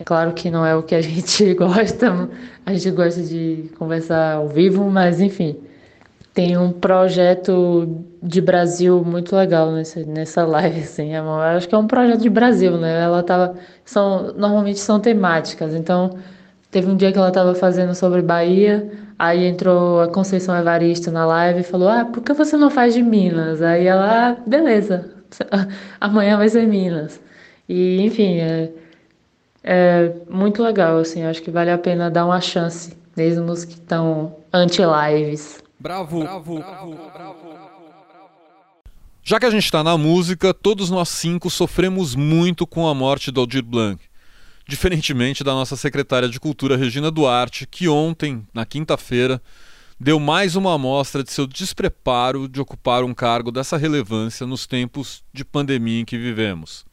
É 0.00 0.04
claro 0.04 0.32
que 0.32 0.50
não 0.50 0.64
é 0.64 0.74
o 0.74 0.82
que 0.82 0.94
a 0.94 1.02
gente 1.04 1.52
gosta, 1.52 2.30
a 2.64 2.72
gente 2.72 2.90
gosta 2.92 3.22
de 3.22 3.70
conversar 3.78 4.36
ao 4.36 4.48
vivo, 4.48 4.88
mas 4.90 5.20
enfim, 5.20 5.54
tem 6.38 6.56
um 6.56 6.70
projeto 6.70 8.04
de 8.22 8.40
Brasil 8.40 9.02
muito 9.04 9.34
legal 9.34 9.72
nessa, 9.72 10.04
nessa 10.04 10.46
live, 10.46 10.82
assim. 10.82 11.12
É 11.12 11.18
eu 11.18 11.40
acho 11.40 11.68
que 11.68 11.74
é 11.74 11.78
um 11.78 11.88
projeto 11.88 12.20
de 12.20 12.30
Brasil, 12.30 12.78
né? 12.78 13.02
Ela 13.02 13.24
tava. 13.24 13.56
São, 13.84 14.32
normalmente 14.34 14.78
são 14.78 15.00
temáticas. 15.00 15.74
Então, 15.74 16.16
teve 16.70 16.88
um 16.88 16.96
dia 16.96 17.10
que 17.10 17.18
ela 17.18 17.26
estava 17.26 17.56
fazendo 17.56 17.92
sobre 17.92 18.22
Bahia, 18.22 18.88
aí 19.18 19.46
entrou 19.46 20.00
a 20.00 20.06
Conceição 20.06 20.56
Evaristo 20.56 21.10
na 21.10 21.26
live 21.26 21.58
e 21.58 21.64
falou: 21.64 21.88
Ah, 21.88 22.04
por 22.04 22.22
que 22.22 22.32
você 22.32 22.56
não 22.56 22.70
faz 22.70 22.94
de 22.94 23.02
Minas? 23.02 23.60
Aí 23.60 23.88
ela, 23.88 24.28
ah, 24.30 24.36
beleza, 24.46 25.10
amanhã 26.00 26.36
vai 26.36 26.48
ser 26.48 26.68
Minas. 26.68 27.20
E, 27.68 28.00
enfim, 28.02 28.38
é, 28.38 28.70
é 29.64 30.12
muito 30.30 30.62
legal, 30.62 30.98
assim. 30.98 31.24
Acho 31.24 31.42
que 31.42 31.50
vale 31.50 31.72
a 31.72 31.78
pena 31.78 32.08
dar 32.08 32.26
uma 32.26 32.40
chance, 32.40 32.96
mesmo 33.16 33.50
os 33.50 33.64
que 33.64 33.74
estão 33.74 34.36
anti-lives. 34.52 35.66
Bravo. 35.78 36.20
Bravo. 36.20 36.58
Bravo. 36.58 37.10
Bravo. 37.12 37.58
Já 39.22 39.38
que 39.38 39.46
a 39.46 39.50
gente 39.50 39.64
está 39.64 39.84
na 39.84 39.96
música, 39.98 40.54
todos 40.54 40.90
nós 40.90 41.10
cinco 41.10 41.50
sofremos 41.50 42.14
muito 42.14 42.66
com 42.66 42.88
a 42.88 42.94
morte 42.94 43.30
do 43.30 43.40
Aldir 43.40 43.62
Blanc. 43.62 44.02
Diferentemente 44.66 45.44
da 45.44 45.52
nossa 45.52 45.76
secretária 45.76 46.28
de 46.28 46.40
Cultura, 46.40 46.76
Regina 46.76 47.10
Duarte, 47.10 47.66
que 47.66 47.88
ontem, 47.88 48.46
na 48.54 48.64
quinta-feira, 48.64 49.40
deu 50.00 50.18
mais 50.18 50.56
uma 50.56 50.74
amostra 50.74 51.22
de 51.22 51.30
seu 51.30 51.46
despreparo 51.46 52.48
de 52.48 52.60
ocupar 52.60 53.04
um 53.04 53.12
cargo 53.12 53.52
dessa 53.52 53.76
relevância 53.76 54.46
nos 54.46 54.66
tempos 54.66 55.22
de 55.32 55.44
pandemia 55.44 56.00
em 56.00 56.04
que 56.04 56.16
vivemos. 56.16 56.87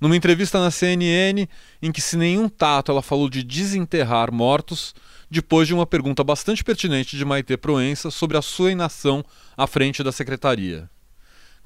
Numa 0.00 0.16
entrevista 0.16 0.60
na 0.60 0.70
CNN, 0.70 1.48
em 1.82 1.90
que 1.90 2.00
sem 2.00 2.18
nenhum 2.18 2.48
tato 2.48 2.92
ela 2.92 3.02
falou 3.02 3.28
de 3.28 3.42
desenterrar 3.42 4.32
mortos, 4.32 4.94
depois 5.30 5.66
de 5.66 5.74
uma 5.74 5.86
pergunta 5.86 6.22
bastante 6.22 6.62
pertinente 6.62 7.16
de 7.16 7.24
Maite 7.24 7.56
Proença 7.56 8.10
sobre 8.10 8.36
a 8.36 8.42
sua 8.42 8.70
inação 8.70 9.24
à 9.56 9.66
frente 9.66 10.02
da 10.02 10.12
secretaria. 10.12 10.88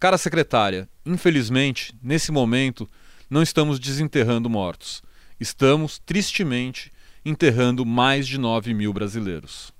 Cara 0.00 0.18
secretária, 0.18 0.88
infelizmente, 1.06 1.94
nesse 2.02 2.32
momento, 2.32 2.88
não 3.30 3.42
estamos 3.42 3.78
desenterrando 3.78 4.50
mortos. 4.50 5.02
Estamos, 5.38 5.98
tristemente, 5.98 6.90
enterrando 7.24 7.86
mais 7.86 8.26
de 8.26 8.38
9 8.38 8.74
mil 8.74 8.92
brasileiros. 8.92 9.72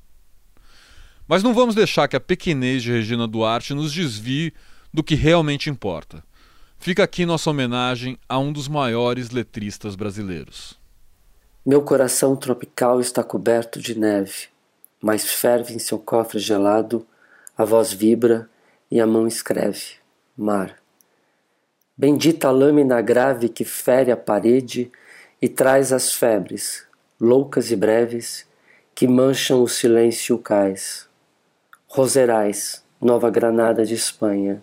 Mas 1.27 1.43
não 1.43 1.55
vamos 1.55 1.75
deixar 1.75 2.07
que 2.09 2.17
a 2.17 2.21
pequenez 2.21 2.83
de 2.83 2.93
Regina 2.93 3.27
Duarte 3.27 3.75
nos 3.75 3.93
desvie 3.93 4.53
do 4.93 5.03
que 5.03 5.15
realmente 5.15 5.71
importa. 5.71 6.23
Fica 6.83 7.05
aqui 7.05 7.25
nossa 7.25 7.49
homenagem 7.49 8.19
a 8.29 8.41
um 8.41 8.53
dos 8.53 8.67
maiores 8.67 9.31
letristas 9.31 9.95
brasileiros. 9.95 10.77
Meu 11.65 11.81
coração 11.81 12.35
tropical 12.35 13.01
está 13.01 13.23
coberto 13.23 13.79
de 13.81 13.97
neve, 13.97 14.49
mas 15.01 15.25
ferve 15.25 15.75
em 15.75 15.79
seu 15.79 15.97
cofre 15.97 16.41
gelado, 16.41 17.07
a 17.57 17.65
voz 17.65 17.93
vibra 17.93 18.51
e 18.91 19.01
a 19.01 19.07
mão 19.07 19.29
escreve: 19.29 19.93
Mar. 20.37 20.77
Bendita 21.97 22.49
a 22.49 22.51
lâmina 22.51 23.01
grave 23.01 23.49
que 23.49 23.65
fere 23.65 24.11
a 24.11 24.17
parede 24.17 24.91
e 25.41 25.49
traz 25.49 25.93
as 25.93 26.13
febres, 26.13 26.85
loucas 27.21 27.71
e 27.71 27.77
breves, 27.77 28.45
que 28.93 29.07
mancham 29.07 29.63
o 29.63 29.69
silêncio 29.69 30.37
cais. 30.37 31.09
Roserais, 31.87 32.85
Nova 33.01 33.31
Granada 33.31 33.87
de 33.87 33.95
Espanha. 33.95 34.61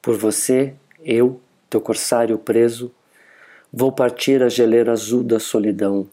Por 0.00 0.16
você, 0.16 0.74
eu, 1.06 1.40
teu 1.70 1.80
corsário 1.80 2.36
preso, 2.36 2.90
vou 3.72 3.92
partir 3.92 4.42
a 4.42 4.48
geleira 4.48 4.90
azul 4.90 5.22
da 5.22 5.38
solidão 5.38 6.08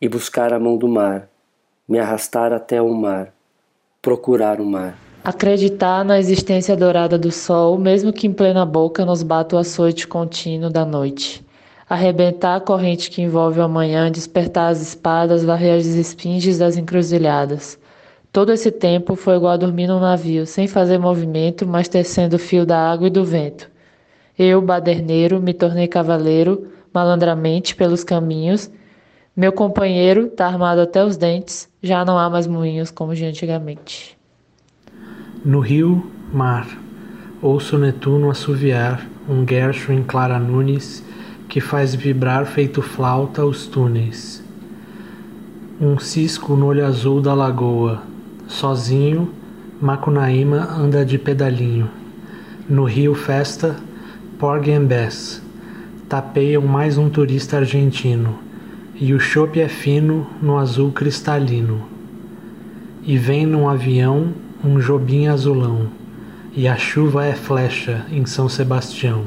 e 0.00 0.08
buscar 0.08 0.52
a 0.52 0.58
mão 0.58 0.76
do 0.76 0.86
mar, 0.86 1.28
me 1.88 1.98
arrastar 1.98 2.52
até 2.52 2.80
o 2.80 2.94
mar, 2.94 3.34
procurar 4.00 4.60
o 4.60 4.64
mar. 4.64 4.96
Acreditar 5.24 6.04
na 6.04 6.18
existência 6.18 6.76
dourada 6.76 7.18
do 7.18 7.32
sol, 7.32 7.76
mesmo 7.76 8.12
que 8.12 8.26
em 8.26 8.32
plena 8.32 8.64
boca 8.64 9.04
nos 9.04 9.22
bata 9.22 9.56
o 9.56 9.58
açoite 9.58 10.06
contínuo 10.06 10.70
da 10.70 10.84
noite. 10.84 11.44
Arrebentar 11.88 12.56
a 12.56 12.60
corrente 12.60 13.10
que 13.10 13.22
envolve 13.22 13.58
o 13.58 13.62
amanhã, 13.62 14.10
despertar 14.12 14.70
as 14.70 14.80
espadas, 14.80 15.42
varrer 15.42 15.78
as 15.78 15.86
esfinges 15.86 16.58
das 16.58 16.76
encruzilhadas. 16.76 17.78
Todo 18.30 18.52
esse 18.52 18.70
tempo 18.70 19.16
foi 19.16 19.36
igual 19.36 19.52
a 19.52 19.56
dormir 19.56 19.86
num 19.86 20.00
navio, 20.00 20.46
sem 20.46 20.68
fazer 20.68 20.98
movimento, 20.98 21.66
mas 21.66 21.88
tecendo 21.88 22.36
o 22.36 22.38
fio 22.38 22.66
da 22.66 22.78
água 22.78 23.06
e 23.06 23.10
do 23.10 23.24
vento. 23.24 23.73
Eu, 24.38 24.60
baderneiro, 24.60 25.40
me 25.40 25.54
tornei 25.54 25.86
cavaleiro, 25.86 26.66
malandramente, 26.92 27.76
pelos 27.76 28.02
caminhos. 28.02 28.70
Meu 29.36 29.52
companheiro 29.52 30.28
tá 30.28 30.46
armado 30.46 30.80
até 30.80 31.04
os 31.04 31.16
dentes, 31.16 31.68
já 31.82 32.04
não 32.04 32.18
há 32.18 32.28
mais 32.28 32.46
moinhos 32.46 32.90
como 32.90 33.14
de 33.14 33.24
antigamente. 33.24 34.18
No 35.44 35.60
rio, 35.60 36.10
mar, 36.32 36.66
ouço 37.40 37.78
Netuno 37.78 38.30
assoviar, 38.30 39.06
um 39.28 39.46
Gershwin 39.46 40.02
Clara 40.02 40.38
Nunes, 40.38 41.04
que 41.48 41.60
faz 41.60 41.94
vibrar 41.94 42.46
feito 42.46 42.82
flauta 42.82 43.44
os 43.44 43.66
túneis. 43.66 44.42
Um 45.80 45.98
cisco 45.98 46.56
no 46.56 46.66
olho 46.66 46.84
azul 46.84 47.20
da 47.20 47.34
lagoa, 47.34 48.02
sozinho, 48.48 49.32
Macunaíma 49.80 50.70
anda 50.72 51.04
de 51.04 51.18
pedalinho. 51.18 51.90
No 52.68 52.84
rio 52.84 53.14
festa, 53.14 53.76
Porgy 54.44 54.72
and 54.72 54.84
Bess, 54.84 55.40
tapeiam 56.06 56.60
mais 56.60 56.98
um 56.98 57.08
turista 57.08 57.56
argentino, 57.56 58.40
e 58.94 59.14
o 59.14 59.18
chope 59.18 59.58
é 59.58 59.68
fino 59.68 60.26
no 60.42 60.58
azul 60.58 60.92
cristalino. 60.92 61.88
E 63.02 63.16
vem 63.16 63.46
num 63.46 63.66
avião 63.66 64.34
um 64.62 64.78
Jobim 64.78 65.28
azulão, 65.28 65.86
e 66.54 66.68
a 66.68 66.76
chuva 66.76 67.24
é 67.24 67.32
flecha 67.32 68.04
em 68.12 68.26
São 68.26 68.46
Sebastião. 68.46 69.24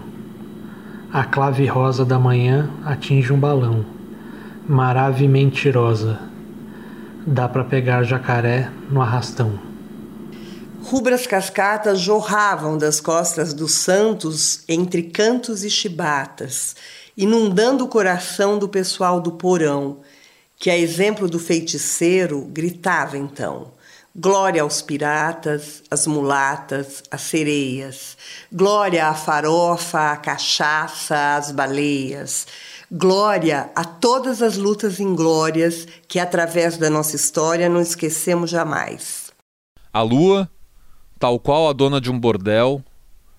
A 1.12 1.24
clave 1.24 1.66
rosa 1.66 2.06
da 2.06 2.20
manhã 2.20 2.70
atinge 2.86 3.34
um 3.34 3.40
balão, 3.40 3.84
marave 4.70 5.28
mentirosa. 5.28 6.20
Dá 7.26 7.50
para 7.50 7.64
pegar 7.64 8.04
jacaré 8.04 8.70
no 8.92 9.02
arrastão. 9.02 9.67
Rubras 10.90 11.28
cascatas 11.28 12.00
jorravam 12.00 12.78
das 12.78 13.02
costas 13.02 13.54
dos 13.54 13.74
santos 13.74 14.62
entre 14.70 15.04
cantos 15.04 15.66
e 15.66 15.70
chibatas, 15.70 16.78
inundando 17.18 17.84
o 17.84 17.90
coração 17.90 18.58
do 18.58 18.70
pessoal 18.70 19.20
do 19.20 19.34
porão, 19.34 20.00
que, 20.56 20.70
a 20.70 20.78
exemplo 20.78 21.28
do 21.28 21.40
feiticeiro, 21.40 22.40
gritava 22.54 23.18
então: 23.18 23.74
Glória 24.16 24.62
aos 24.62 24.82
piratas, 24.82 25.84
às 25.92 26.08
mulatas, 26.08 27.04
às 27.12 27.20
sereias. 27.24 28.18
Glória 28.50 29.08
à 29.08 29.14
farofa, 29.14 30.14
à 30.14 30.16
cachaça, 30.16 31.36
às 31.36 31.52
baleias. 31.52 32.48
Glória 32.90 33.70
a 33.76 33.84
todas 33.84 34.42
as 34.42 34.56
lutas 34.56 35.02
inglórias 35.02 35.86
que, 36.08 36.18
através 36.18 36.78
da 36.78 36.90
nossa 36.90 37.18
história, 37.18 37.68
não 37.68 37.82
esquecemos 37.82 38.50
jamais. 38.50 39.28
A 39.92 40.02
lua, 40.02 40.50
tal 41.20 41.40
qual 41.40 41.70
a 41.70 41.74
dona 41.74 42.00
de 42.00 42.12
um 42.12 42.20
bordel, 42.20 42.84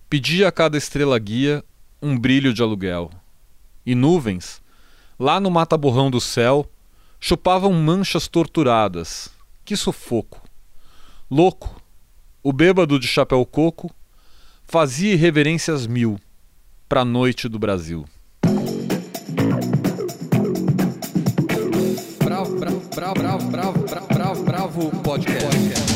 pedia 0.09 0.49
a 0.49 0.53
cada 0.53 0.77
estrela 0.77 1.19
guia 1.19 1.65
um 2.03 2.19
brilho 2.19 2.53
de 2.53 2.63
aluguel. 2.63 3.11
E 3.85 3.95
nuvens, 3.95 4.61
lá 5.19 5.41
no 5.41 5.51
mata-borrão 5.51 6.11
do 6.11 6.21
céu, 6.21 6.69
chupavam 7.21 7.73
manchas 7.73 8.29
torturadas. 8.29 9.31
Que 9.65 9.77
sufoco! 9.77 10.43
Louco, 11.31 11.81
o 12.43 12.53
bêbado 12.53 12.99
de 12.99 13.07
chapéu 13.07 13.45
coco 13.45 13.91
fazia 14.67 15.13
irreverências 15.13 15.87
mil 15.87 16.19
para 16.89 17.03
a 17.03 17.05
noite 17.05 17.49
do 17.49 17.59
Brasil. 17.59 18.05
Bravo, 22.25 22.57
bravo, 22.59 22.81
bravo, 22.95 23.51
bravo, 23.51 23.79
bravo, 23.79 24.07
bravo, 24.09 24.45
bravo 24.45 24.91
podcast. 25.03 25.88